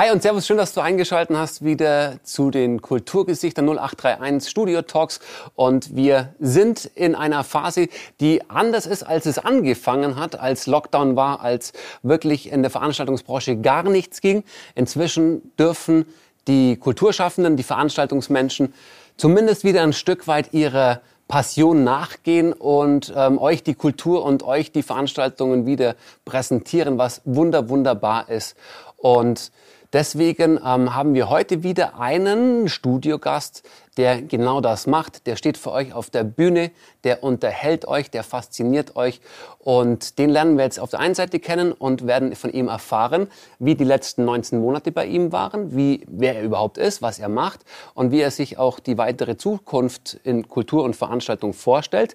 Hi 0.00 0.10
und 0.10 0.22
Servus, 0.22 0.46
schön, 0.46 0.56
dass 0.56 0.72
du 0.72 0.80
eingeschaltet 0.80 1.36
hast 1.36 1.62
wieder 1.62 2.20
zu 2.22 2.50
den 2.50 2.80
Kulturgesichtern 2.80 3.68
0831 3.68 4.50
Studio 4.50 4.80
Talks. 4.80 5.20
Und 5.56 5.94
wir 5.94 6.32
sind 6.38 6.86
in 6.94 7.14
einer 7.14 7.44
Phase, 7.44 7.88
die 8.18 8.40
anders 8.48 8.86
ist, 8.86 9.02
als 9.02 9.26
es 9.26 9.38
angefangen 9.38 10.16
hat, 10.16 10.40
als 10.40 10.66
Lockdown 10.66 11.16
war, 11.16 11.42
als 11.42 11.74
wirklich 12.02 12.50
in 12.50 12.62
der 12.62 12.70
Veranstaltungsbranche 12.70 13.58
gar 13.58 13.82
nichts 13.82 14.22
ging. 14.22 14.42
Inzwischen 14.74 15.54
dürfen 15.58 16.06
die 16.48 16.78
Kulturschaffenden, 16.78 17.58
die 17.58 17.62
Veranstaltungsmenschen 17.62 18.72
zumindest 19.18 19.64
wieder 19.64 19.82
ein 19.82 19.92
Stück 19.92 20.26
weit 20.26 20.54
ihrer 20.54 21.02
Passion 21.28 21.84
nachgehen 21.84 22.54
und 22.54 23.12
ähm, 23.14 23.38
euch 23.38 23.62
die 23.62 23.74
Kultur 23.74 24.24
und 24.24 24.44
euch 24.44 24.72
die 24.72 24.82
Veranstaltungen 24.82 25.66
wieder 25.66 25.94
präsentieren, 26.24 26.96
was 26.96 27.20
wunder 27.26 27.68
wunderbar 27.68 28.30
ist. 28.30 28.56
Und 28.96 29.52
Deswegen 29.92 30.58
ähm, 30.64 30.94
haben 30.94 31.14
wir 31.14 31.28
heute 31.28 31.62
wieder 31.62 31.98
einen 31.98 32.68
Studiogast, 32.68 33.62
der 33.96 34.22
genau 34.22 34.60
das 34.60 34.86
macht. 34.86 35.26
Der 35.26 35.36
steht 35.36 35.58
für 35.58 35.72
euch 35.72 35.92
auf 35.92 36.10
der 36.10 36.24
Bühne, 36.24 36.70
der 37.04 37.22
unterhält 37.22 37.86
euch, 37.86 38.10
der 38.10 38.22
fasziniert 38.22 38.96
euch. 38.96 39.20
Und 39.58 40.18
den 40.18 40.30
lernen 40.30 40.56
wir 40.56 40.64
jetzt 40.64 40.80
auf 40.80 40.90
der 40.90 41.00
einen 41.00 41.14
Seite 41.14 41.38
kennen 41.38 41.72
und 41.72 42.06
werden 42.06 42.34
von 42.34 42.52
ihm 42.52 42.68
erfahren, 42.68 43.28
wie 43.58 43.74
die 43.74 43.84
letzten 43.84 44.24
19 44.24 44.60
Monate 44.60 44.92
bei 44.92 45.06
ihm 45.06 45.32
waren, 45.32 45.76
wie, 45.76 46.06
wer 46.08 46.36
er 46.36 46.42
überhaupt 46.42 46.78
ist, 46.78 47.02
was 47.02 47.18
er 47.18 47.28
macht 47.28 47.60
und 47.94 48.10
wie 48.10 48.20
er 48.20 48.30
sich 48.30 48.58
auch 48.58 48.80
die 48.80 48.96
weitere 48.96 49.36
Zukunft 49.36 50.18
in 50.24 50.48
Kultur 50.48 50.84
und 50.84 50.96
Veranstaltung 50.96 51.52
vorstellt. 51.52 52.14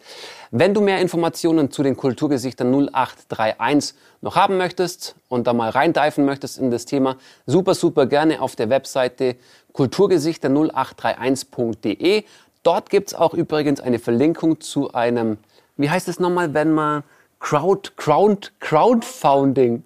Wenn 0.51 0.73
du 0.73 0.81
mehr 0.81 1.01
Informationen 1.01 1.71
zu 1.71 1.83
den 1.83 1.97
Kulturgesichtern 1.97 2.73
0831 2.73 3.95
noch 4.21 4.35
haben 4.35 4.57
möchtest 4.57 5.15
und 5.27 5.45
da 5.45 5.53
mal 5.53 5.69
reindeifen 5.69 6.25
möchtest 6.25 6.57
in 6.57 6.71
das 6.71 6.85
Thema, 6.85 7.17
super, 7.45 7.75
super 7.75 8.07
gerne 8.07 8.41
auf 8.41 8.55
der 8.55 8.69
Webseite 8.69 9.35
kulturgesichter0831.de. 9.75 12.23
Dort 12.63 12.89
gibt 12.89 13.09
es 13.09 13.13
auch 13.13 13.33
übrigens 13.33 13.79
eine 13.79 13.99
Verlinkung 13.99 14.61
zu 14.61 14.93
einem, 14.93 15.37
wie 15.77 15.89
heißt 15.89 16.07
es 16.07 16.19
nochmal, 16.19 16.53
wenn 16.53 16.73
man 16.73 17.03
Crowd, 17.39 17.91
Crowd, 17.95 18.51
Crowdfunding. 18.59 19.83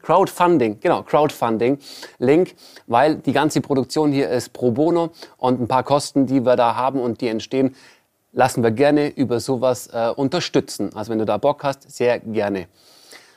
Crowdfunding, 0.00 0.80
genau, 0.80 1.02
Crowdfunding 1.02 1.78
Link, 2.18 2.54
weil 2.86 3.16
die 3.16 3.32
ganze 3.32 3.60
Produktion 3.60 4.12
hier 4.12 4.30
ist 4.30 4.52
pro 4.52 4.72
bono 4.72 5.10
und 5.36 5.60
ein 5.60 5.68
paar 5.68 5.84
Kosten, 5.84 6.26
die 6.26 6.44
wir 6.44 6.56
da 6.56 6.74
haben 6.74 7.00
und 7.00 7.20
die 7.20 7.28
entstehen, 7.28 7.76
lassen 8.32 8.62
wir 8.62 8.72
gerne 8.72 9.10
über 9.10 9.40
sowas 9.40 9.88
äh, 9.92 10.12
unterstützen. 10.14 10.90
Also 10.94 11.12
wenn 11.12 11.18
du 11.18 11.24
da 11.24 11.36
Bock 11.36 11.62
hast, 11.62 11.90
sehr 11.90 12.18
gerne. 12.18 12.66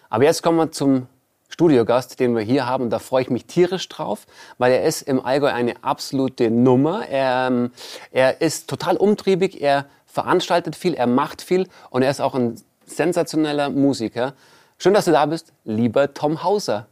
Aber 0.10 0.24
jetzt 0.24 0.42
kommen 0.42 0.58
wir 0.58 0.72
zum 0.72 1.08
Studiogast, 1.56 2.20
den 2.20 2.36
wir 2.36 2.42
hier 2.42 2.66
haben. 2.66 2.90
Da 2.90 3.00
freue 3.00 3.22
ich 3.22 3.30
mich 3.30 3.46
tierisch 3.46 3.88
drauf, 3.88 4.28
weil 4.58 4.74
er 4.74 4.84
ist 4.84 5.04
im 5.04 5.26
Allgäu 5.26 5.48
eine 5.48 5.82
absolute 5.86 6.52
Nummer. 6.52 7.08
Er, 7.08 7.48
ähm, 7.48 7.72
er 8.12 8.42
ist 8.42 8.70
total 8.70 8.98
umtriebig, 8.98 9.62
er 9.62 9.86
veranstaltet 10.06 10.76
viel, 10.76 10.96
er 10.96 11.08
macht 11.08 11.42
viel 11.42 11.70
und 11.92 12.02
er 12.02 12.12
ist 12.12 12.20
auch 12.20 12.36
ein 12.36 12.60
sensationeller 12.86 13.70
Musiker. 13.70 14.34
Schön, 14.78 14.94
dass 14.94 15.06
du 15.06 15.12
da 15.12 15.26
bist, 15.26 15.54
lieber 15.64 16.14
Tom 16.14 16.44
Hauser. 16.44 16.88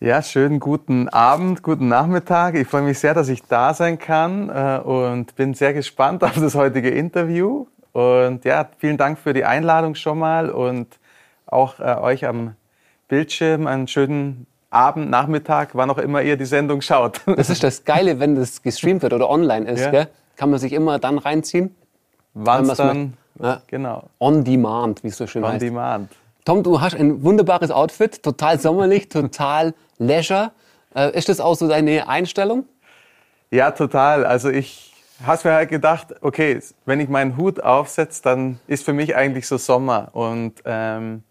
Ja, 0.00 0.22
schönen 0.22 0.60
guten 0.60 1.08
Abend, 1.08 1.62
guten 1.62 1.88
Nachmittag. 1.88 2.56
Ich 2.56 2.68
freue 2.68 2.82
mich 2.82 2.98
sehr, 2.98 3.14
dass 3.14 3.30
ich 3.30 3.42
da 3.44 3.72
sein 3.72 3.98
kann 3.98 4.50
äh, 4.50 4.80
und 4.80 5.34
bin 5.36 5.54
sehr 5.54 5.72
gespannt 5.72 6.22
auf 6.22 6.34
das 6.34 6.54
heutige 6.54 6.90
Interview. 6.90 7.66
Und 7.92 8.44
ja, 8.44 8.68
vielen 8.76 8.98
Dank 8.98 9.18
für 9.18 9.32
die 9.32 9.46
Einladung 9.46 9.94
schon 9.94 10.18
mal 10.18 10.50
und 10.50 10.98
auch 11.46 11.80
äh, 11.80 11.96
euch 12.02 12.26
am 12.26 12.54
Bildschirm 13.10 13.66
einen 13.66 13.88
schönen 13.88 14.46
Abend, 14.70 15.10
Nachmittag, 15.10 15.70
wann 15.74 15.90
auch 15.90 15.98
immer 15.98 16.22
ihr 16.22 16.36
die 16.36 16.44
Sendung 16.44 16.80
schaut. 16.80 17.20
Das 17.36 17.50
ist 17.50 17.62
das 17.62 17.84
Geile, 17.84 18.20
wenn 18.20 18.36
das 18.36 18.62
gestreamt 18.62 19.02
wird 19.02 19.12
oder 19.12 19.28
online 19.28 19.68
ist. 19.68 19.92
Ja. 19.92 20.06
Kann 20.36 20.48
man 20.48 20.60
sich 20.60 20.72
immer 20.72 20.98
dann 20.98 21.18
reinziehen. 21.18 21.74
Wann 22.34 22.70
es 22.70 22.78
dann, 22.78 23.14
ja. 23.42 23.62
genau. 23.66 24.04
On 24.20 24.44
demand, 24.44 25.02
wie 25.02 25.08
es 25.08 25.16
so 25.16 25.26
schön 25.26 25.42
On 25.42 25.50
heißt. 25.50 25.62
On 25.62 25.68
demand. 25.68 26.12
Tom, 26.44 26.62
du 26.62 26.80
hast 26.80 26.94
ein 26.94 27.22
wunderbares 27.24 27.72
Outfit, 27.72 28.22
total 28.22 28.60
sommerlich, 28.60 29.08
total 29.10 29.74
leisure. 29.98 30.52
Äh, 30.94 31.16
ist 31.18 31.28
das 31.28 31.40
auch 31.40 31.56
so 31.56 31.68
deine 31.68 32.08
Einstellung? 32.08 32.64
Ja, 33.50 33.72
total. 33.72 34.24
Also 34.24 34.50
ich 34.50 34.94
habe 35.26 35.48
mir 35.48 35.54
halt 35.54 35.68
gedacht, 35.68 36.14
okay, 36.20 36.60
wenn 36.86 37.00
ich 37.00 37.08
meinen 37.08 37.36
Hut 37.36 37.60
aufsetze, 37.60 38.22
dann 38.22 38.60
ist 38.68 38.84
für 38.84 38.92
mich 38.92 39.16
eigentlich 39.16 39.48
so 39.48 39.58
Sommer. 39.58 40.10
Und 40.12 40.62
ähm, 40.64 41.24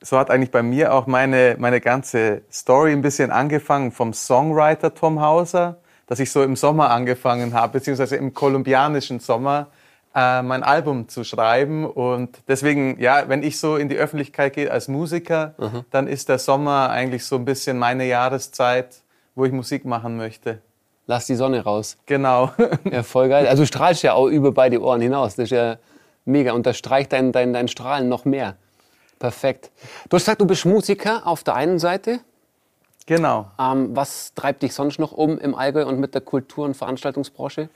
so 0.00 0.18
hat 0.18 0.30
eigentlich 0.30 0.50
bei 0.50 0.62
mir 0.62 0.92
auch 0.92 1.06
meine, 1.06 1.56
meine 1.58 1.80
ganze 1.80 2.42
Story 2.52 2.92
ein 2.92 3.02
bisschen 3.02 3.30
angefangen 3.30 3.92
vom 3.92 4.12
Songwriter 4.12 4.94
Tom 4.94 5.20
Hauser, 5.20 5.78
dass 6.06 6.20
ich 6.20 6.30
so 6.30 6.42
im 6.42 6.56
Sommer 6.56 6.90
angefangen 6.90 7.54
habe, 7.54 7.74
beziehungsweise 7.74 8.16
im 8.16 8.34
kolumbianischen 8.34 9.20
Sommer 9.20 9.68
äh, 10.14 10.42
mein 10.42 10.62
Album 10.62 11.08
zu 11.08 11.24
schreiben. 11.24 11.84
Und 11.84 12.38
deswegen, 12.48 12.98
ja, 13.00 13.28
wenn 13.28 13.42
ich 13.42 13.58
so 13.58 13.76
in 13.76 13.88
die 13.88 13.96
Öffentlichkeit 13.96 14.54
gehe 14.54 14.70
als 14.70 14.88
Musiker, 14.88 15.54
mhm. 15.58 15.84
dann 15.90 16.06
ist 16.06 16.28
der 16.28 16.38
Sommer 16.38 16.90
eigentlich 16.90 17.24
so 17.24 17.36
ein 17.36 17.44
bisschen 17.44 17.78
meine 17.78 18.06
Jahreszeit, 18.06 19.02
wo 19.34 19.44
ich 19.44 19.52
Musik 19.52 19.84
machen 19.84 20.16
möchte. 20.16 20.60
Lass 21.06 21.26
die 21.26 21.36
Sonne 21.36 21.62
raus. 21.62 21.98
Genau. 22.06 22.50
Ja, 22.90 23.02
voll 23.02 23.28
geil. 23.28 23.46
Also 23.46 23.62
du 23.62 23.66
strahlst 23.66 24.02
ja 24.02 24.14
auch 24.14 24.26
über 24.26 24.52
beide 24.52 24.80
Ohren 24.80 25.00
hinaus. 25.00 25.36
Das 25.36 25.44
ist 25.44 25.50
ja 25.50 25.76
mega. 26.24 26.52
Unterstreicht 26.52 27.12
dein, 27.12 27.32
dein, 27.32 27.52
dein 27.52 27.68
Strahlen 27.68 28.08
noch 28.08 28.24
mehr. 28.24 28.56
Perfekt. 29.18 29.70
Du 30.08 30.16
hast 30.16 30.24
gesagt, 30.24 30.40
du 30.40 30.46
bist 30.46 30.64
Musiker 30.64 31.26
auf 31.26 31.42
der 31.42 31.54
einen 31.54 31.78
Seite. 31.78 32.20
Genau. 33.06 33.50
Ähm, 33.58 33.94
was 33.94 34.34
treibt 34.34 34.62
dich 34.62 34.74
sonst 34.74 34.98
noch 34.98 35.12
um 35.12 35.38
im 35.38 35.54
Allgäu 35.54 35.86
und 35.86 36.00
mit 36.00 36.14
der 36.14 36.20
Kultur- 36.20 36.64
und 36.64 36.76
Veranstaltungsbranche? 36.76 37.68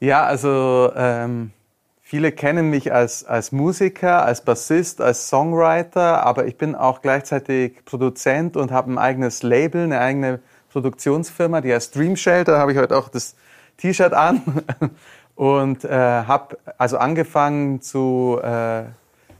Ja, 0.00 0.24
also 0.24 0.90
ähm, 0.96 1.52
viele 2.00 2.32
kennen 2.32 2.70
mich 2.70 2.92
als, 2.92 3.24
als 3.24 3.52
Musiker, 3.52 4.24
als 4.24 4.42
Bassist, 4.42 5.00
als 5.00 5.28
Songwriter, 5.28 6.24
aber 6.24 6.46
ich 6.46 6.56
bin 6.56 6.74
auch 6.74 7.02
gleichzeitig 7.02 7.84
Produzent 7.84 8.56
und 8.56 8.72
habe 8.72 8.92
ein 8.92 8.98
eigenes 8.98 9.42
Label, 9.42 9.84
eine 9.84 10.00
eigene 10.00 10.40
Produktionsfirma, 10.70 11.60
die 11.60 11.72
heißt 11.72 11.94
Dream 11.94 12.16
Shelter. 12.16 12.52
Da 12.52 12.58
habe 12.58 12.72
ich 12.72 12.78
heute 12.78 12.96
auch 12.96 13.08
das 13.08 13.36
T-Shirt 13.76 14.12
an 14.12 14.42
und 15.36 15.84
äh, 15.84 15.90
habe 15.90 16.58
also 16.78 16.96
angefangen 16.96 17.82
zu 17.82 18.40
äh, 18.42 18.84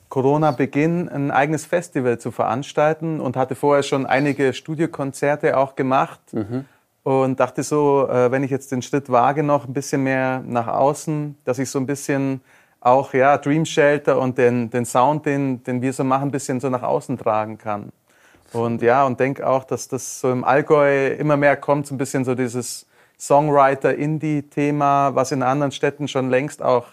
Corona-Beginn 0.09 1.09
ein 1.09 1.31
eigenes 1.31 1.67
Festival 1.67 2.19
zu 2.19 2.31
veranstalten 2.31 3.21
und 3.21 3.37
hatte 3.37 3.55
vorher 3.55 3.83
schon 3.83 4.07
einige 4.07 4.53
Studiokonzerte 4.53 5.57
auch 5.57 5.75
gemacht 5.75 6.21
mhm. 6.33 6.67
und 7.03 7.41
dachte 7.41 7.63
so, 7.63 8.09
äh, 8.09 8.31
wenn 8.31 8.43
ich 8.43 8.51
jetzt 8.51 8.71
den 8.73 8.83
Schritt 8.83 9.11
wage, 9.11 9.43
noch 9.43 9.67
ein 9.67 9.73
bisschen 9.73 10.03
mehr 10.03 10.43
nach 10.47 10.69
außen, 10.69 11.37
dass 11.45 11.59
ich 11.59 11.71
so 11.71 11.79
ein 11.79 11.87
bisschen 11.87 12.43
auch 12.81 13.15
ja, 13.15 13.39
Dream 13.39 13.65
Shelter 13.65 14.19
und 14.21 14.37
den, 14.39 14.71
den 14.71 14.85
Sound, 14.85 15.27
den, 15.27 15.65
den 15.65 15.81
wir 15.83 15.93
so 15.93 16.05
machen, 16.05 16.29
ein 16.29 16.33
bisschen 16.33 16.61
so 16.61 16.69
nach 16.69 16.83
außen 16.83 17.19
tragen 17.19 17.59
kann. 17.59 17.91
Und 18.53 18.83
ja, 18.83 19.05
und 19.05 19.19
denke 19.19 19.47
auch, 19.47 19.65
dass 19.65 19.89
das 19.89 20.21
so 20.21 20.31
im 20.31 20.45
Allgäu 20.45 21.09
immer 21.09 21.37
mehr 21.37 21.57
kommt, 21.57 21.87
so 21.87 21.95
ein 21.95 21.99
bisschen 21.99 22.25
so 22.25 22.35
dieses 22.37 22.87
Songwriter-Indie-Thema, 23.19 25.15
was 25.15 25.33
in 25.33 25.43
anderen 25.43 25.73
Städten 25.73 26.09
schon 26.09 26.31
längst 26.31 26.63
auch 26.63 26.87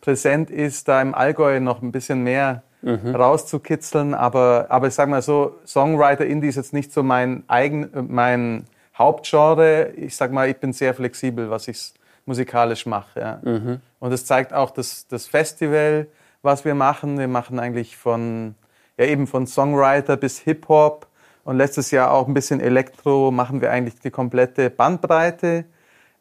präsent 0.00 0.50
ist, 0.50 0.88
da 0.88 1.00
im 1.02 1.14
Allgäu 1.14 1.60
noch 1.60 1.82
ein 1.82 1.92
bisschen 1.92 2.22
mehr 2.22 2.62
mhm. 2.82 3.14
rauszukitzeln. 3.14 4.14
Aber, 4.14 4.66
aber 4.68 4.88
ich 4.88 4.94
sage 4.94 5.10
mal 5.10 5.22
so, 5.22 5.56
Songwriter 5.66 6.24
Indie 6.24 6.48
ist 6.48 6.56
jetzt 6.56 6.72
nicht 6.72 6.92
so 6.92 7.02
mein, 7.02 7.44
eigen, 7.48 7.90
mein 8.08 8.64
Hauptgenre. 8.96 9.92
Ich 9.96 10.16
sage 10.16 10.32
mal, 10.32 10.48
ich 10.48 10.56
bin 10.56 10.72
sehr 10.72 10.94
flexibel, 10.94 11.50
was 11.50 11.68
ich 11.68 11.92
musikalisch 12.24 12.86
mache. 12.86 13.20
Ja. 13.20 13.40
Mhm. 13.42 13.80
Und 13.98 14.12
es 14.12 14.24
zeigt 14.24 14.52
auch 14.52 14.70
das, 14.70 15.06
das 15.08 15.26
Festival, 15.26 16.06
was 16.42 16.64
wir 16.64 16.74
machen. 16.74 17.18
Wir 17.18 17.28
machen 17.28 17.58
eigentlich 17.58 17.96
von, 17.96 18.54
ja 18.96 19.06
eben 19.06 19.26
von 19.26 19.46
Songwriter 19.46 20.16
bis 20.16 20.38
Hip-Hop 20.40 21.06
und 21.44 21.56
letztes 21.56 21.90
Jahr 21.92 22.10
auch 22.10 22.26
ein 22.26 22.34
bisschen 22.34 22.60
Elektro, 22.60 23.30
machen 23.30 23.60
wir 23.60 23.70
eigentlich 23.70 24.00
die 24.00 24.10
komplette 24.10 24.68
Bandbreite. 24.68 25.64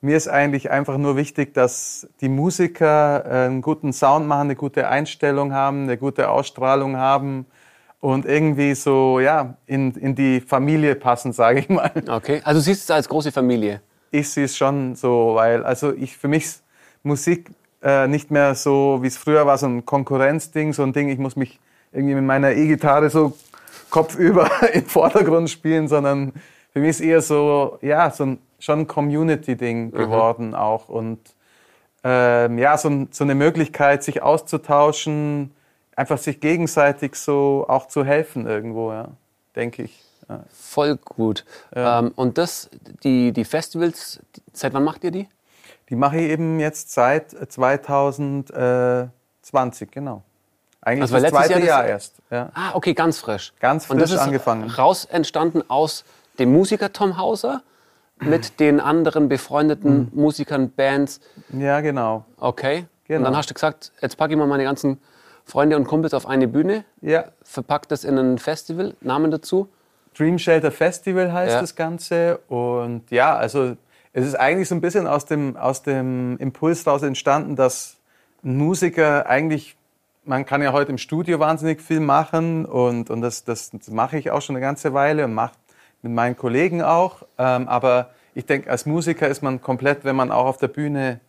Mir 0.05 0.17
ist 0.17 0.27
eigentlich 0.27 0.69
einfach 0.69 0.99
nur 0.99 1.17
wichtig, 1.17 1.55
dass 1.55 2.07
die 2.21 2.29
Musiker 2.29 3.25
äh, 3.25 3.45
einen 3.47 3.63
guten 3.63 3.91
Sound 3.91 4.27
machen, 4.27 4.41
eine 4.41 4.55
gute 4.55 4.87
Einstellung 4.87 5.51
haben, 5.51 5.85
eine 5.85 5.97
gute 5.97 6.29
Ausstrahlung 6.29 6.97
haben 6.97 7.47
und 8.01 8.27
irgendwie 8.27 8.75
so 8.75 9.19
ja 9.19 9.55
in, 9.65 9.95
in 9.95 10.13
die 10.13 10.41
Familie 10.41 10.93
passen, 10.93 11.33
sage 11.41 11.61
ich 11.61 11.69
mal. 11.69 11.91
Okay, 12.07 12.39
also 12.43 12.61
siehst 12.61 12.81
du 12.87 12.93
es 12.93 12.95
als 12.95 13.09
große 13.09 13.31
Familie? 13.31 13.81
Ich 14.11 14.29
sehe 14.29 14.45
es 14.45 14.55
schon 14.55 14.93
so, 14.93 15.31
weil 15.33 15.63
also 15.63 15.91
ich 15.91 16.15
für 16.15 16.27
mich 16.27 16.49
Musik 17.01 17.49
äh, 17.81 18.07
nicht 18.07 18.29
mehr 18.29 18.53
so 18.53 18.99
wie 19.01 19.07
es 19.07 19.17
früher 19.17 19.47
war, 19.47 19.57
so 19.57 19.65
ein 19.65 19.87
Konkurrenzding, 19.87 20.73
so 20.73 20.83
ein 20.83 20.93
Ding, 20.93 21.09
ich 21.09 21.17
muss 21.17 21.35
mich 21.35 21.59
irgendwie 21.91 22.13
mit 22.13 22.25
meiner 22.25 22.51
E-Gitarre 22.51 23.09
so 23.09 23.35
kopfüber 23.89 24.51
im 24.73 24.85
Vordergrund 24.85 25.49
spielen, 25.49 25.87
sondern 25.87 26.31
für 26.75 26.81
mich 26.81 26.89
ist 26.89 26.99
eher 26.99 27.21
so 27.21 27.79
ja 27.81 28.11
so 28.11 28.25
ein 28.25 28.39
schon 28.59 28.81
ein 28.81 28.87
Community-Ding 28.87 29.85
mhm. 29.85 29.91
geworden 29.91 30.49
mhm. 30.49 30.55
auch. 30.55 30.89
Und 30.89 31.21
ähm, 32.03 32.57
ja, 32.57 32.77
so, 32.77 33.07
so, 33.11 33.23
eine 33.23 33.35
Möglichkeit, 33.35 34.03
sich 34.03 34.21
auszutauschen, 34.21 35.55
einfach 35.95 36.17
sich 36.17 36.41
gegenseitig 36.41 37.15
so 37.15 37.63
auch 37.67 37.87
zu 37.87 38.03
helfen 38.03 38.45
irgendwo, 38.45 38.91
ja, 38.91 39.07
denke 39.55 39.83
ich. 39.83 40.03
Ja. 40.27 40.41
Voll 40.51 40.97
gut. 40.97 41.45
Ja. 41.75 41.99
Ähm, 41.99 42.11
und 42.15 42.37
das, 42.37 42.69
die, 43.03 43.31
die 43.31 43.45
Festivals, 43.45 44.19
seit 44.53 44.73
wann 44.73 44.83
macht 44.83 45.03
ihr 45.03 45.11
die? 45.11 45.27
Die 45.89 45.95
mache 45.95 46.17
ich 46.17 46.31
eben 46.31 46.59
jetzt 46.59 46.91
seit 46.91 47.31
2020, 47.31 49.91
genau. 49.91 50.23
Eigentlich 50.81 51.13
also 51.13 51.19
das 51.19 51.29
zweite 51.31 51.53
Jahr, 51.53 51.59
das 51.59 51.67
Jahr 51.67 51.85
erst. 51.85 52.15
Ja. 52.29 52.49
Ah, 52.53 52.75
okay, 52.75 52.93
ganz 52.93 53.19
frisch. 53.19 53.53
Ganz 53.59 53.85
frisch 53.85 53.93
und 53.93 54.01
das 54.01 54.11
ist 54.11 54.19
angefangen. 54.19 54.69
Raus 54.69 55.05
entstanden 55.05 55.63
aus 55.67 56.05
dem 56.39 56.51
Musiker 56.51 56.93
Tom 56.93 57.17
Hauser 57.17 57.63
mit 58.19 58.59
den 58.59 58.79
anderen 58.79 59.29
befreundeten 59.29 60.11
mhm. 60.13 60.21
Musikern, 60.21 60.71
Bands. 60.71 61.19
Ja, 61.51 61.81
genau. 61.81 62.25
Okay. 62.37 62.85
Genau. 63.07 63.19
Und 63.19 63.23
dann 63.25 63.37
hast 63.37 63.49
du 63.49 63.53
gesagt, 63.53 63.91
jetzt 64.01 64.17
packe 64.17 64.33
ich 64.33 64.39
mal 64.39 64.47
meine 64.47 64.63
ganzen 64.63 64.99
Freunde 65.45 65.75
und 65.75 65.85
Kumpels 65.85 66.13
auf 66.13 66.25
eine 66.25 66.47
Bühne, 66.47 66.85
ja. 67.01 67.25
verpackt 67.43 67.91
das 67.91 68.03
in 68.03 68.17
ein 68.17 68.39
Festival, 68.39 68.95
Namen 69.01 69.29
dazu? 69.29 69.69
Dream 70.17 70.39
Shelter 70.39 70.71
Festival 70.71 71.31
heißt 71.31 71.53
ja. 71.53 71.61
das 71.61 71.75
Ganze. 71.75 72.39
Und 72.47 73.11
ja, 73.11 73.35
also 73.35 73.75
es 74.13 74.25
ist 74.25 74.35
eigentlich 74.35 74.67
so 74.67 74.75
ein 74.75 74.81
bisschen 74.81 75.07
aus 75.07 75.25
dem, 75.25 75.55
aus 75.55 75.83
dem 75.83 76.37
Impuls 76.37 76.83
daraus 76.83 77.03
entstanden, 77.03 77.55
dass 77.55 77.97
ein 78.43 78.57
Musiker 78.57 79.27
eigentlich, 79.27 79.75
man 80.23 80.45
kann 80.45 80.61
ja 80.61 80.73
heute 80.73 80.91
im 80.91 80.97
Studio 80.97 81.39
wahnsinnig 81.39 81.81
viel 81.81 81.99
machen 81.99 82.65
und, 82.65 83.09
und 83.09 83.21
das, 83.21 83.43
das 83.43 83.71
mache 83.89 84.17
ich 84.17 84.31
auch 84.31 84.41
schon 84.41 84.55
eine 84.55 84.65
ganze 84.65 84.93
Weile 84.93 85.25
und 85.25 85.33
mache 85.33 85.53
mit 86.05 86.13
meinen 86.13 86.37
Kollegen 86.37 86.81
auch. 86.81 87.23
Ähm, 87.37 87.67
aber 87.67 88.11
ich 88.35 88.45
denke, 88.45 88.69
als 88.69 88.85
Musiker 88.85 89.27
ist 89.27 89.41
man 89.41 89.61
komplett, 89.61 90.05
wenn 90.05 90.15
man 90.15 90.31
auch 90.31 90.45
auf 90.45 90.57
der 90.57 90.67
Bühne 90.67 91.19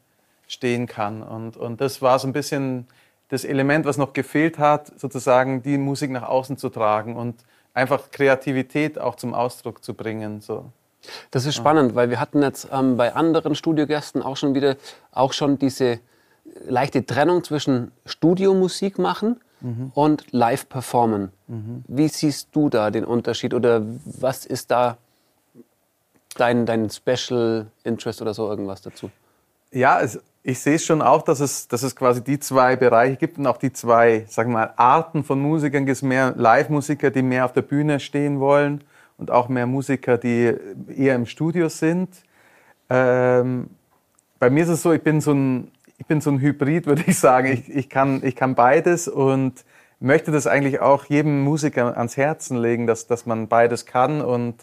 stehen 0.46 0.86
kann. 0.86 1.22
Und, 1.22 1.56
und 1.56 1.80
das 1.80 2.02
war 2.02 2.18
so 2.18 2.28
ein 2.28 2.32
bisschen 2.32 2.86
das 3.28 3.44
Element, 3.44 3.86
was 3.86 3.96
noch 3.96 4.12
gefehlt 4.12 4.58
hat, 4.58 4.92
sozusagen 5.00 5.62
die 5.62 5.78
Musik 5.78 6.10
nach 6.10 6.24
außen 6.28 6.58
zu 6.58 6.68
tragen 6.68 7.16
und 7.16 7.34
einfach 7.74 8.10
Kreativität 8.10 8.98
auch 8.98 9.16
zum 9.16 9.34
Ausdruck 9.34 9.82
zu 9.82 9.94
bringen. 9.94 10.40
So. 10.40 10.66
Das 11.30 11.46
ist 11.46 11.56
spannend, 11.56 11.94
weil 11.94 12.10
wir 12.10 12.20
hatten 12.20 12.42
jetzt 12.42 12.68
ähm, 12.70 12.96
bei 12.96 13.14
anderen 13.14 13.54
Studiogästen 13.54 14.22
auch 14.22 14.36
schon 14.36 14.54
wieder 14.54 14.76
auch 15.10 15.32
schon 15.32 15.58
diese 15.58 16.00
leichte 16.66 17.04
Trennung 17.04 17.42
zwischen 17.42 17.92
Studiomusik 18.04 18.98
machen 18.98 19.40
mhm. 19.60 19.92
und 19.94 20.32
live 20.32 20.68
performen. 20.68 21.30
Mhm. 21.48 21.84
Wie 21.88 22.08
siehst 22.08 22.48
du 22.52 22.68
da 22.68 22.90
den 22.90 23.04
Unterschied 23.04 23.54
oder 23.54 23.82
was 24.04 24.46
ist 24.46 24.70
da 24.70 24.98
dein, 26.36 26.66
dein 26.66 26.90
Special 26.90 27.66
Interest 27.84 28.22
oder 28.22 28.34
so 28.34 28.48
irgendwas 28.48 28.82
dazu? 28.82 29.10
Ja, 29.72 30.00
es, 30.00 30.20
ich 30.42 30.60
sehe 30.60 30.78
schon 30.78 31.02
auch, 31.02 31.22
dass 31.22 31.40
es, 31.40 31.66
dass 31.66 31.82
es 31.82 31.96
quasi 31.96 32.22
die 32.22 32.38
zwei 32.38 32.76
Bereiche 32.76 33.16
gibt 33.16 33.36
und 33.38 33.46
auch 33.46 33.56
die 33.56 33.72
zwei, 33.72 34.24
sagen 34.28 34.52
wir 34.52 34.58
mal, 34.58 34.74
Arten 34.76 35.24
von 35.24 35.40
Musikern. 35.40 35.82
Es 35.88 36.00
gibt 36.00 36.08
mehr 36.08 36.34
Live-Musiker, 36.36 37.10
die 37.10 37.22
mehr 37.22 37.44
auf 37.44 37.52
der 37.52 37.62
Bühne 37.62 37.98
stehen 37.98 38.38
wollen 38.38 38.84
und 39.18 39.30
auch 39.30 39.48
mehr 39.48 39.66
Musiker, 39.66 40.18
die 40.18 40.54
eher 40.96 41.16
im 41.16 41.26
Studio 41.26 41.68
sind. 41.68 42.10
Ähm, 42.88 43.70
bei 44.38 44.50
mir 44.50 44.62
ist 44.62 44.68
es 44.68 44.82
so, 44.82 44.92
ich 44.92 45.02
bin 45.02 45.20
so 45.20 45.32
ein, 45.32 45.72
ich 45.98 46.06
bin 46.06 46.20
so 46.20 46.30
ein 46.30 46.40
Hybrid, 46.40 46.86
würde 46.86 47.04
ich 47.06 47.18
sagen. 47.18 47.48
Ich, 47.48 47.68
ich, 47.68 47.88
kann, 47.88 48.22
ich 48.24 48.36
kann 48.36 48.54
beides 48.54 49.08
und 49.08 49.64
möchte 49.98 50.30
das 50.30 50.46
eigentlich 50.46 50.80
auch 50.80 51.06
jedem 51.06 51.42
Musiker 51.42 51.96
ans 51.96 52.16
Herzen 52.16 52.58
legen, 52.58 52.86
dass, 52.86 53.06
dass 53.06 53.26
man 53.26 53.48
beides 53.48 53.86
kann 53.86 54.20
und 54.20 54.56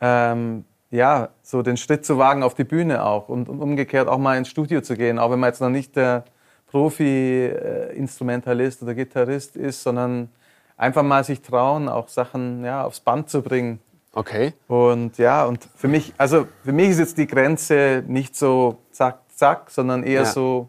ähm, 0.00 0.64
ja, 0.90 1.30
so 1.42 1.62
den 1.62 1.76
Schritt 1.76 2.04
zu 2.04 2.18
wagen 2.18 2.42
auf 2.42 2.54
die 2.54 2.64
Bühne 2.64 3.04
auch 3.04 3.28
und, 3.28 3.48
und 3.48 3.60
umgekehrt 3.60 4.08
auch 4.08 4.18
mal 4.18 4.36
ins 4.38 4.48
Studio 4.48 4.80
zu 4.82 4.96
gehen, 4.96 5.18
auch 5.18 5.30
wenn 5.30 5.40
man 5.40 5.48
jetzt 5.48 5.60
noch 5.60 5.70
nicht 5.70 5.96
der 5.96 6.24
Profi-Instrumentalist 6.70 8.82
oder 8.82 8.94
Gitarrist 8.94 9.56
ist, 9.56 9.82
sondern 9.82 10.28
einfach 10.76 11.02
mal 11.02 11.24
sich 11.24 11.42
trauen, 11.42 11.88
auch 11.88 12.08
Sachen 12.08 12.64
ja, 12.64 12.84
aufs 12.84 13.00
Band 13.00 13.28
zu 13.30 13.42
bringen. 13.42 13.80
Okay. 14.12 14.52
Und 14.68 15.18
ja, 15.18 15.44
und 15.44 15.68
für 15.74 15.88
mich, 15.88 16.14
also 16.16 16.46
für 16.64 16.72
mich 16.72 16.90
ist 16.90 16.98
jetzt 16.98 17.18
die 17.18 17.26
Grenze 17.26 18.04
nicht 18.06 18.36
so 18.36 18.78
zack, 18.90 19.18
zack, 19.36 19.70
sondern 19.70 20.02
eher 20.02 20.22
ja. 20.22 20.26
so. 20.26 20.68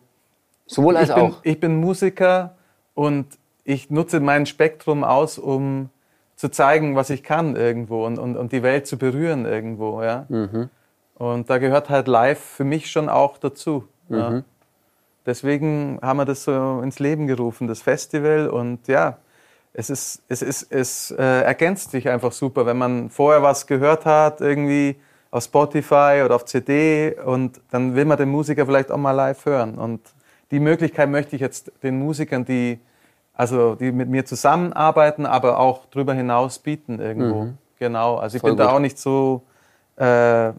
Sowohl 0.66 0.98
als 0.98 1.10
ich 1.10 1.16
bin, 1.16 1.24
auch. 1.24 1.40
Ich 1.44 1.60
bin 1.60 1.80
Musiker 1.80 2.56
und 2.94 3.28
ich 3.64 3.90
nutze 3.90 4.20
mein 4.20 4.46
Spektrum 4.46 5.04
aus, 5.04 5.40
um 5.40 5.90
zu 6.36 6.50
zeigen, 6.50 6.96
was 6.96 7.10
ich 7.10 7.24
kann 7.24 7.56
irgendwo 7.56 8.06
und, 8.06 8.20
und, 8.20 8.38
und 8.38 8.52
die 8.52 8.64
Welt 8.64 8.86
zu 8.86 8.98
berühren 8.98 9.46
irgendwo. 9.46 10.04
Ja? 10.04 10.26
Mhm. 10.30 10.70
Und 11.16 11.50
da 11.50 11.58
gehört 11.58 11.90
halt 11.90 12.08
live 12.08 12.40
für 12.40 12.64
mich 12.64 12.92
schon 12.92 13.10
auch 13.10 13.38
dazu. 13.38 13.86
Mhm. 14.08 14.18
Ja? 14.18 14.44
Deswegen 15.26 16.00
haben 16.02 16.18
wir 16.18 16.26
das 16.26 16.44
so 16.44 16.80
ins 16.82 17.00
Leben 17.00 17.28
gerufen, 17.28 17.68
das 17.68 17.82
Festival. 17.82 18.48
Und 18.48 18.88
ja, 18.88 19.18
es, 19.74 19.90
ist, 19.90 20.22
es, 20.30 20.42
ist, 20.42 20.72
es 20.72 21.12
äh, 21.12 21.42
ergänzt 21.42 21.92
sich 21.92 22.08
einfach 22.08 22.32
super, 22.32 22.66
wenn 22.66 22.78
man 22.78 23.10
vorher 23.10 23.42
was 23.44 23.68
gehört 23.68 24.06
hat, 24.06 24.40
irgendwie 24.40 24.96
auf 25.32 25.44
Spotify 25.44 26.22
oder 26.24 26.36
auf 26.36 26.46
CD 26.46 27.16
und 27.26 27.60
dann 27.72 27.96
will 27.96 28.06
man 28.06 28.18
den 28.18 28.30
Musiker 28.30 28.66
vielleicht 28.66 28.92
auch 28.92 28.98
mal 28.98 29.12
live 29.12 29.46
hören. 29.46 29.78
Und 29.78 30.02
die 30.52 30.60
Möglichkeit 30.60 31.10
möchte 31.10 31.36
ich 31.36 31.42
jetzt 31.42 31.72
den 31.84 32.00
Musikern, 32.00 32.46
die 32.46 32.80
also 33.38 33.76
die 33.76 33.92
mit 33.92 34.10
mir 34.10 34.26
zusammenarbeiten, 34.26 35.28
aber 35.28 35.60
auch 35.60 35.82
darüber 35.92 36.14
hinaus 36.16 36.58
bieten 36.58 37.00
irgendwo. 37.00 37.44
Mhm. 37.44 37.58
Genau, 37.78 38.16
also 38.16 38.36
ich 38.36 38.42
Voll 38.42 38.52
bin 38.52 38.58
gut. 38.58 38.66
da 38.66 38.72
auch 38.72 38.80
nicht 38.80 38.98
so, 38.98 39.44
äh, 40.00 40.04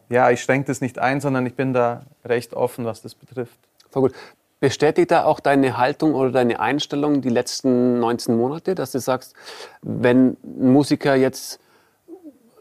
ja, 0.09 0.31
ich 0.31 0.41
schränke 0.41 0.69
das 0.69 0.81
nicht 0.81 1.00
ein, 1.00 1.21
sondern 1.21 1.44
ich 1.44 1.55
bin 1.55 1.73
da 1.73 2.03
recht 2.25 2.55
offen, 2.55 2.85
was 2.85 3.03
das 3.03 3.17
betrifft. 3.17 3.59
Voll 3.91 4.03
gut. 4.03 4.12
Bestätigt 4.61 5.11
da 5.11 5.25
auch 5.25 5.41
deine 5.41 5.76
Haltung 5.76 6.14
oder 6.14 6.31
deine 6.31 6.61
Einstellung 6.61 7.21
die 7.21 7.29
letzten 7.29 7.99
19 7.99 8.37
Monate, 8.37 8.76
dass 8.76 8.93
du 8.93 9.00
sagst, 9.00 9.35
wenn 9.82 10.37
ein 10.44 10.73
Musiker 10.73 11.17
jetzt 11.17 11.61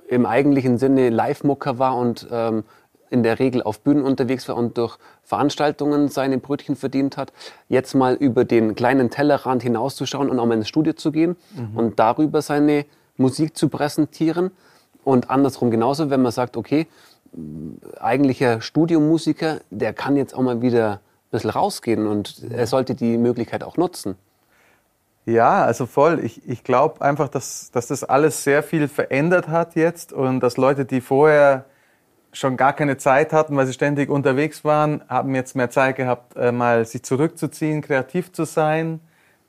im 0.07 0.25
eigentlichen 0.25 0.77
Sinne 0.77 1.09
Live-Mucker 1.09 1.79
war 1.79 1.97
und 1.97 2.27
ähm, 2.31 2.63
in 3.09 3.23
der 3.23 3.39
Regel 3.39 3.63
auf 3.63 3.79
Bühnen 3.79 4.03
unterwegs 4.03 4.47
war 4.47 4.57
und 4.57 4.77
durch 4.77 4.97
Veranstaltungen 5.23 6.09
seine 6.09 6.37
Brötchen 6.37 6.75
verdient 6.75 7.17
hat, 7.17 7.31
jetzt 7.69 7.93
mal 7.93 8.15
über 8.15 8.45
den 8.45 8.75
kleinen 8.75 9.09
Tellerrand 9.09 9.63
hinauszuschauen 9.63 10.29
und 10.29 10.39
auch 10.39 10.45
mal 10.45 10.55
ins 10.55 10.67
Studio 10.67 10.93
zu 10.93 11.11
gehen 11.11 11.35
mhm. 11.55 11.77
und 11.77 11.99
darüber 11.99 12.41
seine 12.41 12.85
Musik 13.15 13.57
zu 13.57 13.69
präsentieren. 13.69 14.51
Und 15.03 15.29
andersrum 15.29 15.71
genauso, 15.71 16.09
wenn 16.09 16.21
man 16.21 16.31
sagt, 16.31 16.57
okay, 16.57 16.87
eigentlicher 17.99 18.61
Studiomusiker, 18.61 19.59
der 19.69 19.93
kann 19.93 20.17
jetzt 20.17 20.33
auch 20.33 20.41
mal 20.41 20.61
wieder 20.61 20.93
ein 20.93 20.99
bisschen 21.31 21.49
rausgehen 21.49 22.07
und 22.07 22.43
er 22.49 22.67
sollte 22.67 22.95
die 22.95 23.17
Möglichkeit 23.17 23.63
auch 23.63 23.77
nutzen. 23.77 24.15
Ja, 25.27 25.65
also 25.65 25.85
voll. 25.87 26.21
Ich, 26.23 26.47
ich 26.47 26.63
glaube 26.63 27.01
einfach, 27.01 27.27
dass, 27.27 27.69
dass 27.71 27.87
das 27.87 28.05
alles 28.05 28.45
sehr 28.45 28.63
viel 28.63 28.87
verändert 28.87 29.49
hat 29.49 29.75
jetzt 29.75 30.13
und 30.13 30.39
dass 30.39 30.55
Leute, 30.55 30.85
die 30.85 31.01
vorher 31.01 31.65
schon 32.31 32.55
gar 32.55 32.71
keine 32.71 32.95
Zeit 32.95 33.33
hatten, 33.33 33.57
weil 33.57 33.65
sie 33.65 33.73
ständig 33.73 34.09
unterwegs 34.09 34.63
waren, 34.63 35.01
haben 35.09 35.35
jetzt 35.35 35.53
mehr 35.53 35.69
Zeit 35.69 35.97
gehabt, 35.97 36.37
äh, 36.37 36.53
mal 36.53 36.85
sich 36.85 37.03
zurückzuziehen, 37.03 37.81
kreativ 37.81 38.31
zu 38.31 38.45
sein, 38.45 39.01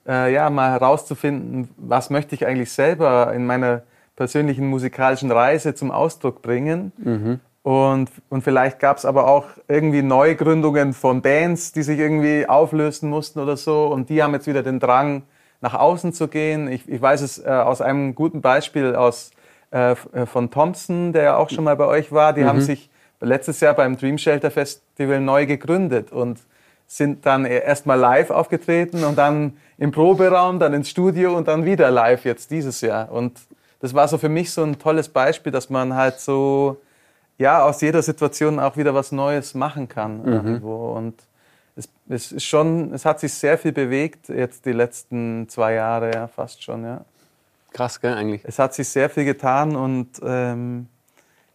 äh, 0.04 0.32
ja, 0.32 0.50
mal 0.50 0.73
herauszufinden, 0.73 1.68
was 1.76 2.11
möchte 2.11 2.35
ich 2.35 2.44
eigentlich 2.44 2.73
selber 2.73 3.32
in 3.32 3.47
meiner 3.47 3.82
persönlichen 4.16 4.66
musikalischen 4.66 5.30
Reise 5.30 5.76
zum 5.76 5.92
Ausdruck 5.92 6.42
bringen. 6.42 6.90
Mhm. 6.97 7.40
Und, 7.62 8.11
und 8.30 8.42
vielleicht 8.42 8.80
gab 8.80 8.97
es 8.97 9.04
aber 9.04 9.28
auch 9.28 9.47
irgendwie 9.68 10.02
Neugründungen 10.02 10.92
von 10.92 11.23
Bands, 11.23 11.70
die 11.70 11.85
sich 11.85 12.00
irgendwie 12.00 12.49
auflösen 12.49 13.08
mussten 13.08 13.38
oder 13.38 13.56
so. 13.56 13.87
Und 13.87 14.11
die 14.11 14.25
haben 14.25 14.32
jetzt 14.32 14.49
wieder 14.49 14.64
den 14.64 14.80
Drang, 14.80 15.23
nach 15.61 15.75
außen 15.75 16.12
zu 16.12 16.29
gehen. 16.29 16.71
Ich, 16.71 16.88
ich 16.88 17.00
weiß 17.00 17.21
es 17.21 17.38
äh, 17.45 17.49
aus 17.49 17.81
einem 17.81 18.15
guten 18.15 18.41
Beispiel 18.41 18.95
aus 18.95 19.31
äh, 19.71 19.93
äh, 19.93 20.27
von 20.27 20.50
Thompson, 20.50 21.12
der 21.12 21.23
ja 21.23 21.37
auch 21.37 21.50
schon 21.50 21.65
mal 21.65 21.77
bei 21.77 21.87
euch 21.87 22.12
war. 22.12 22.33
Die 22.33 22.43
mhm. 22.43 22.47
haben 22.47 22.61
sich 22.61 22.91
letztes 23.21 23.61
Jahr 23.61 23.75
beim 23.75 23.97
Dream 23.97 24.19
Shelter 24.19 24.50
Festival 24.50 25.21
neu 25.21 25.47
gegründet 25.47 26.12
und 26.12 26.38
sind 26.87 27.27
dann 27.27 27.45
erstmal 27.45 27.99
live 27.99 28.31
aufgetreten 28.31 29.05
und 29.05 29.19
dann 29.19 29.59
im 29.77 29.91
Proberaum, 29.91 30.59
dann 30.59 30.73
ins 30.73 30.88
Studio 30.88 31.37
und 31.37 31.47
dann 31.47 31.67
wieder 31.67 31.91
live 31.91 32.25
jetzt 32.25 32.50
dieses 32.50 32.81
Jahr. 32.81 33.12
Und 33.12 33.38
das 33.81 33.93
war 33.93 34.09
so 34.09 34.17
für 34.17 34.31
mich 34.31 34.53
so 34.53 34.62
ein 34.62 34.79
tolles 34.79 35.11
Beispiel, 35.11 35.53
dass 35.53 35.69
man 35.69 35.95
halt 35.95 36.19
so 36.19 36.79
ja 37.37 37.62
aus 37.62 37.83
jeder 37.83 38.03
Situation 38.03 38.59
auch 38.59 38.77
wieder 38.77 38.95
was 38.95 39.12
Neues 39.12 39.55
machen 39.55 39.88
kann 39.88 40.23
mhm. 40.23 40.33
irgendwo. 40.33 40.93
Und 40.93 41.15
es, 41.78 41.88
es 42.08 42.32
ist 42.32 42.44
schon, 42.44 42.92
es 42.92 43.04
hat 43.04 43.20
sich 43.20 43.32
sehr 43.32 43.56
viel 43.56 43.73
bewegt 43.73 44.28
jetzt 44.28 44.66
die 44.66 44.73
letzten 44.73 45.49
zwei 45.49 45.75
Jahre, 45.75 46.12
ja, 46.12 46.26
fast 46.26 46.62
schon, 46.62 46.85
ja. 46.85 47.04
Krass, 47.73 48.00
gell, 48.00 48.14
eigentlich. 48.14 48.42
Es 48.44 48.58
hat 48.58 48.75
sich 48.75 48.88
sehr 48.88 49.08
viel 49.08 49.25
getan 49.25 49.76
und 49.76 50.08
ähm, 50.23 50.88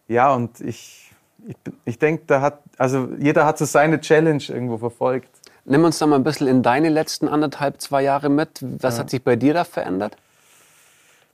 ja, 0.08 0.32
und 0.32 0.60
ich, 0.60 1.12
ich, 1.46 1.56
ich 1.84 1.98
denke, 1.98 2.24
da 2.26 2.40
hat, 2.40 2.60
also 2.78 3.08
jeder 3.18 3.44
hat 3.44 3.58
so 3.58 3.64
seine 3.64 4.00
Challenge 4.00 4.42
irgendwo 4.48 4.78
verfolgt. 4.78 5.28
Nimm 5.64 5.84
uns 5.84 5.98
da 5.98 6.06
mal 6.06 6.16
ein 6.16 6.24
bisschen 6.24 6.46
in 6.46 6.62
deine 6.62 6.88
letzten 6.88 7.26
anderthalb, 7.26 7.80
zwei 7.80 8.02
Jahre 8.02 8.28
mit. 8.28 8.60
Was 8.62 8.94
ja. 8.94 9.00
hat 9.00 9.10
sich 9.10 9.24
bei 9.24 9.36
dir 9.36 9.54
da 9.54 9.64
verändert? 9.64 10.16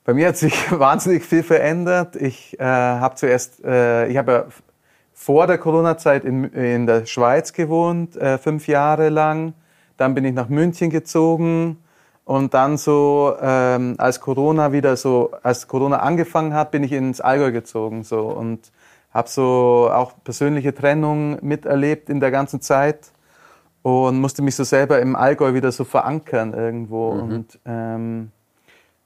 Bei 0.05 0.15
mir 0.15 0.29
hat 0.29 0.37
sich 0.37 0.71
wahnsinnig 0.71 1.25
viel 1.25 1.43
verändert. 1.43 2.17
Ich 2.17 2.59
äh, 2.59 2.65
habe 2.65 3.17
zuerst, 3.17 3.63
äh, 3.65 4.07
ich 4.09 4.17
habe 4.17 4.33
ja 4.33 4.47
vor 5.21 5.47
der 5.47 5.59
Corona-Zeit 5.59 6.25
in, 6.25 6.45
in 6.45 6.87
der 6.87 7.05
Schweiz 7.05 7.53
gewohnt, 7.53 8.17
äh, 8.17 8.39
fünf 8.39 8.67
Jahre 8.69 9.11
lang. 9.11 9.53
Dann 9.99 10.15
bin 10.15 10.25
ich 10.25 10.33
nach 10.33 10.49
München 10.49 10.89
gezogen 10.89 11.77
Und 12.25 12.55
dann 12.55 12.79
so, 12.79 13.35
ähm, 13.43 13.97
als 13.99 14.21
Corona 14.21 14.73
wieder 14.73 14.97
so, 14.97 15.33
als 15.43 15.69
Corona 15.69 15.99
angefangen 15.99 16.55
hat, 16.55 16.71
bin 16.71 16.85
ich 16.85 16.93
ins 16.93 17.21
Allgäu 17.21 17.53
gezogen 17.53 18.03
so 18.03 18.29
und 18.29 18.73
habe 19.13 19.29
so 19.29 19.91
auch 19.93 20.13
persönliche 20.25 20.73
Trennung 20.75 21.37
miterlebt 21.43 22.09
in 22.09 22.21
der 22.21 22.31
ganzen 22.31 22.63
Zeit 22.63 23.11
und 23.83 24.21
musste 24.21 24.41
mich 24.41 24.57
so 24.57 24.65
selber 24.65 25.01
im 25.01 25.17
Allgäu 25.17 25.53
wieder 25.53 25.71
so 25.71 25.85
verankern 25.85 26.55
irgendwo 26.55 27.13
mhm. 27.13 27.21
und 27.21 27.59
ähm, 27.67 28.31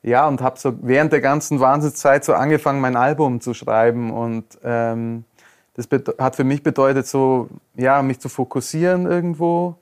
ja 0.02 0.28
und 0.28 0.42
habe 0.42 0.58
so 0.60 0.74
während 0.80 1.12
der 1.12 1.20
ganzen 1.20 1.58
Wahnsinnszeit 1.58 2.24
so 2.24 2.34
angefangen, 2.34 2.80
mein 2.80 2.94
Album 2.94 3.40
zu 3.40 3.52
schreiben 3.52 4.12
und 4.12 4.44
ähm, 4.62 5.24
das 5.74 5.88
hat 6.18 6.36
für 6.36 6.44
mich 6.44 6.62
bedeutet 6.62 7.06
so 7.06 7.48
ja 7.76 8.02
mich 8.02 8.20
zu 8.20 8.28
fokussieren 8.28 9.06
irgendwo 9.06 9.76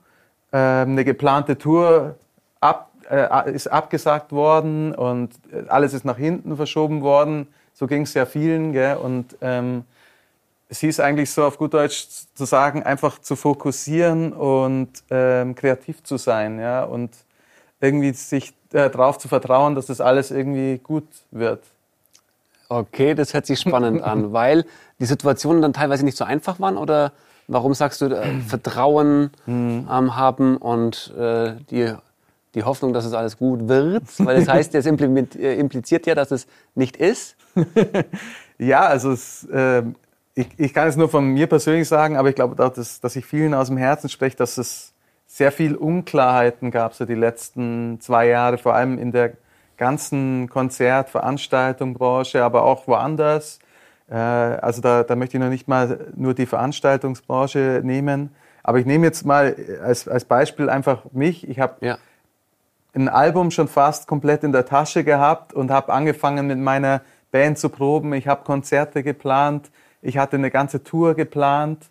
ähm, 0.52 0.90
eine 0.90 1.04
geplante 1.04 1.58
Tour 1.58 2.16
ab 2.60 2.92
äh, 3.10 3.52
ist 3.52 3.66
abgesagt 3.66 4.32
worden 4.32 4.94
und 4.94 5.34
äh, 5.52 5.68
alles 5.68 5.92
ist 5.92 6.04
nach 6.04 6.16
hinten 6.16 6.56
verschoben 6.56 7.02
worden. 7.02 7.46
So 7.74 7.86
ging 7.86 8.02
es 8.02 8.14
ja 8.14 8.26
vielen. 8.26 8.72
Gell? 8.72 8.96
Und 8.96 9.36
ähm, 9.40 9.84
es 10.68 10.80
hieß 10.80 11.00
eigentlich 11.00 11.30
so 11.30 11.44
auf 11.44 11.58
gut 11.58 11.74
Deutsch 11.74 12.06
zu 12.34 12.44
sagen, 12.44 12.82
einfach 12.82 13.18
zu 13.18 13.36
fokussieren 13.36 14.32
und 14.32 14.90
ähm, 15.10 15.54
kreativ 15.54 16.02
zu 16.02 16.16
sein. 16.16 16.58
Ja? 16.58 16.84
Und 16.84 17.10
irgendwie 17.80 18.12
sich 18.12 18.54
äh, 18.72 18.88
darauf 18.88 19.18
zu 19.18 19.28
vertrauen, 19.28 19.74
dass 19.74 19.86
das 19.86 20.00
alles 20.00 20.30
irgendwie 20.30 20.78
gut 20.78 21.06
wird. 21.30 21.62
Okay, 22.78 23.14
das 23.14 23.34
hört 23.34 23.46
sich 23.46 23.60
spannend 23.60 24.02
an, 24.02 24.32
weil 24.32 24.64
die 24.98 25.04
Situationen 25.04 25.60
dann 25.60 25.72
teilweise 25.72 26.04
nicht 26.04 26.16
so 26.16 26.24
einfach 26.24 26.58
waren 26.58 26.76
oder 26.76 27.12
warum 27.48 27.74
sagst 27.74 28.00
du 28.00 28.06
äh, 28.06 28.40
Vertrauen 28.40 29.30
mhm. 29.46 29.88
ähm, 29.90 30.16
haben 30.16 30.56
und 30.56 31.12
äh, 31.18 31.54
die 31.70 31.94
die 32.54 32.64
Hoffnung, 32.64 32.92
dass 32.92 33.06
es 33.06 33.14
alles 33.14 33.38
gut 33.38 33.68
wird? 33.68 34.04
Weil 34.18 34.38
das 34.38 34.48
heißt, 34.48 34.74
das 34.74 34.86
äh, 34.86 35.54
impliziert 35.54 36.06
ja, 36.06 36.14
dass 36.14 36.30
es 36.30 36.46
nicht 36.74 36.98
ist. 36.98 37.36
ja, 38.58 38.80
also 38.80 39.12
es, 39.12 39.44
äh, 39.44 39.82
ich, 40.34 40.48
ich, 40.58 40.74
kann 40.74 40.86
es 40.86 40.96
nur 40.96 41.08
von 41.08 41.26
mir 41.26 41.46
persönlich 41.46 41.88
sagen, 41.88 42.16
aber 42.16 42.28
ich 42.28 42.34
glaube, 42.34 42.54
dass, 42.54 43.00
dass 43.00 43.16
ich 43.16 43.24
vielen 43.24 43.54
aus 43.54 43.68
dem 43.68 43.78
Herzen 43.78 44.10
spreche, 44.10 44.36
dass 44.36 44.58
es 44.58 44.92
sehr 45.26 45.50
viel 45.50 45.76
Unklarheiten 45.76 46.70
gab, 46.70 46.94
so 46.94 47.06
die 47.06 47.14
letzten 47.14 48.00
zwei 48.00 48.28
Jahre, 48.28 48.58
vor 48.58 48.74
allem 48.74 48.98
in 48.98 49.12
der 49.12 49.32
ganzen 49.76 50.48
Konzert-, 50.48 51.10
Veranstaltungsbranche, 51.10 52.42
aber 52.42 52.62
auch 52.62 52.86
woanders. 52.86 53.58
Äh, 54.10 54.14
also 54.14 54.80
da, 54.80 55.02
da 55.02 55.16
möchte 55.16 55.36
ich 55.36 55.42
noch 55.42 55.50
nicht 55.50 55.68
mal 55.68 56.12
nur 56.14 56.34
die 56.34 56.46
Veranstaltungsbranche 56.46 57.80
nehmen. 57.84 58.34
Aber 58.62 58.78
ich 58.78 58.86
nehme 58.86 59.06
jetzt 59.06 59.26
mal 59.26 59.56
als, 59.82 60.06
als 60.06 60.24
Beispiel 60.24 60.70
einfach 60.70 61.04
mich. 61.12 61.48
Ich 61.48 61.58
habe 61.58 61.74
ja 61.80 61.98
ein 62.94 63.08
Album 63.08 63.50
schon 63.50 63.68
fast 63.68 64.06
komplett 64.06 64.44
in 64.44 64.52
der 64.52 64.66
Tasche 64.66 65.04
gehabt 65.04 65.54
und 65.54 65.70
habe 65.70 65.92
angefangen 65.92 66.46
mit 66.46 66.58
meiner 66.58 67.00
Band 67.30 67.58
zu 67.58 67.68
proben. 67.68 68.12
Ich 68.12 68.28
habe 68.28 68.44
Konzerte 68.44 69.02
geplant, 69.02 69.70
ich 70.02 70.18
hatte 70.18 70.36
eine 70.36 70.50
ganze 70.50 70.82
Tour 70.82 71.14
geplant 71.14 71.88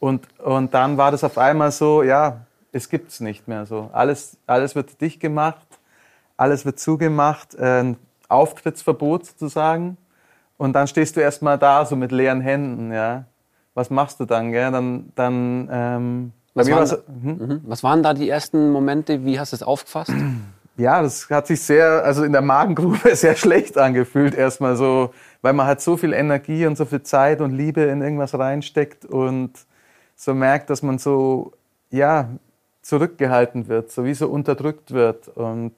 und, 0.00 0.26
und 0.40 0.74
dann 0.74 0.96
war 0.96 1.10
das 1.10 1.22
auf 1.24 1.38
einmal 1.38 1.70
so, 1.70 2.02
ja, 2.02 2.40
es 2.72 2.88
gibt's 2.88 3.20
nicht 3.20 3.46
mehr 3.48 3.66
so. 3.66 3.90
Alles, 3.92 4.36
alles 4.46 4.74
wird 4.74 5.00
dicht 5.00 5.20
gemacht, 5.20 5.66
alles 6.40 6.64
wird 6.64 6.80
zugemacht, 6.80 7.58
ein 7.58 7.96
Auftrittsverbot 8.28 9.26
sozusagen. 9.26 9.98
Und 10.56 10.72
dann 10.72 10.86
stehst 10.86 11.16
du 11.16 11.20
erstmal 11.20 11.58
da, 11.58 11.84
so 11.84 11.96
mit 11.96 12.12
leeren 12.12 12.40
Händen, 12.40 12.92
ja. 12.92 13.24
Was 13.74 13.90
machst 13.90 14.20
du 14.20 14.24
dann, 14.24 14.50
gell? 14.50 14.72
Dann, 14.72 15.12
dann 15.14 15.68
ähm, 15.70 16.32
was 16.54 16.70
waren, 16.70 16.88
da, 16.88 16.96
hm? 17.22 17.60
was 17.64 17.82
waren, 17.82 18.02
da 18.02 18.14
die 18.14 18.28
ersten 18.28 18.70
Momente? 18.70 19.24
Wie 19.24 19.38
hast 19.38 19.52
du 19.52 19.56
es 19.56 19.62
aufgefasst? 19.62 20.12
Ja, 20.76 21.02
das 21.02 21.28
hat 21.28 21.46
sich 21.46 21.60
sehr, 21.60 22.04
also 22.04 22.24
in 22.24 22.32
der 22.32 22.40
Magengrube 22.40 23.14
sehr 23.14 23.36
schlecht 23.36 23.76
angefühlt 23.76 24.34
erstmal 24.34 24.76
so, 24.76 25.12
weil 25.42 25.52
man 25.52 25.66
halt 25.66 25.82
so 25.82 25.98
viel 25.98 26.14
Energie 26.14 26.64
und 26.64 26.78
so 26.78 26.86
viel 26.86 27.02
Zeit 27.02 27.42
und 27.42 27.50
Liebe 27.50 27.82
in 27.82 28.00
irgendwas 28.00 28.32
reinsteckt 28.38 29.04
und 29.04 29.50
so 30.16 30.32
merkt, 30.32 30.70
dass 30.70 30.80
man 30.80 30.96
so, 30.96 31.52
ja, 31.90 32.30
zurückgehalten 32.80 33.68
wird, 33.68 33.90
so 33.90 34.06
wie 34.06 34.14
so 34.14 34.28
unterdrückt 34.28 34.92
wird 34.92 35.28
und 35.28 35.74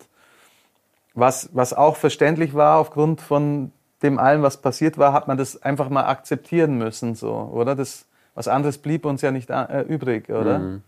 was, 1.15 1.51
was 1.53 1.75
auch 1.75 1.97
verständlich 1.97 2.55
war 2.55 2.79
aufgrund 2.79 3.21
von 3.21 3.73
dem 4.03 4.19
allem, 4.19 4.43
was 4.43 4.57
passiert 4.57 4.99
war, 4.99 5.13
hat 5.13 5.29
man 5.29 5.39
das 5.39 5.63
einfach 5.63 5.89
mal 5.89 6.07
akzeptieren 6.07 6.77
müssen, 6.79 7.15
so, 7.15 7.33
oder? 7.53 7.75
Das, 7.75 8.07
was 8.35 8.49
anderes 8.49 8.79
blieb 8.79 9.05
uns 9.05 9.23
ja 9.23 9.31
nicht 9.31 9.51
äh, 9.51 9.83
übrig, 9.83 10.29
oder? 10.31 10.59
Mhm. 10.59 10.83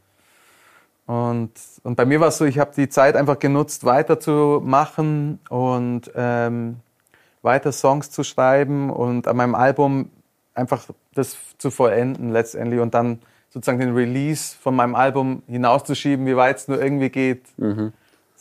Und, 1.07 1.53
und 1.83 1.97
bei 1.97 2.07
mir 2.07 2.21
war 2.21 2.29
es 2.29 2.39
so, 2.39 2.45
ich 2.45 2.59
habe 2.59 2.73
die 2.75 2.89
Zeit 2.89 3.15
einfach 3.15 3.39
genutzt, 3.39 3.85
weiterzumachen 3.85 5.39
und 5.51 6.11
ähm, 6.15 6.77
weiter 7.43 7.73
Songs 7.73 8.11
zu 8.11 8.25
schreiben 8.25 8.91
und 8.91 9.29
an 9.29 9.37
meinem 9.37 9.55
Album 9.55 10.11
einfach 10.55 10.87
das 11.15 11.37
zu 11.59 11.71
vollenden 11.71 12.33
letztendlich 12.33 12.81
und 12.81 12.95
dann 12.95 13.19
sozusagen 13.51 13.81
den 13.81 13.95
Release 13.95 14.57
von 14.57 14.75
meinem 14.75 14.95
Album 14.95 15.43
hinauszuschieben, 15.47 16.27
wie 16.27 16.37
weit 16.37 16.57
es 16.57 16.69
nur 16.69 16.83
irgendwie 16.83 17.11
geht. 17.11 17.43
Mhm. 17.59 17.93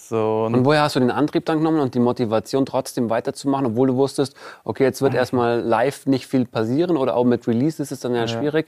So, 0.10 0.46
und, 0.46 0.56
und, 0.56 0.66
woher 0.66 0.82
hast 0.82 0.96
du 0.96 1.00
den 1.00 1.12
Antrieb 1.12 1.46
dann 1.46 1.60
genommen 1.60 1.80
und 1.80 1.96
die 1.96 2.00
Motivation 2.00 2.66
trotzdem 2.66 3.10
weiterzumachen, 3.10 3.68
obwohl 3.68 3.88
du 3.88 3.96
wusstest, 3.96 4.36
okay, 4.64 4.84
jetzt 4.84 5.02
wird 5.02 5.14
erstmal 5.14 5.62
live 5.62 6.06
nicht 6.08 6.28
viel 6.28 6.46
passieren 6.46 6.98
oder 6.98 7.16
auch 7.16 7.24
mit 7.24 7.48
Release 7.48 7.82
ist 7.82 7.92
es 7.92 8.02
dann 8.02 8.14
ja, 8.14 8.22
ja. 8.22 8.28
schwierig. 8.28 8.68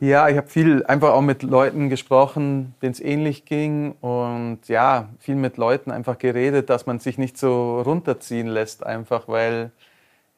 Ja, 0.00 0.28
ich 0.28 0.36
habe 0.36 0.48
viel 0.48 0.84
einfach 0.86 1.10
auch 1.10 1.20
mit 1.20 1.42
Leuten 1.42 1.90
gesprochen, 1.90 2.74
denen 2.80 2.92
es 2.92 3.00
ähnlich 3.00 3.44
ging 3.44 3.92
und 4.00 4.60
ja, 4.66 5.10
viel 5.18 5.36
mit 5.36 5.58
Leuten 5.58 5.90
einfach 5.90 6.18
geredet, 6.18 6.70
dass 6.70 6.86
man 6.86 6.98
sich 6.98 7.18
nicht 7.18 7.36
so 7.36 7.82
runterziehen 7.82 8.46
lässt 8.46 8.84
einfach, 8.84 9.28
weil 9.28 9.72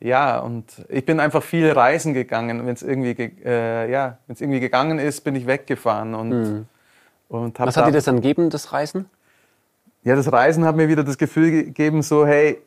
ja, 0.00 0.40
und 0.40 0.84
ich 0.88 1.06
bin 1.06 1.20
einfach 1.20 1.44
viel 1.44 1.70
reisen 1.70 2.12
gegangen. 2.12 2.66
Wenn 2.66 2.74
es 2.74 2.82
irgendwie, 2.82 3.12
äh, 3.44 3.88
ja, 3.88 4.18
irgendwie 4.26 4.58
gegangen 4.58 4.98
ist, 4.98 5.20
bin 5.22 5.36
ich 5.36 5.46
weggefahren 5.46 6.14
und 6.14 6.28
mhm. 6.30 6.66
Was 7.32 7.76
hat 7.76 7.86
dir 7.86 7.92
das 7.92 8.04
dann 8.04 8.16
gegeben, 8.16 8.50
das 8.50 8.72
Reisen? 8.72 9.06
Ja, 10.04 10.16
das 10.16 10.30
Reisen 10.30 10.64
hat 10.64 10.76
mir 10.76 10.88
wieder 10.88 11.04
das 11.04 11.16
Gefühl 11.16 11.50
gegeben, 11.50 12.02
so 12.02 12.26
hey, 12.26 12.58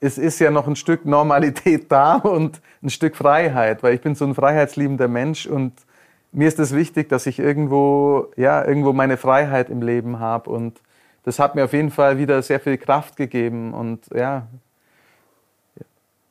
es 0.00 0.18
ist 0.18 0.38
ja 0.40 0.50
noch 0.50 0.66
ein 0.66 0.76
Stück 0.76 1.06
Normalität 1.06 1.86
da 1.90 2.16
und 2.16 2.60
ein 2.82 2.90
Stück 2.90 3.16
Freiheit, 3.16 3.82
weil 3.82 3.94
ich 3.94 4.02
bin 4.02 4.14
so 4.14 4.26
ein 4.26 4.34
freiheitsliebender 4.34 5.08
Mensch 5.08 5.46
und 5.46 5.72
mir 6.32 6.48
ist 6.48 6.58
es 6.58 6.74
wichtig, 6.74 7.08
dass 7.08 7.26
ich 7.26 7.38
irgendwo, 7.38 8.28
ja, 8.36 8.64
irgendwo 8.64 8.92
meine 8.92 9.16
Freiheit 9.16 9.70
im 9.70 9.80
Leben 9.80 10.18
habe 10.18 10.50
und 10.50 10.80
das 11.22 11.38
hat 11.38 11.54
mir 11.54 11.64
auf 11.64 11.72
jeden 11.72 11.90
Fall 11.90 12.18
wieder 12.18 12.42
sehr 12.42 12.60
viel 12.60 12.76
Kraft 12.76 13.16
gegeben 13.16 13.72
und 13.72 14.00
ja, 14.14 14.46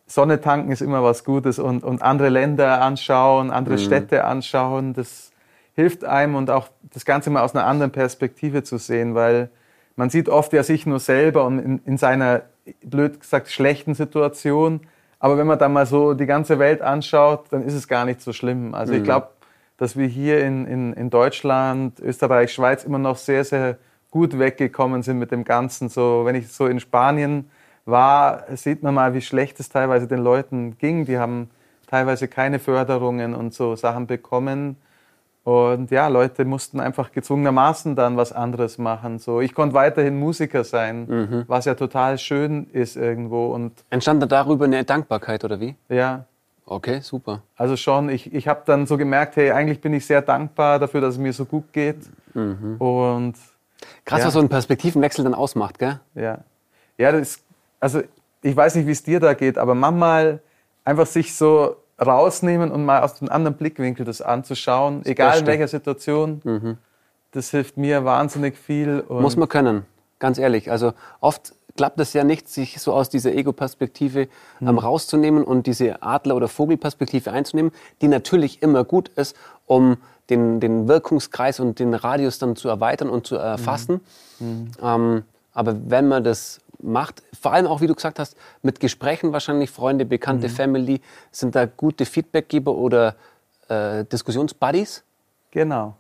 Sonne 0.06 0.42
tanken 0.42 0.72
ist 0.72 0.82
immer 0.82 1.02
was 1.02 1.24
Gutes 1.24 1.58
und, 1.58 1.84
und 1.84 2.04
andere 2.04 2.30
Länder 2.30 2.82
anschauen, 2.82 3.50
andere 3.50 3.76
mhm. 3.76 3.80
Städte 3.80 4.26
anschauen, 4.26 4.94
das, 4.94 5.33
hilft 5.76 6.06
einem 6.06 6.36
und 6.36 6.50
auch 6.50 6.70
das 6.94 7.06
Ganze 7.06 7.30
mal 7.30 7.42
aus 7.42 7.56
einer 7.56 7.66
anderen 7.66 7.92
Perspektive 7.92 8.64
zu 8.64 8.78
sehen, 8.78 9.16
weil 9.16 9.50
man 9.96 10.10
sieht 10.10 10.30
oft 10.30 10.54
ja 10.54 10.64
sich 10.64 10.86
nur 10.86 11.00
selber 11.00 11.46
und 11.46 11.60
in, 11.60 11.82
in 11.86 11.98
seiner, 11.98 12.44
blöd 12.84 13.20
gesagt, 13.20 13.50
schlechten 13.50 13.94
Situation. 13.94 14.82
Aber 15.20 15.38
wenn 15.38 15.48
man 15.48 15.60
dann 15.60 15.74
mal 15.74 15.86
so 15.86 16.14
die 16.14 16.26
ganze 16.26 16.60
Welt 16.60 16.82
anschaut, 16.82 17.46
dann 17.52 17.64
ist 17.64 17.74
es 17.74 17.88
gar 17.88 18.06
nicht 18.06 18.22
so 18.22 18.34
schlimm. 18.34 18.74
Also 18.74 18.94
mhm. 18.94 19.00
ich 19.00 19.04
glaube, 19.04 19.30
dass 19.78 19.98
wir 19.98 20.08
hier 20.08 20.44
in, 20.46 20.66
in, 20.66 20.94
in 20.94 21.10
Deutschland, 21.10 22.00
Österreich, 22.00 22.54
Schweiz 22.54 22.84
immer 22.84 23.00
noch 23.00 23.18
sehr, 23.18 23.44
sehr 23.44 23.78
gut 24.12 24.38
weggekommen 24.38 25.02
sind 25.02 25.18
mit 25.18 25.32
dem 25.32 25.44
Ganzen. 25.44 25.90
So, 25.90 26.22
wenn 26.26 26.36
ich 26.36 26.50
so 26.50 26.68
in 26.68 26.80
Spanien 26.80 27.50
war, 27.86 28.44
sieht 28.56 28.84
man 28.84 28.94
mal, 28.94 29.14
wie 29.14 29.22
schlecht 29.22 29.60
es 29.60 29.70
teilweise 29.70 30.08
den 30.08 30.20
Leuten 30.20 30.78
ging. 30.78 31.06
Die 31.06 31.18
haben 31.18 31.50
teilweise 31.88 32.28
keine 32.28 32.60
Förderungen 32.60 33.34
und 33.34 33.54
so 33.54 33.76
Sachen 33.76 34.08
bekommen. 34.08 34.78
Und 35.44 35.92
ja, 35.92 36.08
Leute 36.08 36.46
mussten 36.46 36.80
einfach 36.80 37.12
gezwungenermaßen 37.12 37.96
dann 37.96 38.16
was 38.16 38.32
anderes 38.32 38.78
machen. 38.78 39.20
So, 39.20 39.42
ich 39.42 39.54
konnte 39.54 39.76
weiterhin 39.76 40.18
Musiker 40.18 40.64
sein, 40.64 41.06
mhm. 41.06 41.44
was 41.48 41.66
ja 41.66 41.76
total 41.76 42.18
schön 42.18 42.68
ist 42.72 42.96
irgendwo. 42.96 43.48
Und 43.48 43.74
Entstand 43.90 44.22
da 44.24 44.28
darüber 44.28 44.66
eine 44.66 44.86
Dankbarkeit 44.86 45.44
oder 45.44 45.60
wie? 45.60 45.76
Ja. 45.90 46.26
Okay, 46.66 47.02
super. 47.02 47.42
Also 47.58 47.76
schon, 47.76 48.08
ich, 48.08 48.34
ich 48.34 48.48
habe 48.48 48.62
dann 48.66 48.86
so 48.86 48.98
gemerkt, 48.98 49.36
hey, 49.36 49.52
eigentlich 49.52 49.82
bin 49.82 49.94
ich 49.94 50.06
sehr 50.06 50.22
dankbar 50.22 50.80
dafür, 50.80 51.02
dass 51.02 51.16
es 51.16 51.20
mir 51.20 51.34
so 51.34 51.44
gut 51.44 51.74
geht. 51.74 51.98
Mhm. 52.34 52.78
Und 52.78 53.36
Krass, 54.06 54.20
ja. 54.20 54.28
was 54.28 54.34
so 54.34 54.40
ein 54.40 54.48
Perspektivenwechsel 54.48 55.26
dann 55.26 55.34
ausmacht, 55.34 55.78
gell? 55.78 56.00
Ja. 56.16 56.40
Ja, 56.98 57.12
das, 57.12 57.40
also 57.82 58.02
ich 58.42 58.56
weiß 58.56 58.76
nicht, 58.76 58.88
wie 58.88 58.92
es 58.92 59.04
dir 59.04 59.20
da 59.20 59.34
geht, 59.34 59.58
aber 59.58 59.76
manchmal 59.76 60.40
einfach 60.86 61.06
sich 61.06 61.36
so 61.36 61.76
rausnehmen 62.04 62.72
und 62.72 62.86
mal 62.86 63.02
aus 63.02 63.22
einem 63.22 63.32
anderen 63.32 63.58
Blickwinkel 63.58 64.06
das 64.06 64.22
anzuschauen, 64.22 65.00
das 65.00 65.12
egal 65.12 65.40
in 65.40 65.46
welcher 65.48 65.68
Situation. 65.68 66.42
Mhm. 66.44 66.78
Das 67.32 67.50
hilft 67.50 67.78
mir 67.78 68.06
wahnsinnig 68.06 68.58
viel. 68.58 69.04
Muss 69.10 69.36
man 69.36 69.50
können, 69.50 69.86
ganz 70.20 70.38
ehrlich. 70.38 70.70
Also 70.70 70.94
oft 71.20 71.54
klappt 71.76 72.00
es 72.00 72.14
ja 72.14 72.24
nicht, 72.24 72.48
sich 72.48 72.80
so 72.80 72.94
aus 72.94 73.10
dieser 73.10 73.34
Ego-Perspektive 73.34 74.22
ähm, 74.22 74.30
mhm. 74.60 74.78
rauszunehmen 74.78 75.44
und 75.44 75.68
diese 75.68 76.04
Adler- 76.04 76.36
oder 76.36 76.48
Vogelperspektive 76.48 77.32
einzunehmen, 77.32 77.72
die 78.02 78.08
natürlich 78.08 78.62
immer 78.62 78.84
gut 78.84 79.10
ist, 79.10 79.36
um 79.66 79.98
den, 80.30 80.60
den 80.60 80.88
Wirkungskreis 80.88 81.60
und 81.60 81.80
den 81.80 81.94
Radius 81.94 82.40
dann 82.40 82.56
zu 82.56 82.70
erweitern 82.70 83.10
und 83.10 83.28
zu 83.28 83.36
erfassen. 83.36 84.02
Mhm. 84.40 84.72
Ähm, 84.82 85.24
aber 85.54 85.76
wenn 85.88 86.08
man 86.08 86.24
das 86.24 86.62
macht, 86.84 87.24
vor 87.40 87.54
allem 87.54 87.68
auch, 87.68 87.82
wie 87.82 87.88
du 87.88 87.96
gesagt 87.96 88.20
hast, 88.20 88.36
mit 88.62 88.80
Gesprächen 88.80 89.34
wahrscheinlich, 89.34 89.72
Freunde, 89.72 90.06
Bekannte, 90.06 90.48
mhm. 90.48 90.52
Family, 90.52 91.02
sind 91.32 91.56
da 91.56 91.66
gute 91.66 92.06
Feedbackgeber 92.06 92.74
oder 92.74 93.16
äh, 93.70 94.06
Diskussionsbuddies? 94.06 95.04
Genau. 95.52 95.96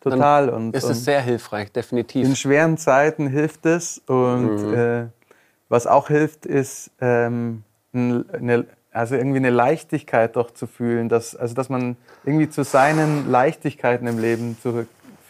Total. 0.00 0.46
Dann 0.46 0.54
und 0.54 0.76
ist 0.76 0.84
es 0.84 1.04
sehr 1.04 1.20
hilfreich, 1.20 1.70
definitiv. 1.70 2.26
In 2.26 2.34
schweren 2.34 2.76
Zeiten 2.76 3.28
hilft 3.28 3.66
es 3.66 4.02
und 4.06 4.56
mhm. 4.56 4.74
äh, 4.74 5.06
was 5.68 5.86
auch 5.86 6.08
hilft, 6.08 6.44
ist 6.44 6.90
ähm, 7.00 7.62
eine, 7.92 8.66
also 8.90 9.14
irgendwie 9.14 9.38
eine 9.38 9.50
Leichtigkeit 9.50 10.36
doch 10.36 10.50
zu 10.50 10.66
fühlen, 10.66 11.08
dass, 11.08 11.36
also 11.36 11.54
dass 11.54 11.68
man 11.68 11.96
irgendwie 12.24 12.50
zu 12.50 12.64
seinen 12.64 13.30
Leichtigkeiten 13.30 14.06
im 14.06 14.18
Leben 14.18 14.56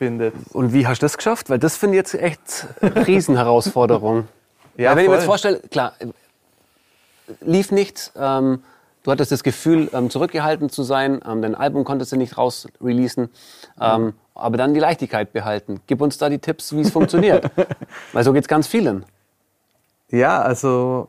zurückfindet. 0.03 0.35
Und 0.53 0.73
wie 0.73 0.87
hast 0.87 1.03
du 1.03 1.05
das 1.05 1.17
geschafft? 1.17 1.51
Weil 1.51 1.59
das 1.59 1.77
finde 1.77 1.97
ich 1.97 1.99
jetzt 1.99 2.15
echt 2.15 2.67
eine 2.81 3.07
Riesenherausforderung. 3.07 4.29
ja, 4.77 4.91
Weil 4.91 4.97
wenn 4.97 4.97
voll. 4.97 5.03
ich 5.05 5.09
mir 5.09 5.17
jetzt 5.17 5.27
vorstelle, 5.27 5.61
klar, 5.71 5.93
lief 7.41 7.71
nichts, 7.71 8.13
ähm, 8.17 8.63
du 9.03 9.11
hattest 9.11 9.33
das 9.33 9.43
Gefühl, 9.43 9.89
ähm, 9.93 10.11
zurückgehalten 10.11 10.71
zu 10.71 10.83
sein, 10.83 11.21
ähm, 11.27 11.43
dein 11.43 11.55
Album 11.55 11.85
konntest 11.85 12.13
du 12.13 12.17
nicht 12.17 12.37
raus 12.37 12.69
releasen, 12.81 13.31
ähm, 13.81 14.15
aber 14.35 14.57
dann 14.57 14.75
die 14.75 14.81
Leichtigkeit 14.81 15.33
behalten. 15.33 15.81
Gib 15.87 16.01
uns 16.01 16.19
da 16.19 16.29
die 16.29 16.39
Tipps, 16.39 16.75
wie 16.75 16.81
es 16.81 16.91
funktioniert. 16.91 17.51
Weil 18.13 18.25
so 18.25 18.33
geht 18.33 18.45
es 18.45 18.49
ganz 18.49 18.67
vielen. 18.67 19.05
Ja, 20.11 20.43
also 20.43 21.09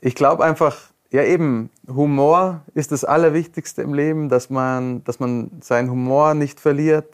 ich 0.00 0.14
glaube 0.14 0.44
einfach, 0.44 0.76
ja 1.10 1.22
eben, 1.22 1.70
Humor 1.88 2.62
ist 2.74 2.92
das 2.92 3.04
Allerwichtigste 3.04 3.82
im 3.82 3.94
Leben, 3.94 4.28
dass 4.28 4.50
man, 4.50 5.02
dass 5.04 5.20
man 5.20 5.50
seinen 5.60 5.90
Humor 5.90 6.34
nicht 6.34 6.60
verliert. 6.60 7.06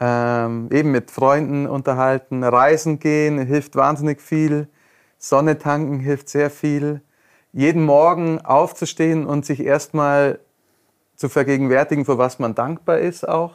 Ähm, 0.00 0.68
eben 0.72 0.90
mit 0.90 1.10
Freunden 1.10 1.66
unterhalten, 1.66 2.42
reisen 2.42 2.98
gehen 2.98 3.38
hilft 3.38 3.76
wahnsinnig 3.76 4.20
viel, 4.20 4.68
Sonne 5.18 5.58
tanken 5.58 6.00
hilft 6.00 6.28
sehr 6.28 6.50
viel. 6.50 7.00
Jeden 7.52 7.84
Morgen 7.84 8.40
aufzustehen 8.40 9.24
und 9.24 9.46
sich 9.46 9.60
erstmal 9.60 10.40
zu 11.14 11.28
vergegenwärtigen, 11.28 12.04
für 12.04 12.18
was 12.18 12.38
man 12.38 12.54
dankbar 12.54 12.98
ist 12.98 13.26
auch. 13.26 13.52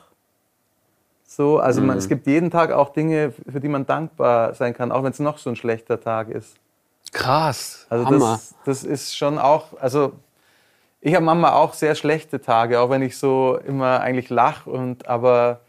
So, 1.27 1.59
also 1.59 1.81
man, 1.81 1.91
mhm. 1.91 1.99
es 1.99 2.09
gibt 2.09 2.25
jeden 2.25 2.49
Tag 2.49 2.71
auch 2.71 2.89
Dinge, 2.89 3.33
für 3.47 3.59
die 3.59 3.67
man 3.67 3.85
dankbar 3.85 4.55
sein 4.55 4.73
kann, 4.73 4.91
auch 4.91 5.03
wenn 5.03 5.11
es 5.11 5.19
noch 5.19 5.37
so 5.37 5.49
ein 5.51 5.55
schlechter 5.55 6.01
Tag 6.01 6.29
ist. 6.29 6.55
Krass. 7.11 7.85
Also 7.89 8.05
Hammer. 8.05 8.31
Das, 8.31 8.55
das 8.65 8.83
ist 8.83 9.15
schon 9.15 9.37
auch, 9.37 9.79
also 9.79 10.13
ich 11.01 11.13
habe 11.13 11.23
manchmal 11.23 11.51
auch 11.51 11.73
sehr 11.73 11.95
schlechte 11.95 12.41
Tage, 12.41 12.79
auch 12.79 12.89
wenn 12.89 13.01
ich 13.01 13.17
so 13.17 13.57
immer 13.57 14.01
eigentlich 14.01 14.29
lache 14.29 14.69
und 14.69 15.07
aber 15.07 15.61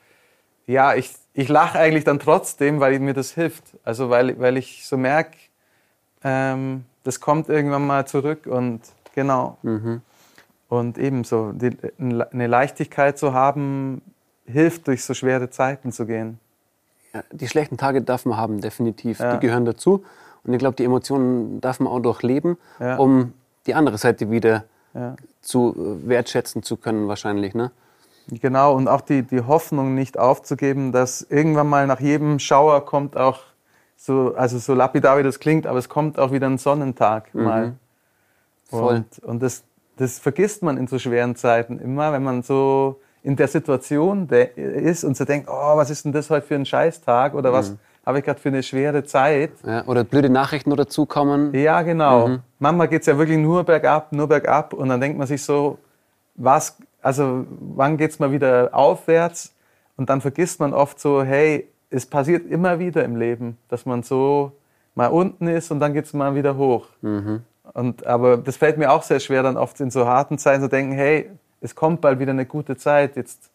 ja, 0.71 0.95
ich, 0.95 1.13
ich 1.35 1.49
lache 1.49 1.79
eigentlich 1.79 2.05
dann 2.05 2.19
trotzdem, 2.19 2.81
weil 2.81 2.99
mir 3.01 3.15
das 3.15 3.33
hilft. 3.33 3.65
Also 3.85 4.11
weil, 4.11 4.39
weil 4.39 4.57
ich 4.57 4.87
so 4.87 4.97
merke, 4.97 5.37
ähm, 6.23 6.85
das 7.05 7.21
kommt 7.21 7.49
irgendwann 7.49 7.87
mal 7.87 8.07
zurück 8.07 8.47
und 8.47 8.81
genau. 9.15 9.59
Mhm. 9.63 10.03
Und 10.69 10.99
ebenso, 10.99 11.53
die, 11.53 11.77
eine 11.99 12.47
Leichtigkeit 12.47 13.19
zu 13.19 13.33
haben, 13.33 14.03
hilft, 14.47 14.87
durch 14.87 15.05
so 15.05 15.15
schwere 15.15 15.51
Zeiten 15.51 15.91
zu 15.91 16.07
gehen. 16.07 16.39
Ja, 17.13 17.25
die 17.33 17.49
schlechten 17.49 17.77
Tage 17.77 18.03
darf 18.03 18.25
man 18.25 18.37
haben, 18.37 18.61
definitiv. 18.61 19.19
Ja. 19.19 19.35
Die 19.35 19.47
gehören 19.47 19.65
dazu. 19.65 20.05
Und 20.45 20.53
ich 20.53 20.61
glaube, 20.61 20.77
die 20.77 20.85
Emotionen 20.85 21.61
darf 21.61 21.81
man 21.81 21.93
auch 21.93 22.01
durchleben, 22.01 22.57
ja. 22.79 22.97
um 22.97 23.33
die 23.67 23.75
andere 23.75 23.99
Seite 23.99 24.31
wieder 24.31 24.65
zu 25.41 25.75
äh, 25.77 26.09
wertschätzen 26.09 26.63
zu 26.63 26.77
können, 26.77 27.09
wahrscheinlich. 27.09 27.55
Ne? 27.55 27.73
Genau, 28.41 28.75
und 28.75 28.89
auch 28.89 29.01
die, 29.01 29.23
die 29.23 29.43
Hoffnung 29.43 29.95
nicht 29.95 30.19
aufzugeben, 30.19 30.93
dass 30.93 31.23
irgendwann 31.23 31.69
mal 31.69 31.87
nach 31.87 32.01
jedem 32.01 32.39
Schauer 32.39 32.85
kommt 32.85 33.17
auch 33.17 33.41
so, 33.97 34.35
also 34.37 34.59
so 34.59 34.75
lapidar 34.75 35.19
wie 35.19 35.23
das 35.23 35.41
klingt, 35.41 35.67
aber 35.67 35.79
es 35.79 35.89
kommt 35.89 36.19
auch 36.19 36.33
wieder 36.33 36.47
ein 36.47 36.59
Sonnentag 36.59 37.35
mhm. 37.35 37.45
mal. 37.45 37.73
Voll. 38.65 38.97
Und, 38.97 39.19
und 39.25 39.43
das, 39.43 39.65
das 39.97 40.19
vergisst 40.19 40.63
man 40.63 40.77
in 40.77 40.87
so 40.87 40.99
schweren 40.99 41.37
Zeiten 41.37 41.79
immer, 41.79 42.13
wenn 42.13 42.23
man 42.23 42.43
so 42.43 43.01
in 43.23 43.37
der 43.37 43.49
Situation 43.49 44.29
ist 44.29 45.05
und 45.05 45.17
so 45.17 45.25
denkt, 45.25 45.49
oh, 45.51 45.77
was 45.77 45.91
ist 45.91 46.05
denn 46.05 46.13
das 46.13 46.31
heute 46.31 46.47
für 46.47 46.55
ein 46.55 46.65
Scheißtag 46.65 47.35
oder 47.35 47.53
was, 47.53 47.73
mhm 47.73 47.79
habe 48.05 48.19
ich 48.19 48.25
gerade 48.25 48.41
für 48.41 48.49
eine 48.49 48.63
schwere 48.63 49.05
Zeit. 49.05 49.53
Ja, 49.65 49.85
oder 49.87 50.05
blöde 50.05 50.31
Nachrichten 50.31 50.73
oder 50.73 50.89
zukommen. 50.89 51.55
Ja, 51.55 51.83
genau. 51.83 52.29
Mhm. 52.29 52.41
Manchmal 52.59 52.89
geht 52.89 53.03
es 53.03 53.07
ja 53.07 53.19
wirklich 53.19 53.39
nur 53.39 53.65
bergab, 53.65 54.13
nur 54.13 54.29
bergab. 54.29 54.73
Und 54.73 54.89
dann 54.89 55.01
denkt 55.01 55.19
man 55.19 55.27
sich 55.27 55.43
so, 55.43 55.79
was, 56.35 56.77
also 57.03 57.47
wann 57.49 57.97
geht 57.97 58.11
es 58.11 58.19
mal 58.19 58.33
wieder 58.33 58.71
aufwärts? 58.73 59.55
Und 59.97 60.09
dann 60.11 60.21
vergisst 60.21 60.61
man 60.61 60.73
oft 60.73 60.99
so, 60.99 61.23
hey, 61.23 61.69
es 61.91 62.07
passiert 62.07 62.51
immer 62.51 62.79
wieder 62.79 63.05
im 63.05 63.17
Leben, 63.17 63.59
dass 63.69 63.85
man 63.87 64.03
so 64.03 64.53
mal 64.95 65.09
unten 65.09 65.49
ist 65.49 65.71
und 65.71 65.81
dann 65.81 65.93
geht 65.93 66.07
es 66.07 66.13
mal 66.13 66.35
wieder 66.35 66.57
hoch. 66.57 66.87
Mhm. 67.03 67.43
Und, 67.73 68.07
aber 68.07 68.37
das 68.37 68.57
fällt 68.57 68.79
mir 68.79 68.91
auch 68.91 69.03
sehr 69.03 69.21
schwer, 69.21 69.43
dann 69.43 69.57
oft 69.57 69.81
in 69.81 69.91
so 69.91 70.07
harten 70.07 70.39
Zeiten 70.39 70.63
zu 70.63 70.69
denken, 70.69 70.93
hey, 70.93 71.31
es 71.61 71.75
kommt 71.75 72.01
bald 72.01 72.19
wieder 72.19 72.33
eine 72.33 72.47
gute 72.47 72.77
Zeit, 72.77 73.17
jetzt 73.17 73.51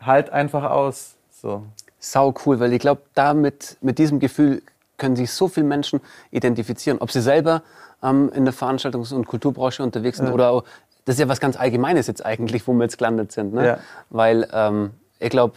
halt 0.00 0.30
einfach 0.30 0.64
aus. 0.64 1.14
So 1.30 1.62
sau 1.98 2.34
cool, 2.44 2.60
weil 2.60 2.72
ich 2.72 2.80
glaube, 2.80 3.02
damit, 3.14 3.76
mit 3.80 3.98
diesem 3.98 4.18
Gefühl 4.18 4.62
können 4.96 5.16
sich 5.16 5.32
so 5.32 5.48
viele 5.48 5.66
Menschen 5.66 6.00
identifizieren, 6.30 6.98
ob 7.00 7.10
sie 7.10 7.20
selber 7.20 7.62
ähm, 8.02 8.30
in 8.34 8.44
der 8.44 8.54
Veranstaltungs- 8.54 9.14
und 9.14 9.26
Kulturbranche 9.26 9.82
unterwegs 9.82 10.18
sind 10.18 10.26
ja. 10.26 10.32
oder 10.32 10.50
auch, 10.50 10.64
das 11.08 11.14
ist 11.14 11.20
ja 11.20 11.28
was 11.28 11.40
ganz 11.40 11.56
Allgemeines 11.58 12.06
jetzt 12.06 12.22
eigentlich, 12.22 12.68
wo 12.68 12.74
wir 12.74 12.82
jetzt 12.82 12.98
gelandet 12.98 13.32
sind. 13.32 13.54
Ne? 13.54 13.66
Ja. 13.66 13.78
Weil 14.10 14.46
ähm, 14.52 14.90
ich 15.18 15.30
glaube, 15.30 15.54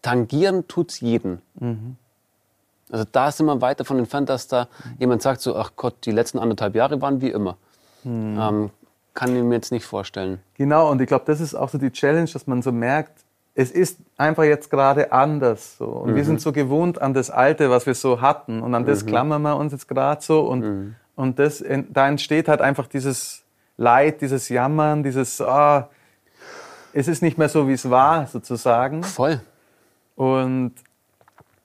tangieren 0.00 0.68
tut 0.68 0.92
es 0.92 1.00
jeden. 1.00 1.42
Mhm. 1.58 1.96
Also 2.92 3.04
da 3.10 3.32
sind 3.32 3.46
wir 3.46 3.60
weit 3.60 3.80
davon 3.80 3.98
entfernt, 3.98 4.28
dass 4.28 4.46
da 4.46 4.68
mhm. 4.84 4.90
jemand 5.00 5.22
sagt 5.22 5.40
so, 5.40 5.56
ach 5.56 5.72
Gott, 5.74 5.96
die 6.04 6.12
letzten 6.12 6.38
anderthalb 6.38 6.76
Jahre 6.76 7.02
waren 7.02 7.20
wie 7.20 7.30
immer. 7.30 7.56
Mhm. 8.04 8.38
Ähm, 8.40 8.70
kann 9.12 9.34
ich 9.34 9.42
mir 9.42 9.56
jetzt 9.56 9.72
nicht 9.72 9.84
vorstellen. 9.84 10.38
Genau, 10.54 10.88
und 10.88 11.00
ich 11.00 11.08
glaube, 11.08 11.24
das 11.26 11.40
ist 11.40 11.56
auch 11.56 11.70
so 11.70 11.78
die 11.78 11.90
Challenge, 11.90 12.30
dass 12.32 12.46
man 12.46 12.62
so 12.62 12.70
merkt, 12.70 13.24
es 13.56 13.72
ist 13.72 13.98
einfach 14.16 14.44
jetzt 14.44 14.70
gerade 14.70 15.10
anders. 15.10 15.78
So. 15.78 15.86
Und 15.86 16.12
mhm. 16.12 16.14
wir 16.14 16.24
sind 16.24 16.40
so 16.40 16.52
gewohnt 16.52 17.02
an 17.02 17.12
das 17.12 17.28
Alte, 17.28 17.70
was 17.70 17.86
wir 17.86 17.96
so 17.96 18.20
hatten. 18.20 18.62
Und 18.62 18.72
an 18.76 18.84
das 18.86 19.02
mhm. 19.02 19.08
klammern 19.08 19.42
wir 19.42 19.56
uns 19.56 19.72
jetzt 19.72 19.88
gerade 19.88 20.22
so. 20.22 20.42
Und, 20.42 20.60
mhm. 20.60 20.94
und 21.16 21.40
das, 21.40 21.64
da 21.90 22.06
entsteht 22.06 22.46
halt 22.46 22.60
einfach 22.60 22.86
dieses 22.86 23.41
Leid, 23.76 24.20
dieses 24.20 24.48
Jammern, 24.48 25.02
dieses, 25.02 25.40
oh, 25.40 25.82
es 26.92 27.08
ist 27.08 27.22
nicht 27.22 27.38
mehr 27.38 27.48
so, 27.48 27.68
wie 27.68 27.72
es 27.72 27.88
war, 27.88 28.26
sozusagen. 28.26 29.02
Voll. 29.02 29.40
Und 30.14 30.74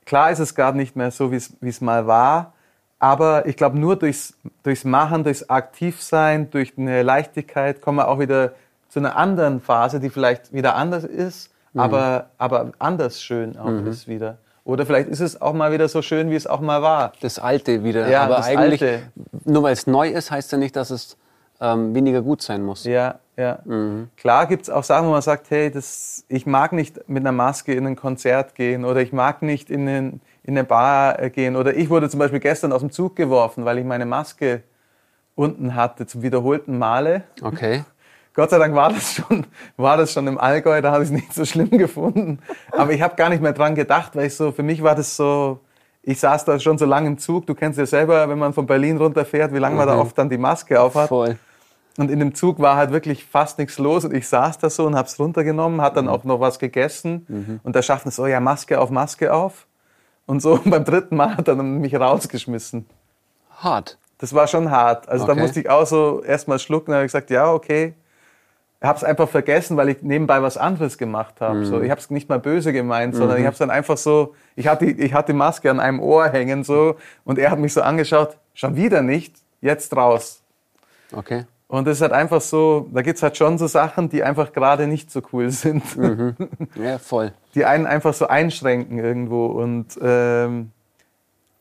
klar 0.05 0.31
ist 0.31 0.39
es 0.39 0.55
gerade 0.55 0.77
nicht 0.77 0.95
mehr 0.95 1.11
so, 1.11 1.31
wie 1.31 1.37
es 1.69 1.81
mal 1.81 2.07
war. 2.07 2.53
Aber 2.99 3.45
ich 3.45 3.55
glaube, 3.55 3.77
nur 3.77 3.95
durchs, 3.95 4.33
durchs 4.63 4.83
Machen, 4.83 5.23
durchs 5.23 5.49
Aktivsein, 5.49 6.49
durch 6.49 6.73
eine 6.77 7.03
Leichtigkeit 7.03 7.81
kommen 7.81 7.99
wir 7.99 8.07
auch 8.07 8.19
wieder 8.19 8.53
zu 8.89 8.99
einer 8.99 9.15
anderen 9.17 9.61
Phase, 9.61 9.99
die 9.99 10.09
vielleicht 10.09 10.53
wieder 10.53 10.75
anders 10.75 11.03
ist 11.03 11.51
mhm. 11.77 11.81
aber, 11.81 12.29
aber 12.37 12.71
anders 12.79 13.21
schön 13.21 13.57
auch 13.57 13.69
mhm. 13.69 13.87
ist 13.87 14.07
wieder. 14.07 14.37
Oder 14.63 14.85
vielleicht 14.85 15.07
ist 15.07 15.21
es 15.21 15.39
auch 15.39 15.53
mal 15.53 15.71
wieder 15.71 15.87
so 15.87 16.01
schön, 16.01 16.29
wie 16.29 16.35
es 16.35 16.45
auch 16.45 16.59
mal 16.59 16.81
war. 16.81 17.13
Das 17.21 17.39
Alte 17.39 17.85
wieder. 17.85 18.09
Ja, 18.09 18.23
aber 18.23 18.43
eigentlich, 18.43 18.81
Alte. 18.81 19.03
nur 19.45 19.63
weil 19.63 19.71
es 19.71 19.87
neu 19.87 20.09
ist, 20.09 20.29
heißt 20.29 20.51
ja 20.51 20.57
nicht, 20.57 20.75
dass 20.75 20.89
es 20.89 21.15
ähm, 21.59 21.93
weniger 21.93 22.21
gut 22.21 22.41
sein 22.41 22.63
muss. 22.63 22.83
Ja, 22.83 23.19
ja. 23.35 23.59
Mhm. 23.65 24.09
Klar 24.17 24.47
gibt 24.47 24.63
es 24.63 24.69
auch 24.69 24.83
Sachen, 24.83 25.07
wo 25.07 25.11
man 25.11 25.21
sagt, 25.21 25.49
hey, 25.49 25.71
das, 25.71 26.25
ich 26.27 26.45
mag 26.45 26.73
nicht 26.73 27.07
mit 27.07 27.23
einer 27.23 27.31
Maske 27.31 27.73
in 27.73 27.85
ein 27.85 27.95
Konzert 27.95 28.55
gehen 28.55 28.85
oder 28.85 29.01
ich 29.01 29.13
mag 29.13 29.41
nicht 29.41 29.69
in, 29.69 29.85
den, 29.85 30.21
in 30.43 30.57
eine 30.57 30.63
Bar 30.63 31.19
äh, 31.19 31.29
gehen. 31.29 31.55
Oder 31.55 31.75
ich 31.75 31.89
wurde 31.89 32.09
zum 32.09 32.19
Beispiel 32.19 32.39
gestern 32.39 32.71
aus 32.71 32.81
dem 32.81 32.91
Zug 32.91 33.15
geworfen, 33.15 33.65
weil 33.65 33.77
ich 33.77 33.85
meine 33.85 34.05
Maske 34.05 34.63
unten 35.35 35.75
hatte 35.75 36.07
zum 36.07 36.23
wiederholten 36.23 36.77
Male. 36.77 37.23
Okay. 37.41 37.83
Gott 38.33 38.51
sei 38.51 38.59
Dank 38.59 38.75
war 38.75 38.93
das 38.93 39.15
schon, 39.15 39.47
war 39.77 39.97
das 39.97 40.13
schon 40.13 40.27
im 40.27 40.37
Allgäu, 40.37 40.79
da 40.81 40.91
habe 40.91 41.03
ich 41.03 41.09
es 41.09 41.15
nicht 41.15 41.33
so 41.33 41.43
schlimm 41.43 41.71
gefunden. 41.71 42.37
Aber 42.71 42.91
ich 42.91 43.01
habe 43.01 43.15
gar 43.15 43.29
nicht 43.29 43.41
mehr 43.41 43.53
dran 43.53 43.73
gedacht, 43.73 44.15
weil 44.15 44.27
ich 44.27 44.35
so, 44.35 44.51
für 44.51 44.61
mich 44.61 44.83
war 44.83 44.93
das 44.93 45.15
so, 45.15 45.59
ich 46.03 46.19
saß 46.19 46.45
da 46.45 46.59
schon 46.59 46.77
so 46.77 46.85
lange 46.85 47.07
im 47.07 47.17
Zug. 47.17 47.47
Du 47.47 47.55
kennst 47.55 47.79
ja 47.79 47.85
selber, 47.87 48.29
wenn 48.29 48.37
man 48.37 48.53
von 48.53 48.67
Berlin 48.67 48.97
runterfährt, 48.97 49.53
wie 49.53 49.57
lange 49.57 49.73
mhm. 49.73 49.79
man 49.79 49.87
da 49.87 49.95
mhm. 49.95 50.01
oft 50.01 50.17
dann 50.17 50.29
die 50.29 50.37
Maske 50.37 50.79
aufhat. 50.79 51.09
Voll. 51.09 51.37
Und 51.97 52.11
in 52.11 52.19
dem 52.19 52.35
Zug 52.35 52.59
war 52.59 52.75
halt 52.75 52.91
wirklich 52.91 53.25
fast 53.25 53.57
nichts 53.57 53.79
los 53.79 54.05
und 54.05 54.13
ich 54.13 54.27
saß 54.27 54.59
da 54.59 54.69
so 54.69 54.85
und 54.85 54.95
habe 54.95 55.07
es 55.07 55.19
runtergenommen, 55.19 55.81
hat 55.81 55.97
dann 55.97 56.05
mhm. 56.05 56.11
auch 56.11 56.23
noch 56.23 56.39
was 56.39 56.59
gegessen 56.59 57.25
mhm. 57.27 57.59
und 57.63 57.75
der 57.75 57.81
Schaffner 57.81 58.11
so, 58.11 58.27
ja, 58.27 58.39
Maske 58.39 58.79
auf, 58.79 58.91
Maske 58.91 59.33
auf. 59.33 59.65
Und 60.27 60.41
so 60.41 60.53
und 60.53 60.69
beim 60.69 60.85
dritten 60.85 61.15
Mal 61.15 61.37
hat 61.37 61.47
er 61.47 61.55
mich 61.55 61.95
rausgeschmissen. 61.95 62.85
Hart. 63.57 63.97
Das 64.19 64.33
war 64.33 64.47
schon 64.47 64.69
hart. 64.69 65.09
Also 65.09 65.25
okay. 65.25 65.35
da 65.35 65.41
musste 65.41 65.59
ich 65.59 65.69
auch 65.69 65.85
so 65.85 66.21
erstmal 66.23 66.59
schlucken, 66.59 66.93
habe 66.93 67.03
ich 67.03 67.11
gesagt, 67.11 67.29
ja, 67.31 67.51
okay, 67.51 67.95
habe 68.81 68.97
es 68.97 69.03
einfach 69.03 69.27
vergessen, 69.27 69.75
weil 69.75 69.89
ich 69.89 70.03
nebenbei 70.03 70.41
was 70.41 70.57
anderes 70.57 70.97
gemacht 70.99 71.41
habe. 71.41 71.59
Mhm. 71.59 71.65
So, 71.65 71.81
ich 71.81 71.89
habe 71.89 71.99
es 71.99 72.11
nicht 72.11 72.29
mal 72.29 72.39
böse 72.39 72.73
gemeint, 72.73 73.15
sondern 73.15 73.37
mhm. 73.37 73.41
ich 73.41 73.45
habe 73.45 73.53
es 73.53 73.59
dann 73.59 73.71
einfach 73.71 73.97
so, 73.97 74.35
ich 74.55 74.67
hatte, 74.67 74.85
ich 74.85 75.13
hatte 75.13 75.31
die 75.33 75.37
Maske 75.37 75.71
an 75.71 75.79
einem 75.79 75.99
Ohr 75.99 76.29
hängen 76.29 76.63
so 76.63 76.95
und 77.25 77.39
er 77.39 77.49
hat 77.49 77.59
mich 77.59 77.73
so 77.73 77.81
angeschaut, 77.81 78.37
schon 78.53 78.75
wieder 78.75 79.01
nicht, 79.01 79.35
jetzt 79.61 79.95
raus. 79.95 80.43
Okay. 81.11 81.45
Und 81.69 81.85
das 81.85 81.97
ist 81.97 82.01
halt 82.01 82.13
einfach 82.13 82.39
so, 82.39 82.87
da 82.93 83.01
gibt 83.01 83.17
es 83.17 83.23
halt 83.23 83.35
schon 83.35 83.57
so 83.57 83.67
Sachen, 83.67 84.07
die 84.07 84.23
einfach 84.23 84.53
gerade 84.53 84.87
nicht 84.87 85.11
so 85.11 85.21
cool 85.33 85.49
sind. 85.51 85.97
Mhm. 85.97 86.35
Ja, 86.75 86.97
voll. 86.97 87.33
Die 87.55 87.65
einen 87.65 87.85
einfach 87.85 88.13
so 88.13 88.27
einschränken 88.27 88.99
irgendwo. 88.99 89.47
Und, 89.47 89.99
ähm, 90.01 90.71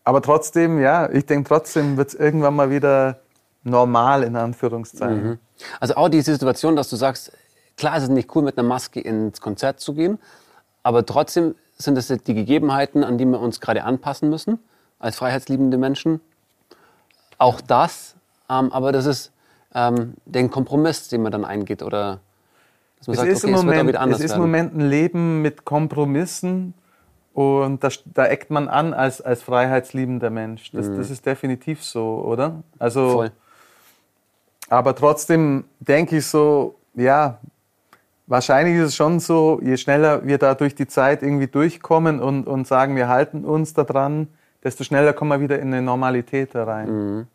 aber 0.05 0.23
trotzdem, 0.23 0.81
ja, 0.81 1.11
ich 1.11 1.27
denke 1.27 1.49
trotzdem 1.49 1.97
wird 1.97 2.09
es 2.09 2.15
irgendwann 2.15 2.55
mal 2.55 2.71
wieder 2.71 3.19
normal, 3.65 4.23
in 4.23 4.37
Anführungszeichen. 4.37 5.31
Mhm. 5.31 5.39
Also 5.81 5.97
auch 5.97 6.09
die 6.09 6.21
Situation, 6.21 6.77
dass 6.77 6.89
du 6.89 6.97
sagst, 6.97 7.33
klar 7.77 7.97
ist 7.97 8.05
es 8.05 8.09
nicht 8.09 8.35
cool, 8.37 8.43
mit 8.43 8.57
einer 8.57 8.69
Maske 8.69 9.01
ins 9.01 9.41
Konzert 9.41 9.81
zu 9.81 9.95
gehen, 9.95 10.19
aber 10.85 11.05
trotzdem 11.05 11.57
sind 11.77 11.99
es 11.99 12.07
die 12.09 12.35
Gegebenheiten, 12.35 13.03
an 13.03 13.19
die 13.19 13.25
wir 13.25 13.41
uns 13.41 13.61
gerade 13.61 13.83
anpassen 13.83 14.31
müssen, 14.31 14.61
als 14.99 15.17
freiheitsliebende 15.17 15.77
Menschen. 15.77 16.21
Auch 17.39 17.61
das, 17.61 18.15
ähm, 18.49 18.73
aber 18.73 18.93
das 18.93 19.07
ist 19.07 19.33
ähm, 19.77 20.15
den 20.25 20.51
Kompromiss, 20.51 21.09
den 21.09 21.23
man 21.23 21.31
dann 21.31 21.45
eingeht 21.45 21.83
oder 21.83 22.21
dass 22.99 23.09
man 23.09 23.15
es 23.15 23.21
sagt, 23.21 23.33
ist 23.33 23.45
okay, 23.45 23.53
im 23.53 23.59
Moment, 23.59 23.95
es, 23.95 24.19
es 24.19 24.25
ist 24.25 24.35
im 24.35 24.41
Moment 24.41 24.75
ein 24.75 24.81
Leben 24.81 25.43
mit 25.43 25.67
Kompromissen 25.67 26.73
und 27.35 27.85
da, 27.85 27.91
da 28.07 28.25
eckt 28.27 28.51
man 28.51 28.69
an 28.69 28.95
als, 28.95 29.21
als 29.21 29.43
freiheitsliebender 29.43 30.31
Mensch. 30.31 30.71
Das, 30.73 30.89
mhm. 30.89 30.97
das 30.97 31.11
ist 31.11 31.27
definitiv 31.27 31.85
so, 31.85 32.25
oder? 32.27 32.63
Also, 32.79 33.11
Voll. 33.11 33.33
Aber 34.69 34.97
trotzdem 34.97 35.65
denke 35.79 36.17
ich 36.17 36.27
so, 36.27 36.77
ja, 36.95 37.39
wahrscheinlich 38.27 38.77
ist 38.77 38.89
es 38.89 38.97
schon 38.97 39.21
so, 39.21 39.61
je 39.63 39.77
schneller 39.77 40.27
wir 40.27 40.39
da 40.39 40.55
durch 40.55 40.75
die 40.75 40.89
Zeit 40.89 41.23
irgendwie 41.23 41.47
durchkommen 41.47 42.21
und, 42.21 42.47
und 42.47 42.67
sagen, 42.67 42.97
wir 42.97 43.09
halten 43.09 43.45
uns 43.45 43.75
daran, 43.75 44.29
desto 44.65 44.83
schneller 44.83 45.13
kommen 45.13 45.31
wir 45.31 45.41
wieder 45.41 45.61
in 45.61 45.69
eine 45.69 45.83
Normalität 45.83 46.55
da 46.55 46.65
rein. 46.65 46.89
Mhm. 46.89 47.27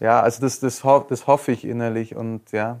Ja, 0.00 0.20
also 0.20 0.40
das, 0.40 0.60
das, 0.60 0.82
das 0.82 1.26
hoffe 1.26 1.52
ich 1.52 1.64
innerlich 1.64 2.14
und 2.14 2.52
ja, 2.52 2.80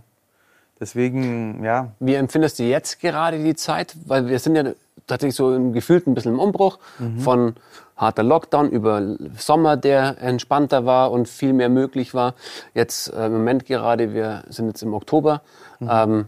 deswegen, 0.80 1.64
ja. 1.64 1.92
Wie 1.98 2.14
empfindest 2.14 2.58
du 2.58 2.62
jetzt 2.64 3.00
gerade 3.00 3.42
die 3.42 3.56
Zeit? 3.56 3.96
Weil 4.06 4.28
wir 4.28 4.38
sind 4.38 4.54
ja 4.54 4.72
tatsächlich 5.06 5.34
so 5.34 5.54
im 5.54 5.72
Gefühlt 5.72 6.06
ein 6.06 6.14
bisschen 6.14 6.34
im 6.34 6.40
Umbruch 6.40 6.78
mhm. 6.98 7.18
von 7.20 7.54
harter 7.96 8.22
Lockdown 8.22 8.70
über 8.70 9.16
Sommer, 9.36 9.76
der 9.76 10.20
entspannter 10.20 10.86
war 10.86 11.10
und 11.10 11.28
viel 11.28 11.52
mehr 11.52 11.68
möglich 11.68 12.14
war. 12.14 12.34
Jetzt 12.74 13.12
äh, 13.12 13.26
im 13.26 13.32
Moment 13.32 13.66
gerade, 13.66 14.14
wir 14.14 14.44
sind 14.48 14.68
jetzt 14.68 14.82
im 14.82 14.94
Oktober, 14.94 15.42
mhm. 15.80 15.88
ähm, 15.90 16.24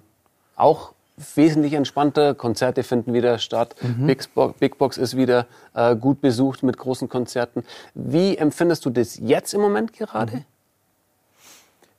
auch 0.57 0.93
wesentlich 1.35 1.75
entspannter. 1.75 2.35
Konzerte 2.35 2.83
finden 2.83 3.13
wieder 3.13 3.39
statt. 3.39 3.77
Mhm. 3.83 4.07
Big, 4.07 4.35
Box, 4.35 4.59
Big, 4.59 4.79
Box, 4.79 4.99
ist 4.99 5.17
wieder 5.17 5.47
äh, 5.75 5.95
gut 5.95 6.21
besucht 6.21 6.63
mit 6.63 6.77
großen 6.77 7.09
Konzerten. 7.09 7.65
Wie 7.95 8.37
empfindest 8.37 8.85
du 8.85 8.91
das 8.91 9.19
jetzt 9.19 9.55
im 9.55 9.61
Moment 9.61 9.93
gerade? 9.93 10.45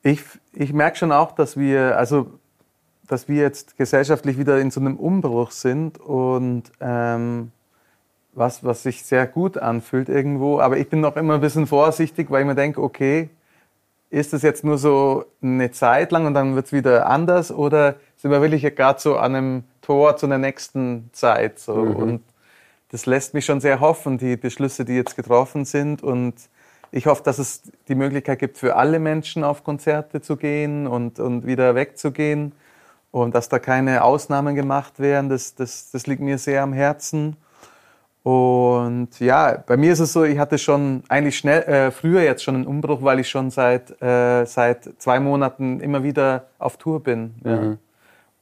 Ich, 0.03 0.21
ich 0.53 0.73
merke 0.73 0.97
schon 0.97 1.11
auch, 1.11 1.31
dass 1.33 1.57
wir, 1.57 1.97
also, 1.97 2.39
dass 3.07 3.27
wir 3.27 3.41
jetzt 3.41 3.77
gesellschaftlich 3.77 4.37
wieder 4.37 4.59
in 4.59 4.71
so 4.71 4.79
einem 4.79 4.97
Umbruch 4.97 5.51
sind 5.51 5.99
und 5.99 6.63
ähm, 6.79 7.51
was, 8.33 8.63
was 8.63 8.83
sich 8.83 9.03
sehr 9.03 9.27
gut 9.27 9.57
anfühlt 9.57 10.09
irgendwo. 10.09 10.59
Aber 10.59 10.77
ich 10.77 10.89
bin 10.89 11.01
noch 11.01 11.15
immer 11.17 11.35
ein 11.35 11.41
bisschen 11.41 11.67
vorsichtig, 11.67 12.31
weil 12.31 12.41
ich 12.41 12.47
mir 12.47 12.55
denke, 12.55 12.81
okay, 12.81 13.29
ist 14.09 14.33
das 14.33 14.41
jetzt 14.41 14.63
nur 14.63 14.77
so 14.77 15.25
eine 15.41 15.71
Zeit 15.71 16.11
lang 16.11 16.25
und 16.25 16.33
dann 16.33 16.55
wird 16.55 16.65
es 16.67 16.73
wieder 16.73 17.07
anders 17.07 17.51
oder 17.51 17.95
sind 18.17 18.31
wir 18.31 18.41
wirklich 18.41 18.63
gerade 18.75 18.99
so 18.99 19.15
an 19.17 19.35
einem 19.35 19.63
Tor 19.81 20.17
zu 20.17 20.25
einer 20.25 20.37
nächsten 20.37 21.09
Zeit? 21.13 21.59
So? 21.59 21.75
Mhm. 21.75 21.95
Und 21.95 22.21
das 22.89 23.05
lässt 23.05 23.33
mich 23.33 23.45
schon 23.45 23.61
sehr 23.61 23.79
hoffen, 23.79 24.17
die 24.17 24.35
Beschlüsse, 24.35 24.83
die 24.83 24.95
jetzt 24.95 25.15
getroffen 25.15 25.63
sind 25.63 26.03
und 26.03 26.35
ich 26.91 27.06
hoffe, 27.06 27.23
dass 27.23 27.39
es 27.39 27.63
die 27.88 27.95
Möglichkeit 27.95 28.39
gibt, 28.39 28.58
für 28.58 28.75
alle 28.75 28.99
Menschen 28.99 29.43
auf 29.43 29.63
Konzerte 29.63 30.21
zu 30.21 30.36
gehen 30.36 30.88
und, 30.88 31.19
und 31.19 31.45
wieder 31.45 31.73
wegzugehen 31.75 32.51
und 33.12 33.34
dass 33.34 33.49
da 33.49 33.60
keine 33.60 34.04
Ausnahmen 34.04 34.56
gemacht 34.56 34.99
werden. 34.99 35.30
Das, 35.30 35.56
das, 35.56 35.91
das 35.91 36.08
liegt 36.08 36.21
mir 36.21 36.38
sehr 36.38 36.63
am 36.63 36.73
Herzen. 36.73 37.38
Und 38.23 39.19
ja, 39.19 39.63
bei 39.65 39.77
mir 39.77 39.93
ist 39.93 39.99
es 39.99 40.13
so, 40.13 40.23
ich 40.23 40.38
hatte 40.38 40.58
schon 40.58 41.04
eigentlich 41.08 41.38
schnell, 41.38 41.63
äh, 41.63 41.91
früher 41.91 42.21
jetzt 42.21 42.43
schon 42.43 42.56
einen 42.56 42.67
Umbruch, 42.67 43.01
weil 43.01 43.19
ich 43.19 43.30
schon 43.30 43.49
seit, 43.49 43.99
äh, 44.01 44.45
seit 44.45 44.89
zwei 44.99 45.19
Monaten 45.19 45.80
immer 45.80 46.04
wieder 46.04 46.45
auf 46.60 46.77
Tour 46.77 47.01
bin. 47.01 47.34
Ja. 47.43 47.56
Mhm. 47.56 47.77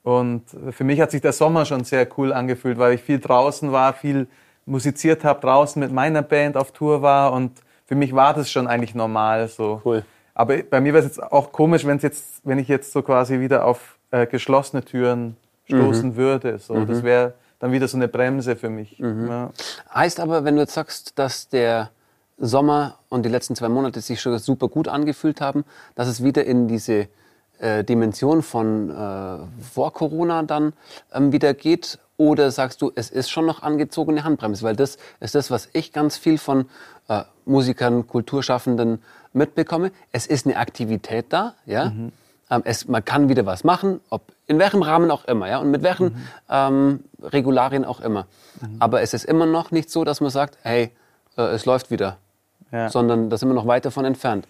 Und 0.04 0.44
für 0.72 0.84
mich 0.84 1.00
hat 1.00 1.12
sich 1.12 1.22
der 1.22 1.34
Sommer 1.34 1.66
schon 1.66 1.84
sehr 1.84 2.08
cool 2.18 2.34
angefühlt, 2.34 2.78
weil 2.78 2.96
ich 2.96 3.02
viel 3.02 3.20
draußen 3.20 3.72
war, 3.72 3.94
viel 3.94 4.28
musiziert 4.66 5.24
habe, 5.24 5.40
draußen 5.40 5.80
mit 5.80 5.92
meiner 5.92 6.24
Band 6.24 6.58
auf 6.58 6.72
Tour 6.72 7.02
war 7.02 7.32
und 7.32 7.52
für 7.90 7.96
mich 7.96 8.14
war 8.14 8.36
das 8.36 8.52
schon 8.52 8.68
eigentlich 8.68 8.94
normal 8.94 9.48
so. 9.48 9.82
Cool. 9.84 10.06
Aber 10.36 10.62
bei 10.62 10.80
mir 10.80 10.94
wäre 10.94 11.04
es 11.04 11.06
jetzt 11.06 11.24
auch 11.24 11.52
komisch, 11.52 11.88
wenn 11.88 11.98
jetzt, 11.98 12.42
wenn 12.44 12.60
ich 12.60 12.68
jetzt 12.68 12.92
so 12.92 13.02
quasi 13.02 13.40
wieder 13.40 13.66
auf 13.66 13.98
äh, 14.12 14.28
geschlossene 14.28 14.86
Türen 14.86 15.38
stoßen 15.66 16.10
mhm. 16.10 16.16
würde. 16.16 16.60
So, 16.60 16.76
mhm. 16.76 16.86
das 16.86 17.02
wäre 17.02 17.34
dann 17.58 17.72
wieder 17.72 17.88
so 17.88 17.98
eine 17.98 18.08
Bremse 18.08 18.56
für 18.56 18.70
mich. 18.70 19.00
Mhm. 19.00 19.28
Ja. 19.28 19.50
Heißt 19.92 20.20
aber, 20.20 20.46
wenn 20.46 20.54
du 20.54 20.62
jetzt 20.62 20.76
sagst, 20.76 21.18
dass 21.18 21.50
der 21.50 21.90
Sommer 22.38 23.00
und 23.10 23.26
die 23.26 23.30
letzten 23.30 23.56
zwei 23.56 23.70
Monate 23.70 24.02
sich 24.02 24.22
schon 24.22 24.38
super 24.38 24.68
gut 24.68 24.88
angefühlt 24.88 25.42
haben, 25.42 25.66
dass 25.96 26.08
es 26.08 26.24
wieder 26.24 26.46
in 26.46 26.68
diese 26.68 27.08
äh, 27.58 27.84
Dimension 27.84 28.44
von 28.44 28.92
äh, 28.92 29.38
vor 29.74 29.94
Corona 29.94 30.44
dann 30.44 30.74
ähm, 31.12 31.32
wieder 31.32 31.56
geht 31.56 31.98
oder 32.20 32.52
sagst 32.52 32.82
du, 32.82 32.92
es 32.96 33.10
ist 33.10 33.32
schon 33.32 33.46
noch 33.46 33.64
angezogene 33.64 34.26
Handbremse? 34.26 34.64
Weil 34.64 34.76
das 34.76 34.98
ist 35.22 35.36
das, 35.36 35.50
was 35.50 35.70
ich 35.72 35.94
ganz 35.94 36.18
viel 36.18 36.38
von 36.38 36.70
äh, 37.08 37.24
Musikern, 37.46 38.08
Kulturschaffenden 38.08 39.02
mitbekomme. 39.32 39.92
Es 40.12 40.28
ist 40.28 40.46
eine 40.46 40.58
Aktivität 40.58 41.28
da, 41.30 41.56
ja. 41.66 41.86
Mhm. 41.86 42.12
Ähm, 42.52 42.62
es, 42.66 42.90
man 42.90 43.06
kann 43.06 43.30
wieder 43.30 43.46
was 43.46 43.64
machen, 43.64 44.02
ob 44.10 44.22
in 44.48 44.60
welchem 44.60 44.82
Rahmen 44.82 45.10
auch 45.12 45.26
immer, 45.26 45.48
ja, 45.48 45.60
und 45.60 45.72
mit 45.72 45.82
welchen 45.82 46.08
mhm. 46.08 46.28
ähm, 46.50 47.04
Regularien 47.24 47.86
auch 47.86 48.02
immer. 48.02 48.28
Mhm. 48.60 48.76
Aber 48.80 49.02
es 49.02 49.14
ist 49.14 49.24
immer 49.24 49.46
noch 49.46 49.72
nicht 49.72 49.90
so, 49.90 50.04
dass 50.04 50.20
man 50.20 50.30
sagt, 50.30 50.58
hey, 50.64 50.92
äh, 51.38 51.44
es 51.44 51.66
läuft 51.66 51.90
wieder, 51.90 52.18
ja. 52.74 52.90
sondern 52.90 53.30
da 53.30 53.38
sind 53.38 53.48
wir 53.48 53.56
noch 53.56 53.68
weit 53.68 53.86
davon 53.86 54.04
entfernt. 54.04 54.46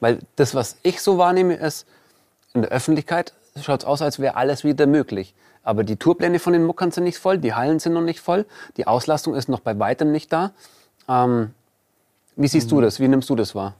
Weil 0.00 0.18
das, 0.34 0.56
was 0.56 0.78
ich 0.82 1.00
so 1.00 1.18
wahrnehme, 1.18 1.54
ist, 1.54 1.86
in 2.52 2.62
der 2.62 2.72
Öffentlichkeit 2.72 3.32
schaut 3.62 3.82
es 3.82 3.86
aus, 3.86 4.02
als 4.02 4.18
wäre 4.18 4.34
alles 4.34 4.64
wieder 4.64 4.86
möglich. 4.86 5.34
Aber 5.62 5.84
die 5.84 5.96
Tourpläne 5.96 6.38
von 6.38 6.52
den 6.52 6.64
Muckern 6.64 6.90
sind 6.90 7.04
nicht 7.04 7.18
voll, 7.18 7.38
die 7.38 7.54
Hallen 7.54 7.78
sind 7.78 7.92
noch 7.92 8.02
nicht 8.02 8.20
voll, 8.20 8.46
die 8.76 8.86
Auslastung 8.86 9.34
ist 9.34 9.48
noch 9.48 9.60
bei 9.60 9.78
weitem 9.78 10.10
nicht 10.10 10.32
da. 10.32 10.52
Ähm, 11.08 11.50
wie 12.36 12.48
siehst 12.48 12.66
mhm. 12.66 12.76
du 12.76 12.80
das? 12.82 13.00
Wie 13.00 13.08
nimmst 13.08 13.30
du 13.30 13.36
das 13.36 13.54
wahr? 13.54 13.74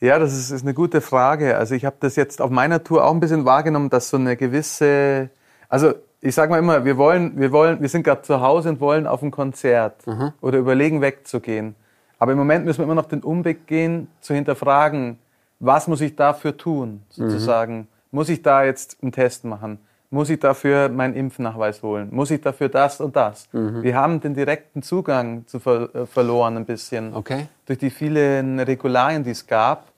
Ja, 0.00 0.18
das 0.18 0.34
ist, 0.34 0.50
ist 0.50 0.62
eine 0.62 0.74
gute 0.74 1.00
Frage. 1.00 1.56
Also 1.56 1.74
ich 1.74 1.84
habe 1.84 1.96
das 2.00 2.16
jetzt 2.16 2.42
auf 2.42 2.50
meiner 2.50 2.82
Tour 2.84 3.04
auch 3.04 3.12
ein 3.12 3.20
bisschen 3.20 3.44
wahrgenommen, 3.44 3.88
dass 3.88 4.10
so 4.10 4.16
eine 4.16 4.36
gewisse, 4.36 5.30
also 5.68 5.94
ich 6.20 6.34
sage 6.34 6.50
mal 6.50 6.58
immer, 6.58 6.84
wir 6.84 6.96
wollen, 6.96 7.38
wir 7.38 7.52
wollen, 7.52 7.80
wir 7.80 7.88
sind 7.88 8.02
gerade 8.02 8.22
zu 8.22 8.40
Hause 8.40 8.70
und 8.70 8.80
wollen 8.80 9.06
auf 9.06 9.22
ein 9.22 9.30
Konzert 9.30 10.06
mhm. 10.06 10.32
oder 10.40 10.58
überlegen 10.58 11.00
wegzugehen. 11.00 11.76
Aber 12.18 12.32
im 12.32 12.38
Moment 12.38 12.64
müssen 12.64 12.78
wir 12.78 12.84
immer 12.84 12.94
noch 12.94 13.06
den 13.06 13.22
Umweg 13.22 13.66
gehen, 13.66 14.08
zu 14.20 14.34
hinterfragen, 14.34 15.18
was 15.60 15.86
muss 15.86 16.00
ich 16.00 16.16
dafür 16.16 16.56
tun, 16.56 17.02
sozusagen. 17.10 17.76
Mhm. 17.76 17.86
Muss 18.10 18.28
ich 18.28 18.42
da 18.42 18.64
jetzt 18.64 18.98
einen 19.02 19.12
Test 19.12 19.44
machen? 19.44 19.78
Muss 20.16 20.30
ich 20.30 20.40
dafür 20.40 20.88
meinen 20.88 21.14
Impfnachweis 21.14 21.82
holen? 21.82 22.08
Muss 22.10 22.30
ich 22.30 22.40
dafür 22.40 22.70
das 22.70 23.02
und 23.02 23.14
das? 23.16 23.48
Mhm. 23.52 23.82
Wir 23.82 23.96
haben 23.96 24.18
den 24.18 24.32
direkten 24.32 24.82
Zugang 24.82 25.46
zu 25.46 25.60
ver 25.60 25.94
äh, 25.94 26.06
verloren 26.06 26.56
ein 26.56 26.64
bisschen. 26.64 27.14
Okay. 27.14 27.48
Durch 27.66 27.78
die 27.78 27.90
vielen 27.90 28.58
Regularien, 28.58 29.24
die 29.24 29.32
es 29.32 29.46
gab. 29.46 29.92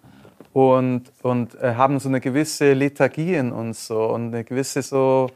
Und, 0.52 1.04
und 1.22 1.54
äh, 1.62 1.76
haben 1.76 2.00
so 2.00 2.08
eine 2.08 2.20
gewisse 2.20 2.72
Lethargie 2.72 3.36
in 3.36 3.52
uns 3.52 3.86
so 3.86 4.06
und 4.06 4.34
eine 4.34 4.42
gewisse 4.42 4.82
so, 4.82 5.28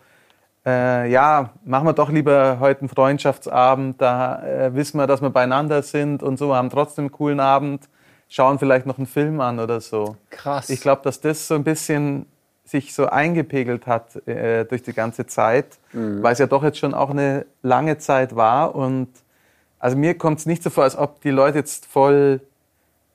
äh, 0.67 1.09
ja, 1.09 1.51
machen 1.65 1.87
wir 1.87 1.93
doch 1.93 2.11
lieber 2.11 2.59
heute 2.59 2.81
einen 2.81 2.89
Freundschaftsabend, 2.89 4.01
da 4.01 4.43
äh, 4.43 4.75
wissen 4.75 4.99
wir, 4.99 5.07
dass 5.07 5.23
wir 5.23 5.31
beieinander 5.31 5.83
sind 5.83 6.25
und 6.25 6.39
so, 6.39 6.57
haben 6.57 6.71
trotzdem 6.71 7.05
einen 7.05 7.13
coolen 7.13 7.39
Abend, 7.39 7.89
schauen 8.29 8.59
vielleicht 8.59 8.87
noch 8.87 8.99
einen 8.99 9.07
Film 9.07 9.41
an 9.41 9.61
oder 9.61 9.81
so. 9.81 10.17
Krass. 10.31 10.71
Ich 10.71 10.81
glaube, 10.81 11.03
dass 11.05 11.21
das 11.21 11.47
so 11.47 11.55
ein 11.55 11.63
bisschen 11.63 12.27
sich 12.73 12.95
so 12.95 13.07
eingepegelt 13.07 13.87
hat 13.87 14.27
äh, 14.27 14.65
durch 14.65 14.83
die 14.83 14.95
ganze 14.95 15.27
Zeit, 15.27 15.79
mhm. 15.93 16.23
weil 16.23 16.33
es 16.33 16.39
ja 16.39 16.47
doch 16.47 16.65
jetzt 16.65 16.79
schon 16.79 16.95
auch 16.95 17.11
eine 17.11 17.47
lange 17.63 17.99
Zeit 17.99 18.35
war. 18.35 18.75
Und 18.75 19.09
also 19.79 19.97
mir 19.97 20.19
kommt 20.19 20.41
es 20.41 20.47
nicht 20.47 20.63
so 20.63 20.71
vor, 20.71 20.85
als 20.85 20.97
ob 20.97 21.21
die 21.21 21.31
Leute 21.31 21.59
jetzt 21.59 21.87
voll 21.87 22.41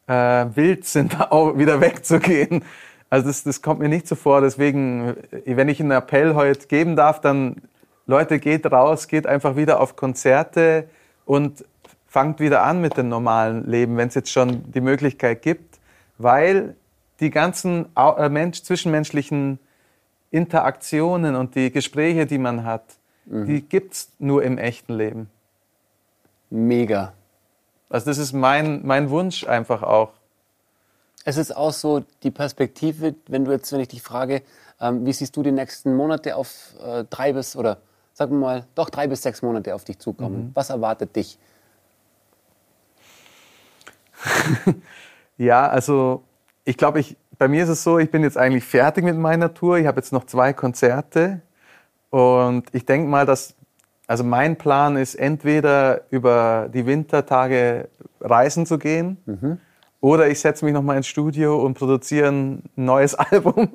äh, 0.07 0.45
wild 0.53 0.85
sind, 0.85 1.19
auch 1.31 1.57
wieder 1.57 1.81
wegzugehen. 1.81 2.63
Also 3.09 3.27
das, 3.27 3.43
das 3.43 3.61
kommt 3.61 3.79
mir 3.79 3.89
nicht 3.89 4.07
so 4.07 4.15
vor. 4.15 4.41
Deswegen, 4.41 5.15
wenn 5.45 5.69
ich 5.69 5.79
einen 5.79 5.91
Appell 5.91 6.35
heute 6.35 6.67
geben 6.67 6.95
darf, 6.95 7.19
dann 7.19 7.57
Leute, 8.05 8.39
geht 8.39 8.71
raus, 8.71 9.07
geht 9.07 9.27
einfach 9.27 9.55
wieder 9.55 9.81
auf 9.81 9.95
Konzerte 9.95 10.87
und 11.25 11.65
fangt 12.07 12.39
wieder 12.39 12.63
an 12.63 12.79
mit 12.79 12.95
dem 12.95 13.09
normalen 13.09 13.69
Leben, 13.69 13.97
wenn 13.97 14.07
es 14.07 14.15
jetzt 14.15 14.31
schon 14.31 14.71
die 14.71 14.81
Möglichkeit 14.81 15.41
gibt, 15.41 15.79
weil 16.17 16.75
die 17.19 17.30
ganzen 17.30 17.88
äh, 17.95 18.30
Mensch, 18.30 18.63
zwischenmenschlichen 18.63 19.60
Interaktionen 20.32 21.36
und 21.36 21.56
die 21.56 21.71
Gespräche, 21.71 22.25
die 22.25 22.38
man 22.38 22.63
hat, 22.63 22.84
mhm. 23.25 23.45
die 23.45 23.62
gibt 23.62 23.93
es 23.93 24.12
nur 24.19 24.43
im 24.43 24.58
echten 24.58 24.93
Leben. 24.93 25.30
Mega. 26.49 27.13
Also 27.89 28.08
das 28.08 28.17
ist 28.17 28.34
mein, 28.34 28.86
mein 28.86 29.10
Wunsch 29.10 29.45
einfach 29.47 29.84
auch. 29.84 30.12
Es 31.23 31.38
ist 31.38 31.56
auch 31.56 31.73
so 31.73 32.03
die 32.23 32.32
Perspektive, 32.32 33.15
wenn 33.27 33.45
du 33.45 33.51
jetzt, 33.51 33.71
wenn 33.71 33.80
ich 33.80 33.89
dich 33.89 34.01
frage, 34.01 34.43
ähm, 34.80 35.06
wie 35.06 35.13
siehst 35.13 35.36
du 35.36 35.43
die 35.43 35.51
nächsten 35.51 35.95
Monate 35.95 36.36
auf 36.36 36.75
äh, 36.82 37.03
drei 37.10 37.34
bis 37.34 37.56
oder 37.56 37.77
sagen 38.13 38.32
wir 38.36 38.39
mal 38.39 38.65
doch 38.75 38.89
drei 38.89 39.08
bis 39.08 39.21
sechs 39.23 39.41
Monate 39.41 39.75
auf 39.75 39.84
dich 39.84 39.99
zukommen? 39.99 40.47
Mhm. 40.47 40.51
Was 40.53 40.69
erwartet 40.69 41.15
dich? 41.15 41.38
ja, 45.38 45.67
also 45.67 46.23
ich 46.67 46.75
glaube, 46.75 46.99
ich, 46.99 47.15
bei 47.38 47.47
mir 47.47 47.63
ist 47.63 47.69
es 47.69 47.84
so, 47.84 47.97
ich 47.97 48.12
bin 48.12 48.23
jetzt 48.23 48.38
eigentlich 48.38 48.65
fertig 48.65 49.06
mit 49.06 49.15
meiner 49.17 49.53
Tour. 49.53 49.77
Ich 49.77 49.88
habe 49.88 49.99
jetzt 50.01 50.12
noch 50.12 50.25
zwei 50.25 50.51
Konzerte 50.51 51.41
und 52.10 52.65
ich 52.73 52.86
denke 52.86 53.08
mal, 53.08 53.25
dass 53.25 53.56
also 54.06 54.23
mein 54.25 54.58
Plan 54.58 54.97
ist 54.97 55.15
entweder 55.15 56.01
über 56.10 56.69
die 56.73 56.86
Wintertage 56.86 57.88
reisen 58.19 58.65
zu 58.65 58.77
gehen 58.77 59.17
mhm. 59.25 59.60
oder 60.01 60.27
ich 60.27 60.41
setze 60.41 60.65
mich 60.65 60.73
noch 60.73 60.82
mal 60.82 60.97
ins 60.97 61.08
Studio 61.08 61.62
und 61.63 61.73
produziere 61.73 62.30
ein 62.30 62.63
neues 62.75 63.15
Album. 63.32 63.69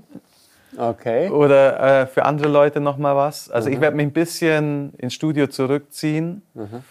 Okay. 0.76 1.30
Oder 1.30 2.02
äh, 2.02 2.06
für 2.06 2.26
andere 2.26 2.48
Leute 2.48 2.80
noch 2.80 2.98
mal 2.98 3.16
was. 3.16 3.50
Also 3.50 3.68
mhm. 3.68 3.74
ich 3.74 3.80
werde 3.80 3.96
mich 3.96 4.06
ein 4.06 4.12
bisschen 4.12 4.92
ins 4.98 5.14
Studio 5.14 5.46
zurückziehen 5.46 6.42
mhm. 6.52 6.84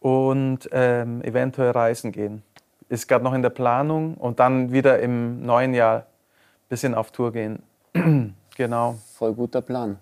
und 0.00 0.68
ähm, 0.72 1.22
eventuell 1.22 1.70
reisen 1.70 2.12
gehen. 2.12 2.42
Ist 2.90 3.06
gerade 3.06 3.24
noch 3.24 3.34
in 3.34 3.40
der 3.40 3.50
Planung 3.50 4.14
und 4.14 4.40
dann 4.40 4.72
wieder 4.72 4.98
im 4.98 5.46
neuen 5.46 5.74
Jahr 5.74 5.98
ein 5.98 6.68
bisschen 6.68 6.94
auf 6.94 7.12
Tour 7.12 7.32
gehen. 7.32 7.62
genau. 8.56 8.98
Voll 9.14 9.32
guter 9.32 9.62
Plan. 9.62 9.96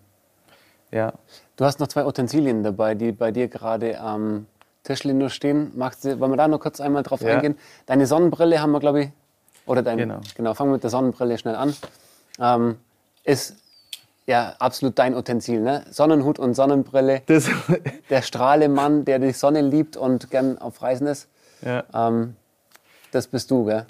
Ja. 0.91 1.13
Du 1.57 1.67
hast 1.67 1.81
noch 1.81 1.89
zwei 1.89 2.07
Utensilien 2.07 2.63
dabei, 2.63 2.95
die 2.95 3.13
bei 3.13 3.31
dir 3.31 3.49
gerade 3.49 4.01
am 4.01 4.47
Tischchen 4.85 5.19
nur 5.19 5.29
stehen. 5.29 5.71
Magst 5.77 6.07
du, 6.07 6.19
wollen 6.19 6.33
wir 6.33 6.39
da 6.39 6.49
noch 6.49 6.61
kurz 6.61 6.81
einmal 6.81 7.03
drauf 7.03 7.21
ja. 7.21 7.35
eingehen? 7.35 7.59
Deine 7.85 8.07
Sonnenbrille 8.07 8.59
haben 8.63 8.73
wir, 8.73 8.81
glaube 8.81 9.03
ich, 9.03 9.11
oder 9.67 9.83
dein, 9.83 9.99
genau. 9.99 10.21
genau, 10.35 10.55
fangen 10.55 10.71
wir 10.71 10.77
mit 10.77 10.83
der 10.83 10.91
Sonnenbrille 10.91 11.37
schnell 11.37 11.57
an. 11.57 11.77
Ähm, 12.41 12.79
ist 13.23 13.57
ja 14.27 14.55
absolut 14.59 14.99
dein 14.99 15.15
Utensil, 15.15 15.61
ne? 15.61 15.85
Sonnenhut 15.91 16.39
und 16.39 16.55
Sonnenbrille. 16.55 17.21
Das 17.27 17.51
der 18.09 18.23
Strahlemann, 18.23 19.05
der 19.05 19.19
die 19.19 19.33
Sonne 19.33 19.61
liebt 19.61 19.99
und 19.99 20.31
gern 20.31 20.57
auf 20.57 20.81
Reisen 20.81 21.07
ist. 21.07 21.29
Ja. 21.61 21.85
Ähm, 21.93 22.35
das 23.11 23.27
bist 23.27 23.51
du, 23.51 23.65
gell? 23.65 23.87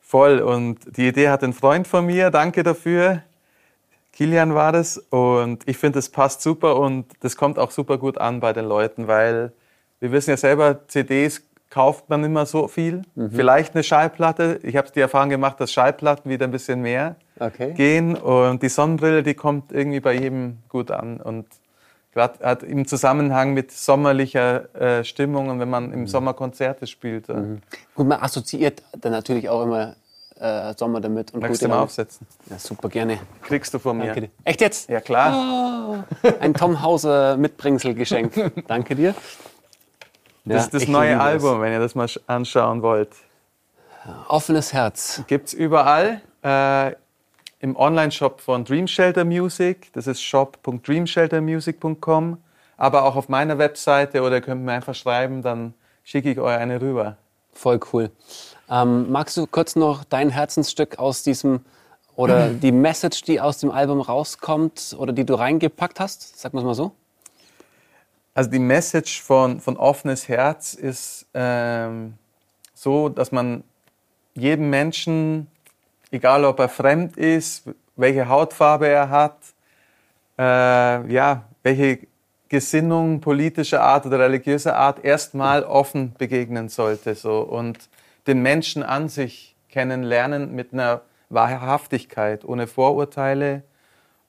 Voll. 0.00 0.40
Und 0.40 0.96
die 0.96 1.08
Idee 1.08 1.28
hat 1.28 1.42
ein 1.42 1.52
Freund 1.52 1.86
von 1.86 2.06
mir. 2.06 2.30
Danke 2.30 2.62
dafür. 2.62 3.22
Kilian 4.12 4.54
war 4.54 4.72
das 4.72 4.98
und 4.98 5.66
ich 5.66 5.78
finde, 5.78 5.98
es 5.98 6.10
passt 6.10 6.42
super 6.42 6.76
und 6.76 7.06
das 7.20 7.36
kommt 7.36 7.58
auch 7.58 7.70
super 7.70 7.96
gut 7.96 8.18
an 8.18 8.40
bei 8.40 8.52
den 8.52 8.66
Leuten, 8.66 9.08
weil 9.08 9.52
wir 10.00 10.12
wissen 10.12 10.30
ja 10.30 10.36
selber, 10.36 10.86
CDs 10.86 11.42
kauft 11.70 12.10
man 12.10 12.22
immer 12.22 12.44
so 12.44 12.68
viel. 12.68 13.02
Mhm. 13.14 13.30
Vielleicht 13.30 13.74
eine 13.74 13.82
Schallplatte. 13.82 14.60
Ich 14.62 14.76
habe 14.76 14.90
die 14.94 15.00
Erfahrung 15.00 15.30
gemacht, 15.30 15.58
dass 15.58 15.72
Schallplatten 15.72 16.30
wieder 16.30 16.46
ein 16.46 16.50
bisschen 16.50 16.82
mehr 16.82 17.16
okay. 17.40 17.72
gehen 17.72 18.14
und 18.14 18.62
die 18.62 18.68
Sonnenbrille, 18.68 19.22
die 19.22 19.32
kommt 19.32 19.72
irgendwie 19.72 20.00
bei 20.00 20.12
jedem 20.12 20.58
gut 20.68 20.90
an 20.90 21.18
und 21.18 21.46
gerade 22.12 22.66
im 22.66 22.86
Zusammenhang 22.86 23.54
mit 23.54 23.72
sommerlicher 23.72 24.74
äh, 24.74 25.04
Stimmung 25.04 25.48
und 25.48 25.60
wenn 25.60 25.70
man 25.70 25.92
im 25.92 26.00
mhm. 26.00 26.06
Sommer 26.06 26.34
Konzerte 26.34 26.86
spielt. 26.86 27.28
Mhm. 27.28 27.62
Gut, 27.94 28.06
man 28.06 28.20
assoziiert 28.20 28.82
dann 29.00 29.12
natürlich 29.12 29.48
auch 29.48 29.62
immer 29.62 29.96
äh, 30.38 30.74
Sommer 30.76 31.00
damit. 31.00 31.32
Und 31.32 31.40
Magst 31.40 31.62
du 31.62 31.68
mal 31.68 31.78
aufsetzen? 31.80 32.26
Ja, 32.50 32.58
super, 32.58 32.88
gerne. 32.88 33.18
Kriegst 33.42 33.72
du 33.72 33.78
von 33.78 33.96
mir. 33.96 34.06
Danke 34.06 34.20
dir. 34.22 34.30
Echt 34.44 34.60
jetzt? 34.60 34.90
Ja, 34.90 35.00
klar. 35.00 36.04
Oh, 36.22 36.28
ein 36.40 36.52
Tom 36.54 36.82
Hauser 36.82 37.36
Mitbringselgeschenk. 37.36 38.52
Danke 38.66 38.94
dir. 38.94 39.14
Das 40.44 40.56
ja, 40.56 40.58
ist 40.64 40.74
das 40.74 40.88
neue 40.88 41.20
Album, 41.20 41.60
wenn 41.60 41.72
ihr 41.72 41.78
das 41.78 41.94
mal 41.94 42.08
anschauen 42.26 42.82
wollt. 42.82 43.10
Offenes 44.28 44.72
Herz. 44.72 45.22
Gibt 45.28 45.48
es 45.48 45.54
überall. 45.54 46.20
Äh, 46.42 46.96
Im 47.62 47.74
Online-Shop 47.76 48.40
von 48.40 48.64
Dream 48.64 48.88
Shelter 48.88 49.24
Music. 49.24 49.92
Das 49.92 50.08
ist 50.08 50.20
shop.dreamsheltermusic.com. 50.20 52.38
Aber 52.76 53.04
auch 53.04 53.14
auf 53.14 53.28
meiner 53.28 53.58
Webseite 53.58 54.22
oder 54.22 54.34
ihr 54.36 54.40
könnt 54.40 54.64
mir 54.64 54.72
einfach 54.72 54.96
schreiben, 54.96 55.42
dann 55.42 55.74
schicke 56.02 56.32
ich 56.32 56.40
euch 56.40 56.58
eine 56.58 56.80
rüber. 56.80 57.18
Voll 57.52 57.78
cool. 57.92 58.10
Ähm, 58.68 59.12
magst 59.12 59.36
du 59.36 59.46
kurz 59.46 59.76
noch 59.76 60.02
dein 60.02 60.30
Herzensstück 60.30 60.98
aus 60.98 61.22
diesem 61.22 61.60
oder 62.16 62.48
die 62.48 62.72
Message, 62.72 63.22
die 63.22 63.40
aus 63.40 63.58
dem 63.58 63.70
Album 63.70 64.00
rauskommt 64.00 64.96
oder 64.98 65.12
die 65.12 65.24
du 65.24 65.34
reingepackt 65.34 66.00
hast? 66.00 66.40
Sag 66.40 66.54
mal 66.54 66.74
so. 66.74 66.90
Also 68.34 68.50
die 68.50 68.58
Message 68.58 69.22
von, 69.22 69.60
von 69.60 69.76
offenes 69.76 70.26
Herz 70.26 70.74
ist 70.74 71.26
ähm, 71.32 72.14
so, 72.74 73.08
dass 73.08 73.30
man 73.30 73.62
jedem 74.34 74.68
Menschen, 74.68 75.46
egal 76.12 76.44
ob 76.44 76.60
er 76.60 76.68
fremd 76.68 77.16
ist, 77.16 77.64
welche 77.96 78.28
Hautfarbe 78.28 78.86
er 78.86 79.10
hat, 79.10 79.38
äh, 80.38 81.12
ja, 81.12 81.44
welche 81.62 82.06
Gesinnung 82.48 83.20
politischer 83.20 83.82
Art 83.82 84.06
oder 84.06 84.18
religiöser 84.18 84.76
Art 84.76 85.04
erstmal 85.04 85.64
offen 85.64 86.14
begegnen 86.18 86.68
sollte. 86.68 87.14
So. 87.14 87.40
Und 87.40 87.88
den 88.26 88.42
Menschen 88.42 88.82
an 88.82 89.08
sich 89.08 89.56
kennenlernen 89.70 90.54
mit 90.54 90.72
einer 90.72 91.00
Wahrhaftigkeit, 91.30 92.44
ohne 92.44 92.66
Vorurteile, 92.66 93.62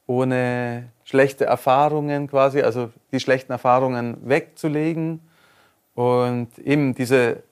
ohne 0.07 0.89
schlechte 1.03 1.45
Erfahrungen 1.45 2.29
quasi, 2.29 2.61
also 2.61 2.91
die 3.11 3.19
schlechten 3.19 3.51
Erfahrungen 3.51 4.17
wegzulegen. 4.23 5.19
Und 5.95 6.57
eben 6.59 6.95
diese, 6.95 7.43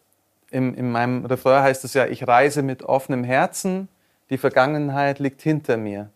in, 0.52 0.74
in 0.74 0.90
meinem 0.90 1.26
Refrain 1.26 1.64
heißt 1.64 1.84
es 1.84 1.94
ja, 1.94 2.06
ich 2.06 2.28
reise 2.28 2.64
mit 2.64 2.84
offenem 2.84 3.26
Herzen, 3.26 3.90
die 4.32 4.40
Vergangenheit 4.40 5.20
liegt 5.20 5.44
hinter 5.44 5.78
mir. 5.78 6.10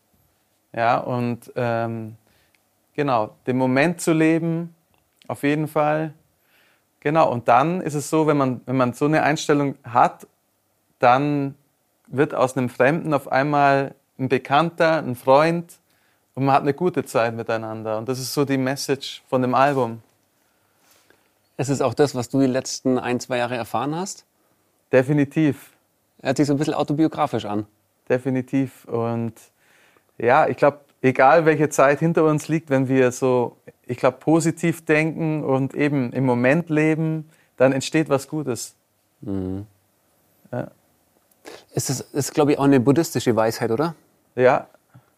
Ja, 0.74 0.98
und 0.98 1.52
ähm, 1.56 2.16
genau, 2.96 3.36
den 3.46 3.58
Moment 3.58 4.02
zu 4.02 4.14
leben, 4.14 4.74
auf 5.28 5.44
jeden 5.44 5.68
Fall, 5.68 6.14
Genau, 7.06 7.32
und 7.32 7.48
dann 7.48 7.82
ist 7.82 7.94
es 7.94 8.10
so, 8.10 8.26
wenn 8.26 8.36
man, 8.36 8.62
wenn 8.66 8.78
man 8.78 8.94
so 8.94 9.06
eine 9.06 9.22
Einstellung 9.22 9.76
hat, 9.84 10.26
dann 10.98 11.54
wird 12.08 12.34
aus 12.34 12.58
einem 12.58 12.68
Fremden 12.68 13.14
auf 13.14 13.32
einmal 13.32 13.94
ein 14.18 14.28
Bekannter, 14.28 14.98
ein 14.98 15.14
Freund 15.14 15.74
und 16.34 16.46
man 16.46 16.56
hat 16.56 16.64
eine 16.64 16.74
gute 16.74 17.06
Zeit 17.06 17.36
miteinander. 17.36 18.00
Und 18.00 18.10
das 18.10 18.18
ist 18.18 18.34
so 18.34 18.44
die 18.44 18.58
Message 18.58 19.22
von 19.30 19.44
dem 19.44 19.54
Album. 19.54 20.02
Es 21.58 21.70
ist 21.70 21.82
auch 21.82 21.94
das, 21.94 22.16
was 22.16 22.30
du 22.30 22.40
die 22.40 22.48
letzten 22.48 22.98
ein, 22.98 23.20
zwei 23.20 23.38
Jahre 23.38 23.56
erfahren 23.56 23.94
hast? 23.94 24.26
Definitiv. 24.92 25.74
Hört 26.24 26.38
sich 26.38 26.48
so 26.48 26.56
ein 26.56 26.58
bisschen 26.58 26.74
autobiografisch 26.74 27.46
an. 27.46 27.68
Definitiv. 28.10 28.86
Und 28.86 29.34
ja, 30.18 30.48
ich 30.48 30.58
glaube, 30.58 30.80
egal 31.02 31.46
welche 31.46 31.70
Zeit 31.70 32.00
hinter 32.00 32.24
uns 32.24 32.48
liegt, 32.48 32.70
wenn 32.70 32.88
wir 32.88 33.12
so 33.12 33.58
ich 33.88 33.98
glaube, 33.98 34.18
positiv 34.20 34.86
denken 34.86 35.44
und 35.44 35.74
eben 35.74 36.12
im 36.12 36.26
Moment 36.26 36.70
leben, 36.70 37.30
dann 37.58 37.72
entsteht 37.72 38.10
was 38.10 38.28
Gutes. 38.28 38.76
Mhm. 39.22 39.66
Ja. 40.52 40.72
Ist 41.74 41.90
das 41.90 42.02
ist, 42.02 42.34
glaube 42.34 42.54
ich, 42.54 42.60
auch 42.60 42.64
eine 42.64 42.80
buddhistische 42.80 43.36
Weisheit, 43.36 43.72
oder? 43.72 43.96
Ja. 44.36 44.68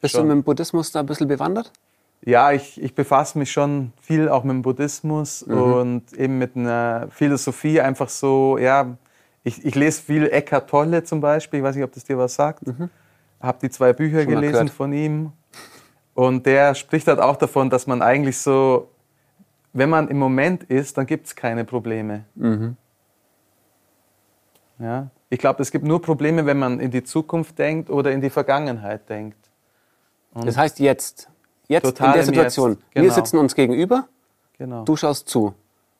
Bist 0.02 0.14
schon. 0.14 0.24
du 0.24 0.36
mit 0.36 0.44
dem 0.44 0.44
Buddhismus 0.44 0.92
da 0.92 1.00
ein 1.00 1.06
bisschen 1.06 1.28
bewandert? 1.28 1.72
Ja, 2.22 2.52
ich, 2.52 2.82
ich 2.82 2.94
befasse 2.94 3.38
mich 3.38 3.52
schon 3.52 3.94
viel 4.02 4.28
auch 4.28 4.44
mit 4.44 4.54
dem 4.54 4.62
Buddhismus 4.62 5.46
mhm. 5.46 5.62
und 5.62 6.14
eben 6.14 6.38
mit 6.38 6.56
einer 6.56 7.08
Philosophie 7.12 7.80
einfach 7.80 8.10
so, 8.10 8.58
ja, 8.58 8.98
ich, 9.48 9.66
ich 9.66 9.76
lese 9.76 10.02
viel 10.02 10.28
Eckhart 10.28 10.70
Tolle 10.70 11.04
zum 11.04 11.22
Beispiel, 11.22 11.60
ich 11.60 11.64
weiß 11.64 11.76
nicht, 11.76 11.86
ob 11.86 11.94
das 11.94 12.04
dir 12.04 12.18
was 12.18 12.36
sagt. 12.36 12.68
Mhm. 12.68 12.90
Habe 13.40 13.60
die 13.62 13.70
zwei 13.70 13.94
Bücher 13.94 14.24
schon 14.24 14.30
gelesen 14.30 14.68
von 14.68 14.92
ihm 14.92 15.32
und 16.14 16.46
der 16.46 16.76
spricht 16.76 17.08
halt 17.08 17.20
auch 17.20 17.38
davon, 17.38 17.70
dass 17.70 17.88
man 17.88 18.02
eigentlich 18.02 18.38
so, 18.40 18.90
wenn 19.72 19.90
man 19.90 20.10
im 20.10 20.20
Moment 20.20 20.64
ist, 20.64 20.98
dann 20.98 21.06
gibt 21.06 21.28
es 21.28 21.36
keine 21.36 21.64
Probleme. 21.64 22.26
Mhm. 22.36 22.76
Ja? 24.80 25.10
Ich 25.30 25.40
glaube, 25.40 25.62
es 25.62 25.72
gibt 25.72 25.86
nur 25.86 26.02
Probleme, 26.02 26.46
wenn 26.46 26.60
man 26.60 26.80
in 26.80 26.92
die 26.92 27.04
Zukunft 27.04 27.58
denkt 27.58 27.90
oder 27.90 28.12
in 28.12 28.20
die 28.20 28.30
Vergangenheit 28.30 29.08
denkt. 29.10 29.38
Und 30.34 30.46
das 30.46 30.58
heißt 30.58 30.80
jetzt, 30.80 31.30
jetzt 31.68 32.00
in 32.00 32.12
der 32.12 32.24
Situation. 32.24 32.78
Genau. 32.94 33.06
Wir 33.06 33.12
sitzen 33.12 33.38
uns 33.38 33.56
gegenüber, 33.56 34.08
genau. 34.58 34.84
du 34.84 34.96
schaust 34.98 35.30
zu. 35.30 35.54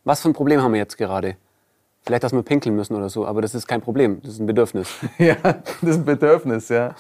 Was 0.04 0.22
für 0.22 0.30
ein 0.30 0.34
Problem 0.34 0.62
haben 0.62 0.74
wir 0.74 0.80
jetzt 0.80 0.98
gerade? 0.98 1.38
Vielleicht, 2.08 2.24
dass 2.24 2.32
wir 2.32 2.42
pinkeln 2.42 2.74
müssen 2.74 2.96
oder 2.96 3.10
so, 3.10 3.28
aber 3.28 3.42
das 3.42 3.54
ist 3.54 3.68
kein 3.68 3.82
Problem, 3.82 4.22
das 4.22 4.36
ist 4.36 4.40
ein 4.40 4.46
Bedürfnis. 4.46 4.90
ja, 5.18 5.36
das 5.36 5.82
ist 5.82 5.98
ein 5.98 6.06
Bedürfnis, 6.06 6.70
ja. 6.70 6.96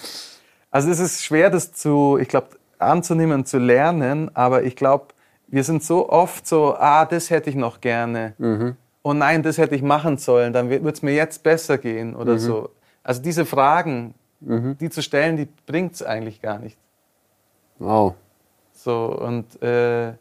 Also 0.69 0.91
es 0.91 0.99
ist 0.99 1.23
schwer, 1.23 1.49
das 1.49 1.71
zu, 1.71 2.17
ich 2.19 2.27
glaube, 2.27 2.49
anzunehmen, 2.77 3.45
zu 3.45 3.57
lernen. 3.57 4.29
Aber 4.35 4.63
ich 4.63 4.75
glaube, 4.75 5.05
wir 5.47 5.63
sind 5.63 5.81
so 5.81 6.09
oft 6.09 6.45
so, 6.45 6.75
ah, 6.75 7.05
das 7.05 7.29
hätte 7.29 7.49
ich 7.49 7.55
noch 7.55 7.79
gerne. 7.79 8.33
Mhm. 8.37 8.75
Oh 9.01 9.13
nein, 9.13 9.43
das 9.43 9.57
hätte 9.57 9.75
ich 9.75 9.81
machen 9.81 10.17
sollen, 10.17 10.51
dann 10.51 10.69
wird 10.69 10.85
es 10.85 11.01
mir 11.01 11.13
jetzt 11.13 11.41
besser 11.41 11.77
gehen 11.77 12.13
oder 12.13 12.33
mhm. 12.33 12.39
so. 12.39 12.69
Also 13.01 13.21
diese 13.21 13.45
Fragen, 13.45 14.13
mhm. 14.41 14.77
die 14.77 14.89
zu 14.89 15.01
stellen, 15.01 15.37
die 15.37 15.47
bringt 15.65 15.93
es 15.93 16.03
eigentlich 16.03 16.41
gar 16.41 16.59
nicht. 16.59 16.77
Wow. 17.79 18.15
So, 18.73 19.17
und 19.17 19.61
äh, 19.61 20.15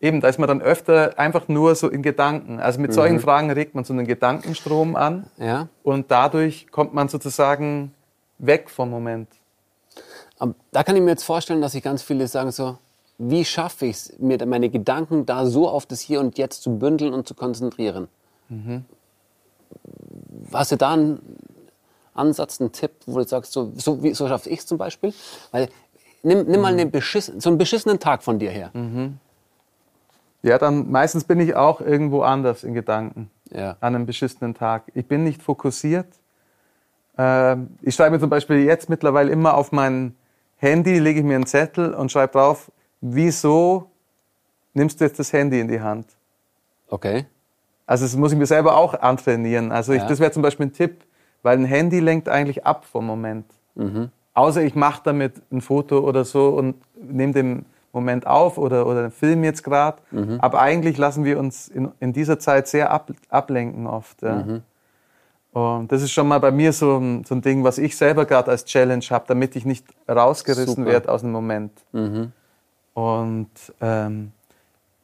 eben, 0.00 0.20
da 0.20 0.28
ist 0.28 0.38
man 0.38 0.48
dann 0.48 0.62
öfter 0.62 1.18
einfach 1.18 1.48
nur 1.48 1.74
so 1.74 1.88
in 1.88 2.02
Gedanken. 2.02 2.60
Also 2.60 2.80
mit 2.80 2.92
solchen 2.92 3.16
mhm. 3.16 3.20
Fragen 3.20 3.50
regt 3.50 3.74
man 3.74 3.84
so 3.84 3.92
einen 3.92 4.06
Gedankenstrom 4.06 4.96
an. 4.96 5.26
Ja. 5.38 5.68
Und 5.82 6.10
dadurch 6.10 6.70
kommt 6.70 6.94
man 6.94 7.08
sozusagen 7.08 7.92
weg 8.38 8.70
vom 8.70 8.90
Moment. 8.90 9.28
Aber 10.38 10.54
da 10.72 10.82
kann 10.82 10.96
ich 10.96 11.02
mir 11.02 11.10
jetzt 11.10 11.24
vorstellen, 11.24 11.62
dass 11.62 11.72
sich 11.72 11.82
ganz 11.82 12.02
viele 12.02 12.28
sagen 12.28 12.50
so, 12.50 12.78
wie 13.18 13.44
schaffe 13.44 13.86
ich 13.86 13.96
es, 13.96 14.18
mir 14.18 14.44
meine 14.44 14.68
Gedanken 14.68 15.24
da 15.24 15.46
so 15.46 15.68
auf 15.68 15.86
das 15.86 16.00
Hier 16.00 16.20
und 16.20 16.36
Jetzt 16.36 16.62
zu 16.62 16.78
bündeln 16.78 17.14
und 17.14 17.26
zu 17.26 17.34
konzentrieren? 17.34 18.08
Mhm. 18.50 18.84
Hast 20.52 20.72
du 20.72 20.76
da 20.76 20.92
einen 20.92 21.20
Ansatz, 22.12 22.60
einen 22.60 22.72
Tipp, 22.72 22.92
wo 23.06 23.18
du 23.18 23.26
sagst, 23.26 23.52
so, 23.52 23.72
so, 23.74 23.98
so 24.12 24.28
schaffe 24.28 24.50
ich 24.50 24.60
es 24.60 24.66
zum 24.66 24.76
Beispiel? 24.76 25.14
Weil, 25.50 25.70
nimm, 26.22 26.44
nimm 26.44 26.56
mhm. 26.56 26.60
mal 26.60 26.72
einen 26.72 26.90
beschissen, 26.90 27.40
so 27.40 27.48
einen 27.48 27.58
beschissenen 27.58 27.98
Tag 27.98 28.22
von 28.22 28.38
dir 28.38 28.50
her. 28.50 28.70
Mhm. 28.74 29.18
Ja, 30.46 30.58
dann 30.58 30.92
meistens 30.92 31.24
bin 31.24 31.40
ich 31.40 31.56
auch 31.56 31.80
irgendwo 31.80 32.22
anders 32.22 32.62
in 32.62 32.72
Gedanken 32.72 33.30
ja. 33.50 33.76
an 33.80 33.96
einem 33.96 34.06
beschissenen 34.06 34.54
Tag. 34.54 34.84
Ich 34.94 35.08
bin 35.08 35.24
nicht 35.24 35.42
fokussiert. 35.42 36.06
Ähm, 37.18 37.70
ich 37.82 37.96
schreibe 37.96 38.12
mir 38.12 38.20
zum 38.20 38.30
Beispiel 38.30 38.58
jetzt 38.58 38.88
mittlerweile 38.88 39.32
immer 39.32 39.54
auf 39.54 39.72
mein 39.72 40.14
Handy, 40.58 41.00
lege 41.00 41.18
ich 41.18 41.26
mir 41.26 41.34
einen 41.34 41.46
Zettel 41.46 41.92
und 41.94 42.12
schreibe 42.12 42.34
drauf, 42.34 42.70
wieso 43.00 43.90
nimmst 44.72 45.00
du 45.00 45.04
jetzt 45.04 45.18
das 45.18 45.32
Handy 45.32 45.58
in 45.58 45.66
die 45.66 45.80
Hand? 45.80 46.06
Okay. 46.86 47.26
Also 47.84 48.04
das 48.04 48.14
muss 48.14 48.30
ich 48.30 48.38
mir 48.38 48.46
selber 48.46 48.76
auch 48.76 48.94
antrainieren. 48.94 49.72
Also 49.72 49.94
ich, 49.94 50.02
ja. 50.02 50.06
das 50.06 50.20
wäre 50.20 50.30
zum 50.30 50.42
Beispiel 50.42 50.66
ein 50.66 50.72
Tipp, 50.72 51.02
weil 51.42 51.58
ein 51.58 51.64
Handy 51.64 51.98
lenkt 51.98 52.28
eigentlich 52.28 52.64
ab 52.64 52.84
vom 52.84 53.04
Moment. 53.04 53.46
Mhm. 53.74 54.10
Außer 54.32 54.62
ich 54.62 54.76
mache 54.76 55.00
damit 55.02 55.42
ein 55.50 55.60
Foto 55.60 55.98
oder 55.98 56.24
so 56.24 56.50
und 56.50 56.76
nehme 56.94 57.32
den 57.32 57.66
Moment 57.92 58.26
auf 58.26 58.58
oder, 58.58 58.86
oder 58.86 59.10
Film 59.10 59.44
jetzt 59.44 59.62
gerade. 59.62 59.98
Mhm. 60.10 60.38
Aber 60.40 60.60
eigentlich 60.60 60.98
lassen 60.98 61.24
wir 61.24 61.38
uns 61.38 61.68
in, 61.68 61.92
in 62.00 62.12
dieser 62.12 62.38
Zeit 62.38 62.68
sehr 62.68 62.90
ab, 62.90 63.10
ablenken 63.28 63.86
oft. 63.86 64.22
Ja. 64.22 64.36
Mhm. 64.36 64.62
Und 65.52 65.90
das 65.90 66.02
ist 66.02 66.12
schon 66.12 66.28
mal 66.28 66.38
bei 66.38 66.50
mir 66.50 66.72
so 66.72 66.98
ein, 66.98 67.24
so 67.24 67.34
ein 67.34 67.40
Ding, 67.40 67.64
was 67.64 67.78
ich 67.78 67.96
selber 67.96 68.26
gerade 68.26 68.50
als 68.50 68.66
Challenge 68.66 69.04
habe, 69.08 69.24
damit 69.26 69.56
ich 69.56 69.64
nicht 69.64 69.86
rausgerissen 70.06 70.84
werde 70.84 71.10
aus 71.10 71.22
dem 71.22 71.32
Moment. 71.32 71.72
Mhm. 71.92 72.32
Und 72.92 73.50
ähm, 73.80 74.32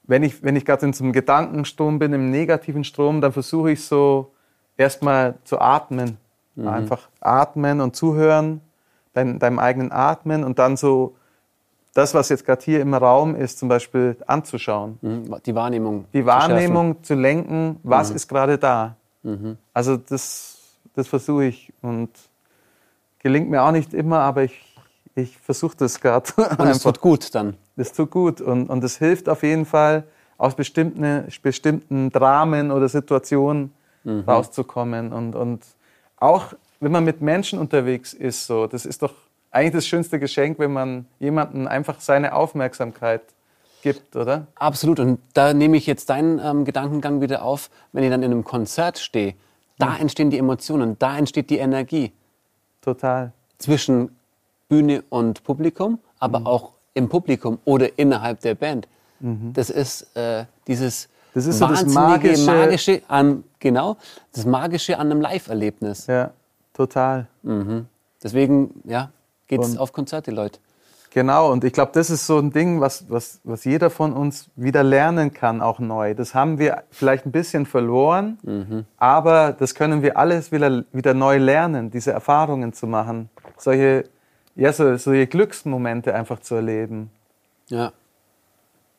wenn 0.05 0.23
ich, 0.23 0.43
wenn 0.43 0.57
ich 0.57 0.67
gerade 0.67 0.85
in 0.85 0.93
so 0.93 1.05
einem 1.05 1.15
Gedankenstrom 1.15 1.99
bin, 1.99 2.13
im 2.13 2.31
negativen 2.31 2.85
Strom, 2.85 3.23
dann 3.23 3.33
versuche 3.33 3.73
ich 3.73 3.83
so 3.83 4.33
erstmal 4.77 5.37
zu 5.45 5.59
atmen. 5.59 6.19
Mhm. 6.55 6.69
Einfach 6.69 7.09
atmen 7.21 7.81
und 7.81 7.97
zuhören, 7.97 8.61
dein, 9.15 9.39
deinem 9.39 9.59
eigenen 9.59 9.91
Atmen 9.91 10.45
und 10.45 10.59
dann 10.59 10.77
so 10.77 11.17
das, 11.95 12.15
was 12.15 12.29
jetzt 12.29 12.45
gerade 12.45 12.63
hier 12.65 12.81
im 12.81 12.95
Raum 12.95 13.35
ist, 13.35 13.59
zum 13.59 13.69
Beispiel 13.69 14.17
anzuschauen. 14.27 14.99
Mhm. 15.03 15.37
Die 15.45 15.55
Wahrnehmung. 15.55 16.07
Die 16.13 16.25
Wahrnehmung 16.25 16.97
zu, 17.03 17.15
zu 17.15 17.15
lenken, 17.15 17.79
was 17.83 18.11
mhm. 18.11 18.17
ist 18.17 18.29
gerade 18.29 18.59
da. 18.59 18.97
Mhm. 19.23 19.59
Also 19.75 19.97
das, 19.97 20.59
das 20.95 21.09
versuche 21.09 21.45
ich 21.45 21.73
und 21.83 22.11
gelingt 23.19 23.51
mir 23.51 23.63
auch 23.63 23.73
nicht 23.73 23.95
immer, 23.95 24.21
aber 24.21 24.45
ich 24.45 24.73
ich 25.15 25.39
versuche 25.39 25.77
das 25.77 26.01
gerade. 26.01 26.31
Und 26.59 26.69
es 26.69 26.81
tut 26.81 27.01
gut 27.01 27.35
dann. 27.35 27.57
Das 27.77 27.93
tut 27.93 28.11
gut 28.11 28.41
und, 28.41 28.69
und 28.69 28.85
es 28.85 28.99
hilft 28.99 29.31
auf 29.31 29.43
jeden 29.43 29.65
Fall, 29.65 30.05
aus 30.37 30.55
bestimmten, 30.55 31.27
bestimmten 31.43 32.11
Dramen 32.11 32.71
oder 32.71 32.89
Situationen 32.89 33.73
mhm. 34.05 34.21
rauszukommen. 34.21 35.13
Und, 35.13 35.35
und 35.35 35.65
auch 36.19 36.53
wenn 36.81 36.93
man 36.93 37.05
mit 37.05 37.23
Menschen 37.23 37.59
unterwegs 37.59 38.13
ist, 38.13 38.47
so, 38.47 38.67
das 38.67 38.85
ist 38.85 39.03
doch 39.03 39.15
eigentlich 39.53 39.73
das 39.73 39.87
schönste 39.87 40.19
Geschenk, 40.19 40.59
wenn 40.59 40.73
man 40.73 41.07
jemandem 41.21 41.69
einfach 41.69 42.01
seine 42.01 42.35
Aufmerksamkeit 42.35 43.23
gibt, 43.83 44.17
oder? 44.17 44.47
Absolut. 44.55 44.99
Und 44.99 45.21
da 45.35 45.53
nehme 45.53 45.77
ich 45.77 45.87
jetzt 45.87 46.11
deinen 46.11 46.41
ähm, 46.43 46.65
Gedankengang 46.65 47.21
wieder 47.21 47.45
auf, 47.45 47.71
wenn 47.93 48.03
ich 48.03 48.11
dann 48.11 48.23
in 48.23 48.33
einem 48.33 48.45
Konzert 48.45 48.99
stehe. 48.99 49.35
Da 49.79 49.91
mhm. 49.91 50.01
entstehen 50.03 50.31
die 50.31 50.39
Emotionen, 50.39 50.99
da 50.99 51.17
entsteht 51.19 51.51
die 51.51 51.59
Energie. 51.59 52.13
Total. 52.81 53.33
Zwischen 53.59 54.17
Bühne 54.69 55.05
und 55.11 55.45
Publikum, 55.45 55.99
aber 56.19 56.41
mhm. 56.41 56.47
auch 56.47 56.73
im 56.95 57.09
Publikum 57.09 57.59
oder 57.65 57.99
innerhalb 57.99 58.41
der 58.41 58.55
Band. 58.55 58.89
Mhm. 59.21 59.53
Das 59.53 59.71
ist 59.71 60.17
äh, 60.17 60.47
dieses 60.67 61.09
das 61.35 61.47
ist 61.47 61.59
so 61.59 61.67
das 61.67 61.87
magische, 61.87 62.45
magische 62.45 63.03
an, 63.09 63.45
genau, 63.59 63.97
das 64.33 64.45
magische 64.45 64.99
an 64.99 65.11
einem 65.11 65.21
Live-Erlebnis. 65.23 66.07
Ja, 66.07 66.33
total. 66.75 67.27
Mhm. 67.43 67.87
Deswegen, 68.23 68.83
ja, 68.85 69.11
geht 69.59 69.67
es 69.67 69.77
auf 69.77 69.93
Konzerte, 69.93 70.31
Leute. 70.31 70.59
Genau, 71.11 71.53
und 71.53 71.63
ich 71.63 71.75
glaube, 71.75 71.93
das 71.93 72.09
ist 72.09 72.27
so 72.27 72.39
ein 72.39 72.53
Ding, 72.53 72.81
was, 72.81 73.11
was, 73.11 73.41
was 73.45 73.65
jeder 73.65 73.91
von 73.91 74.15
uns 74.15 74.49
wieder 74.57 74.83
lernen 74.83 75.35
kann, 75.35 75.61
auch 75.61 75.79
neu. 75.79 76.15
Das 76.15 76.35
haben 76.35 76.59
wir 76.59 76.85
vielleicht 76.91 77.27
ein 77.27 77.33
bisschen 77.33 77.67
verloren, 77.67 78.39
mhm. 78.43 78.87
aber 78.97 79.53
das 79.53 79.75
können 79.75 80.01
wir 80.03 80.17
alles 80.17 80.53
wieder, 80.53 80.85
wieder 80.93 81.13
neu 81.13 81.37
lernen, 81.37 81.91
diese 81.91 82.13
Erfahrungen 82.13 82.73
zu 82.73 82.87
machen. 82.87 83.29
Solche 83.59 84.05
ja, 84.55 84.73
so, 84.73 84.97
solche 84.97 85.27
Glücksmomente 85.27 86.15
einfach 86.15 86.41
zu 86.41 86.55
erleben. 86.55 87.11
Ja. 87.69 87.93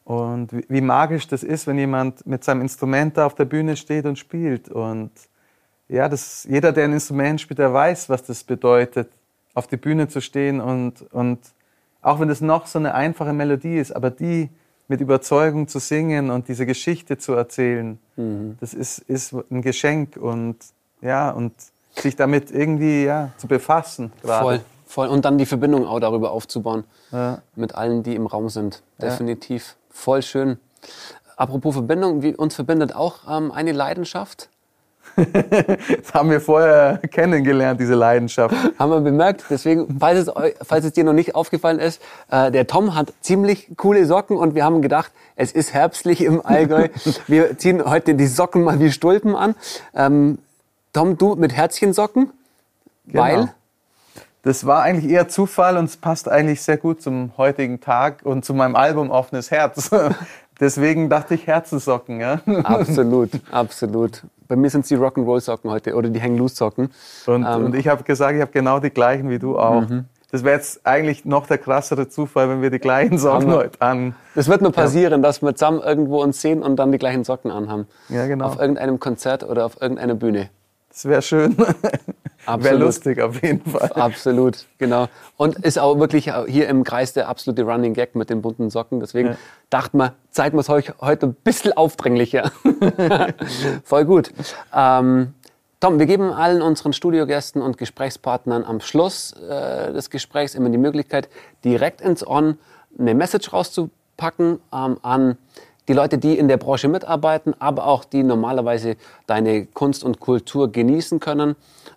Und 0.04 0.52
wie, 0.52 0.66
wie, 0.68 0.82
magisch 0.82 1.28
das 1.28 1.44
ist, 1.44 1.68
wenn 1.68 1.78
jemand 1.78 2.26
mit 2.26 2.44
seinem 2.44 2.62
Instrument 2.62 3.18
da 3.18 3.26
auf 3.26 3.36
der 3.36 3.46
Bühne 3.46 3.78
steht 3.78 4.06
und 4.06 4.20
spielt. 4.20 4.70
Und 4.70 5.12
ja, 5.88 6.10
das, 6.10 6.44
jeder, 6.50 6.72
der 6.72 6.86
ein 6.86 6.94
Instrument 6.94 7.40
spielt, 7.40 7.60
der 7.60 7.74
weiß, 7.74 8.10
was 8.10 8.24
das 8.24 8.44
bedeutet, 8.44 9.10
auf 9.54 9.68
die 9.68 9.78
Bühne 9.78 10.08
zu 10.08 10.22
stehen 10.22 10.62
und, 10.62 11.02
und 11.12 11.40
auch 12.02 12.20
wenn 12.20 12.30
es 12.30 12.42
noch 12.42 12.68
so 12.68 12.80
eine 12.80 12.94
einfache 12.94 13.34
Melodie 13.34 13.78
ist, 13.78 13.96
aber 13.96 14.10
die 14.10 14.50
mit 14.88 15.00
Überzeugung 15.00 15.68
zu 15.68 15.80
singen 15.80 16.30
und 16.30 16.48
diese 16.48 16.66
Geschichte 16.66 17.18
zu 17.18 17.34
erzählen, 17.34 17.98
mhm. 18.16 18.58
das 18.60 18.74
ist, 18.74 19.00
ist 19.00 19.34
ein 19.50 19.62
Geschenk 19.62 20.18
und 20.18 20.58
ja, 21.02 21.32
und 21.32 21.54
sich 21.96 22.16
damit 22.16 22.52
irgendwie 22.52 23.06
ja, 23.06 23.32
zu 23.38 23.48
befassen. 23.48 24.12
Gerade. 24.22 24.44
Voll. 24.44 24.62
Voll. 24.86 25.08
Und 25.08 25.26
dann 25.26 25.40
die 25.40 25.48
Verbindung 25.48 25.88
auch 25.88 26.00
darüber 26.00 26.32
aufzubauen. 26.32 26.84
Ja. 27.12 27.42
Mit 27.56 27.74
allen, 27.74 28.04
die 28.04 28.14
im 28.14 28.28
Raum 28.28 28.50
sind. 28.50 28.84
Definitiv. 29.02 29.70
Ja. 29.70 29.76
Voll 29.90 30.22
schön. 30.22 30.60
Apropos 31.36 31.74
Verbindung, 31.74 32.22
wie, 32.22 32.36
uns 32.36 32.54
verbindet 32.54 32.96
auch 32.96 33.22
ähm, 33.28 33.52
eine 33.52 33.72
Leidenschaft. 33.72 34.50
Das 35.16 36.14
haben 36.14 36.30
wir 36.30 36.42
vorher 36.42 37.00
kennengelernt, 37.10 37.80
diese 37.80 37.96
Leidenschaft. 37.96 38.56
haben 38.80 38.92
wir 38.92 39.02
bemerkt. 39.02 39.46
Deswegen, 39.50 39.98
falls 40.00 40.28
es, 40.28 40.34
falls 40.62 40.86
es 40.86 40.94
dir 40.94 41.04
noch 41.04 41.14
nicht 41.14 41.36
aufgefallen 41.36 41.80
ist, 41.80 42.02
äh, 42.32 42.52
der 42.52 42.68
Tom 42.68 42.96
hat 42.96 43.14
ziemlich 43.22 43.70
coole 43.78 44.06
Socken 44.06 44.38
und 44.38 44.56
wir 44.56 44.64
haben 44.64 44.82
gedacht, 44.82 45.12
es 45.36 45.52
ist 45.52 45.74
herbstlich 45.74 46.24
im 46.24 46.46
Allgäu. 46.46 46.90
wir 47.28 47.58
ziehen 47.58 47.84
heute 47.86 48.16
die 48.16 48.28
Socken 48.28 48.64
mal 48.64 48.80
wie 48.80 48.92
Stulpen 48.92 49.36
an. 49.36 49.56
Ähm, 49.96 50.40
Tom, 50.94 51.18
du 51.18 51.36
mit 51.36 51.54
Herzchensocken? 51.54 52.32
Genau. 53.08 53.22
Weil? 53.22 53.54
das 54.44 54.66
war 54.66 54.84
eigentlich 54.84 55.12
eher 55.12 55.30
Zufall 55.30 55.78
und 55.78 55.86
es 55.86 55.98
passt 55.98 56.30
eigentlich 56.30 56.62
sehr 56.62 56.78
gut 56.78 57.02
zum 57.02 57.32
heutigen 57.38 57.80
Tag 57.80 58.20
und 58.24 58.44
zu 58.44 58.54
meinem 58.54 58.76
Album 58.76 59.10
Offenes 59.10 59.50
Herz. 59.52 59.90
Deswegen 60.60 61.10
dachte 61.10 61.34
ich 61.34 61.48
Herzenssocken. 61.48 62.20
Ja? 62.20 62.42
Absolut, 62.64 63.32
absolut. 63.52 64.22
Bei 64.48 64.56
mir 64.56 64.70
sind 64.70 64.82
es 64.82 64.88
die 64.90 64.98
Rock'n'Roll-Socken 64.98 65.70
heute 65.70 65.96
oder 65.96 66.10
die 66.10 66.22
Hang-Loose-Socken. 66.22 66.90
Und, 67.28 67.46
ähm. 67.46 67.66
und 67.66 67.76
ich 67.76 67.88
habe 67.88 68.04
gesagt, 68.04 68.36
ich 68.36 68.42
habe 68.42 68.52
genau 68.52 68.80
die 68.80 68.90
gleichen 68.90 69.30
wie 69.30 69.40
du 69.40 69.58
auch. 69.58 69.82
Mhm. 69.82 70.06
Das 70.32 70.44
wäre 70.44 70.56
jetzt 70.56 70.84
eigentlich 70.84 71.26
noch 71.26 71.46
der 71.46 71.60
krassere 71.60 72.10
Zufall, 72.10 72.50
wenn 72.50 72.64
wir 72.64 72.72
die 72.72 72.80
gleichen 72.80 73.20
Socken 73.20 73.52
Hammer. 73.52 73.58
heute 73.58 73.82
an. 73.82 74.16
Das 74.34 74.48
wird 74.48 74.64
nur 74.64 74.72
passieren, 74.72 75.22
ja. 75.22 75.28
dass 75.28 75.44
wir 75.44 75.54
zusammen 75.54 75.80
irgendwo 75.80 76.24
uns 76.24 76.42
sehen 76.42 76.64
und 76.64 76.78
dann 76.78 76.92
die 76.92 76.98
gleichen 76.98 77.24
Socken 77.24 77.52
anhaben. 77.52 77.86
Ja, 78.10 78.26
genau. 78.26 78.46
Auf 78.46 78.60
irgendeinem 78.60 79.00
Konzert 79.00 79.44
oder 79.44 79.66
auf 79.66 79.80
irgendeiner 79.80 80.16
Bühne. 80.16 80.50
Das 80.90 81.06
wäre 81.06 81.22
schön. 81.22 81.56
Wäre 82.46 82.78
lustig 82.78 83.22
auf 83.22 83.42
jeden 83.42 83.70
Fall. 83.70 83.92
Absolut, 83.94 84.66
genau. 84.78 85.08
Und 85.38 85.56
ist 85.60 85.80
auch 85.80 85.98
wirklich 86.00 86.32
hier 86.48 86.68
im 86.68 86.84
Kreis 86.84 87.14
der 87.14 87.28
absolute 87.30 87.64
Running 87.64 87.94
Gag 87.94 88.16
mit 88.16 88.30
den 88.30 88.42
bunten 88.42 88.70
Socken. 88.70 89.00
Deswegen 89.00 89.30
ja. 89.30 89.38
dachte 89.70 89.98
man, 89.98 90.12
wir 90.56 90.62
es 90.62 90.70
euch 90.70 90.94
heute 91.02 91.28
ein 91.28 91.34
bisschen 91.34 91.74
aufdringlicher. 91.74 92.52
Voll 93.84 94.06
gut. 94.06 94.32
Ähm, 94.74 95.34
Tom, 95.80 96.00
wir 96.00 96.06
geben 96.06 96.32
allen 96.32 96.62
unseren 96.62 96.94
Studiogästen 96.94 97.62
und 97.62 97.78
Gesprächspartnern 97.78 98.64
am 98.64 98.80
Schluss 98.80 99.34
äh, 99.34 99.92
des 99.92 100.10
Gesprächs 100.10 100.56
immer 100.56 100.70
die 100.70 100.78
Möglichkeit, 100.78 101.28
direkt 101.66 102.00
ins 102.00 102.26
On 102.26 102.58
eine 102.98 103.14
Message 103.14 103.52
rauszupacken 103.52 104.60
ähm, 104.74 104.98
an 105.02 105.38
die 105.88 105.94
Leute, 105.94 106.18
die 106.18 106.38
in 106.38 106.48
der 106.48 106.58
Branche 106.58 106.88
mitarbeiten, 106.88 107.54
aber 107.60 107.88
auch 107.88 108.06
die 108.06 108.24
normalerweise 108.24 108.96
deine 109.28 109.66
Kunst 109.66 110.04
und 110.04 110.20
Kultur 110.20 110.72
genießen 110.72 111.20
können. 111.20 111.56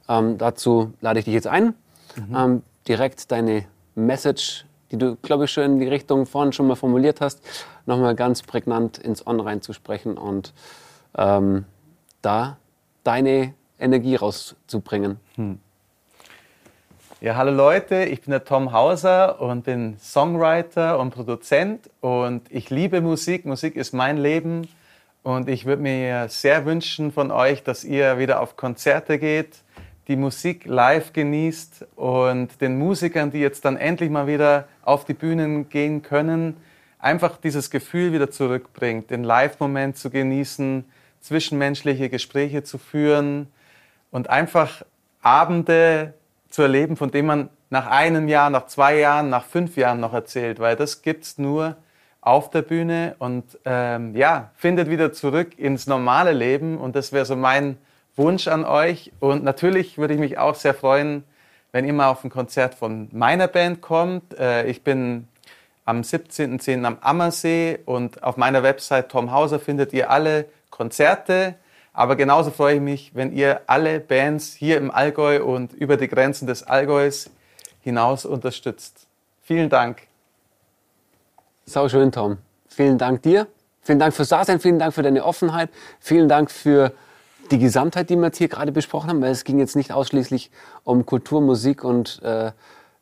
Ähm, 0.08 0.38
dazu 0.38 0.92
lade 1.00 1.20
ich 1.20 1.24
dich 1.24 1.34
jetzt 1.34 1.46
ein, 1.46 1.74
mhm. 2.16 2.36
ähm, 2.36 2.62
direkt 2.88 3.30
deine 3.30 3.64
Message, 3.94 4.66
die 4.90 4.98
du, 4.98 5.16
glaube 5.16 5.44
ich, 5.44 5.50
schon 5.52 5.64
in 5.64 5.78
die 5.80 5.88
Richtung 5.88 6.26
vorhin 6.26 6.52
schon 6.52 6.66
mal 6.66 6.76
formuliert 6.76 7.20
hast, 7.20 7.40
nochmal 7.86 8.14
ganz 8.14 8.42
prägnant 8.42 8.98
ins 8.98 9.26
On 9.26 9.40
reinzusprechen 9.40 10.18
und 10.18 10.52
ähm, 11.16 11.64
da 12.22 12.56
deine 13.04 13.54
Energie 13.78 14.16
rauszubringen. 14.16 15.18
Hm. 15.34 15.61
Ja, 17.22 17.36
hallo 17.36 17.50
Leute, 17.50 18.04
ich 18.04 18.20
bin 18.20 18.32
der 18.32 18.44
Tom 18.44 18.72
Hauser 18.72 19.40
und 19.40 19.64
bin 19.64 19.96
Songwriter 19.98 20.98
und 20.98 21.12
Produzent 21.12 21.88
und 22.02 22.42
ich 22.50 22.68
liebe 22.68 23.00
Musik. 23.00 23.46
Musik 23.46 23.74
ist 23.74 23.94
mein 23.94 24.18
Leben 24.18 24.68
und 25.22 25.48
ich 25.48 25.64
würde 25.64 25.80
mir 25.80 26.28
sehr 26.28 26.66
wünschen 26.66 27.12
von 27.12 27.30
euch, 27.30 27.62
dass 27.62 27.84
ihr 27.84 28.18
wieder 28.18 28.42
auf 28.42 28.58
Konzerte 28.58 29.18
geht, 29.18 29.62
die 30.08 30.16
Musik 30.16 30.66
live 30.66 31.14
genießt 31.14 31.86
und 31.96 32.60
den 32.60 32.78
Musikern, 32.78 33.30
die 33.30 33.40
jetzt 33.40 33.64
dann 33.64 33.78
endlich 33.78 34.10
mal 34.10 34.26
wieder 34.26 34.68
auf 34.82 35.06
die 35.06 35.14
Bühnen 35.14 35.70
gehen 35.70 36.02
können, 36.02 36.58
einfach 36.98 37.38
dieses 37.38 37.70
Gefühl 37.70 38.12
wieder 38.12 38.30
zurückbringt, 38.30 39.10
den 39.10 39.24
Live-Moment 39.24 39.96
zu 39.96 40.10
genießen, 40.10 40.84
zwischenmenschliche 41.22 42.10
Gespräche 42.10 42.62
zu 42.62 42.76
führen 42.76 43.46
und 44.10 44.28
einfach 44.28 44.82
Abende 45.22 46.12
zu 46.57 46.62
erleben, 46.62 46.96
von 46.96 47.11
denen 47.11 47.28
man 47.28 47.50
nach 47.68 47.86
einem 47.86 48.28
Jahr, 48.28 48.48
nach 48.48 48.64
zwei 48.64 48.96
Jahren, 48.96 49.28
nach 49.28 49.44
fünf 49.44 49.76
Jahren 49.76 50.00
noch 50.00 50.14
erzählt, 50.14 50.59
weil 50.59 50.74
das 50.74 51.02
gibt 51.02 51.24
es 51.24 51.36
nur 51.36 51.76
auf 52.22 52.48
der 52.48 52.62
Bühne 52.62 53.14
und 53.18 53.59
ähm, 53.66 54.16
ja, 54.16 54.52
findet 54.57 54.88
wieder 54.88 55.12
zurück 55.12 55.59
ins 55.59 55.86
normale 55.86 56.32
Leben 56.32 56.78
und 56.78 56.96
das 56.96 57.12
wäre 57.12 57.26
so 57.26 57.36
mein 57.36 57.76
Wunsch 58.16 58.48
an 58.48 58.64
euch. 58.64 59.12
Und 59.20 59.44
natürlich 59.44 59.98
würde 59.98 60.14
ich 60.14 60.20
mich 60.20 60.38
auch 60.38 60.54
sehr 60.54 60.72
freuen, 60.72 61.24
wenn 61.72 61.84
ihr 61.84 61.92
mal 61.92 62.09
auf 62.09 62.24
ein 62.24 62.30
Konzert 62.30 62.74
von 62.74 63.11
meiner 63.12 63.48
Band 63.48 63.82
kommt. 63.82 64.38
Äh, 64.38 64.66
ich 64.66 64.82
bin 64.82 65.28
am 65.84 66.00
17.10. 66.00 66.86
am 66.86 66.96
Ammersee 67.02 67.80
und 67.84 68.22
auf 68.22 68.38
meiner 68.38 68.62
Website 68.62 69.11
Tom 69.11 69.30
Hauser 69.30 69.61
findet 69.61 69.92
ihr 69.92 70.11
alle 70.11 70.46
Konzerte. 70.70 71.57
Aber 71.97 72.14
genauso 72.14 72.51
freue 72.51 72.74
ich 72.74 72.80
mich, 72.82 73.14
wenn 73.14 73.32
ihr 73.32 73.62
alle 73.68 74.01
Bands 74.01 74.53
hier 74.53 74.76
im 74.76 74.90
Allgäu 74.90 75.42
und 75.42 75.72
über 75.72 75.97
die 75.97 76.09
Grenzen 76.09 76.47
des 76.47 76.62
Allgäus 76.62 77.30
hinaus 77.80 78.26
unterstützt. 78.26 79.07
Vielen 79.40 79.70
Dank. 79.70 80.03
Sau 81.64 81.88
schön, 81.88 82.12
Tom. 82.12 82.36
Vielen 82.68 82.99
Dank 82.99 83.22
dir. 83.22 83.47
Vielen 83.80 83.99
Dank 83.99 84.12
fürs 84.12 84.28
Dasein, 84.28 84.61
vielen 84.61 84.78
Dank 84.78 84.92
für 84.92 85.03
deine 85.03 85.24
Offenheit, 85.24 85.70
vielen 85.99 86.28
Dank 86.28 86.51
für 86.51 86.92
die 87.51 87.59
Gesamtheit, 87.59 88.11
die 88.11 88.16
wir 88.16 88.26
jetzt 88.26 88.36
hier 88.36 88.49
gerade 88.49 88.72
besprochen 88.72 89.09
haben, 89.09 89.22
weil 89.22 89.30
es 89.30 89.44
ging 89.44 89.59
jetzt 89.59 89.74
nicht 89.74 89.90
ausschließlich 89.90 90.51
um 90.84 91.07
Kultur, 91.07 91.40
Musik 91.40 91.82
und 91.82 92.20
äh, 92.22 92.53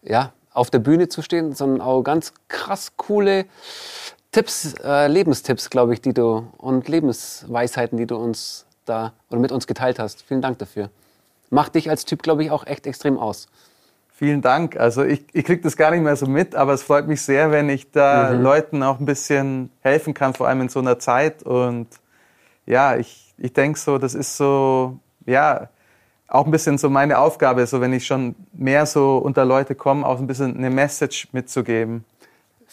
ja, 0.03 0.33
auf 0.53 0.71
der 0.71 0.79
Bühne 0.79 1.09
zu 1.09 1.21
stehen, 1.21 1.53
sondern 1.53 1.81
auch 1.81 2.03
ganz 2.05 2.33
krass 2.47 2.93
coole 2.97 3.47
Tipps, 4.31 4.75
äh, 4.85 5.09
Lebenstipps, 5.09 5.69
glaube 5.69 5.95
ich, 5.95 6.01
die 6.01 6.15
du 6.15 6.47
und 6.59 6.87
Lebensweisheiten, 6.87 7.99
die 7.99 8.07
du 8.07 8.17
uns 8.17 8.67
da 8.85 9.13
oder 9.31 9.41
mit 9.41 9.53
uns 9.53 9.67
geteilt 9.67 9.99
hast. 9.99 10.23
Vielen 10.23 10.43
Dank 10.43 10.59
dafür. 10.59 10.91
Macht 11.51 11.75
dich 11.75 11.91
als 11.91 12.05
Typ, 12.05 12.23
glaube 12.23 12.43
ich, 12.45 12.51
auch 12.51 12.67
echt 12.67 12.87
extrem 12.87 13.19
aus. 13.19 13.49
Vielen 14.17 14.43
Dank. 14.43 14.77
Also 14.77 15.05
ich, 15.05 15.25
ich 15.33 15.45
kriege 15.45 15.61
das 15.63 15.77
gar 15.77 15.91
nicht 15.91 16.03
mehr 16.03 16.15
so 16.15 16.27
mit, 16.27 16.55
aber 16.55 16.73
es 16.73 16.85
freut 16.85 17.09
mich 17.09 17.21
sehr, 17.23 17.51
wenn 17.51 17.69
ich 17.69 17.91
da 17.91 18.31
mhm. 18.33 18.43
Leuten 18.43 18.83
auch 18.83 19.01
ein 19.01 19.07
bisschen 19.07 19.71
helfen 19.81 20.15
kann, 20.15 20.35
vor 20.35 20.47
allem 20.47 20.61
in 20.61 20.69
so 20.69 20.79
einer 20.79 21.01
Zeit. 21.01 21.43
Und 21.43 21.89
ja, 22.65 22.97
ich, 22.97 23.35
ich 23.39 23.53
denke 23.53 23.79
so, 23.79 23.99
das 23.99 24.15
ist 24.15 24.37
so, 24.37 24.99
ja, 25.27 25.69
auch 26.29 26.47
ein 26.47 26.51
bisschen 26.53 26.79
so 26.79 26.89
meine 26.89 27.19
Aufgabe, 27.19 27.67
so 27.67 27.81
wenn 27.81 27.93
ich 27.93 28.07
schon 28.07 28.35
mehr 28.53 28.87
so 28.87 29.19
unter 29.19 29.45
Leute 29.45 29.75
komme, 29.75 30.07
auch 30.07 30.19
ein 30.19 30.27
bisschen 30.27 30.57
eine 30.57 30.71
Message 30.71 31.29
mitzugeben. 31.33 32.05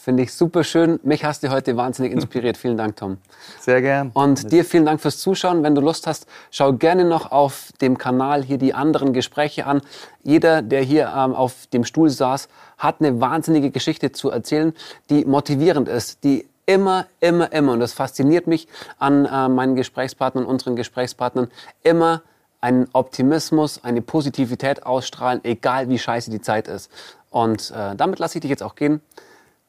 Finde 0.02 0.24
ich 0.24 0.32
super 0.32 0.64
schön. 0.64 0.98
Mich 1.04 1.24
hast 1.24 1.44
du 1.44 1.50
heute 1.50 1.76
wahnsinnig 1.76 2.12
inspiriert. 2.16 2.56
vielen 2.56 2.76
Dank, 2.76 2.96
Tom. 2.96 3.18
Sehr 3.60 3.80
gern. 3.80 4.10
Und 4.14 4.50
dir 4.50 4.64
vielen 4.64 4.84
Dank 4.84 5.00
fürs 5.00 5.18
Zuschauen. 5.18 5.62
Wenn 5.62 5.76
du 5.76 5.80
Lust 5.80 6.08
hast, 6.08 6.26
schau 6.50 6.72
gerne 6.72 7.04
noch 7.04 7.30
auf 7.30 7.68
dem 7.80 7.96
Kanal 7.98 8.42
hier 8.42 8.58
die 8.58 8.74
anderen 8.74 9.12
Gespräche 9.12 9.64
an. 9.64 9.80
Jeder, 10.24 10.60
der 10.60 10.82
hier 10.82 11.12
ähm, 11.16 11.36
auf 11.36 11.68
dem 11.68 11.84
Stuhl 11.84 12.10
saß, 12.10 12.48
hat 12.78 12.96
eine 12.98 13.20
wahnsinnige 13.20 13.70
Geschichte 13.70 14.10
zu 14.10 14.28
erzählen, 14.30 14.72
die 15.08 15.24
motivierend 15.24 15.88
ist, 15.88 16.24
die 16.24 16.48
immer, 16.66 17.06
immer, 17.20 17.52
immer, 17.52 17.70
und 17.70 17.78
das 17.78 17.92
fasziniert 17.92 18.48
mich 18.48 18.66
an 18.98 19.24
äh, 19.24 19.48
meinen 19.48 19.76
Gesprächspartnern, 19.76 20.44
unseren 20.46 20.74
Gesprächspartnern, 20.74 21.48
immer 21.84 22.22
einen 22.60 22.88
Optimismus, 22.92 23.84
eine 23.84 24.02
Positivität 24.02 24.84
ausstrahlen, 24.84 25.44
egal 25.44 25.88
wie 25.88 26.00
scheiße 26.00 26.32
die 26.32 26.40
Zeit 26.40 26.66
ist. 26.66 26.90
Und 27.30 27.70
äh, 27.70 27.94
damit 27.94 28.18
lasse 28.18 28.38
ich 28.38 28.42
dich 28.42 28.50
jetzt 28.50 28.64
auch 28.64 28.74
gehen. 28.74 29.00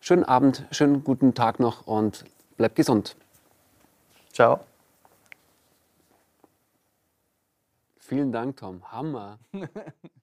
Schönen 0.06 0.26
Abend, 0.26 0.66
schönen 0.72 1.06
guten 1.06 1.34
Tag 1.34 1.62
noch 1.62 1.88
und 1.88 2.26
bleib 2.58 2.76
gesund. 2.76 3.16
Ciao. 4.34 4.60
Vielen 8.00 8.34
Dank, 8.34 8.58
Tom. 8.58 8.84
Hammer. 8.92 9.40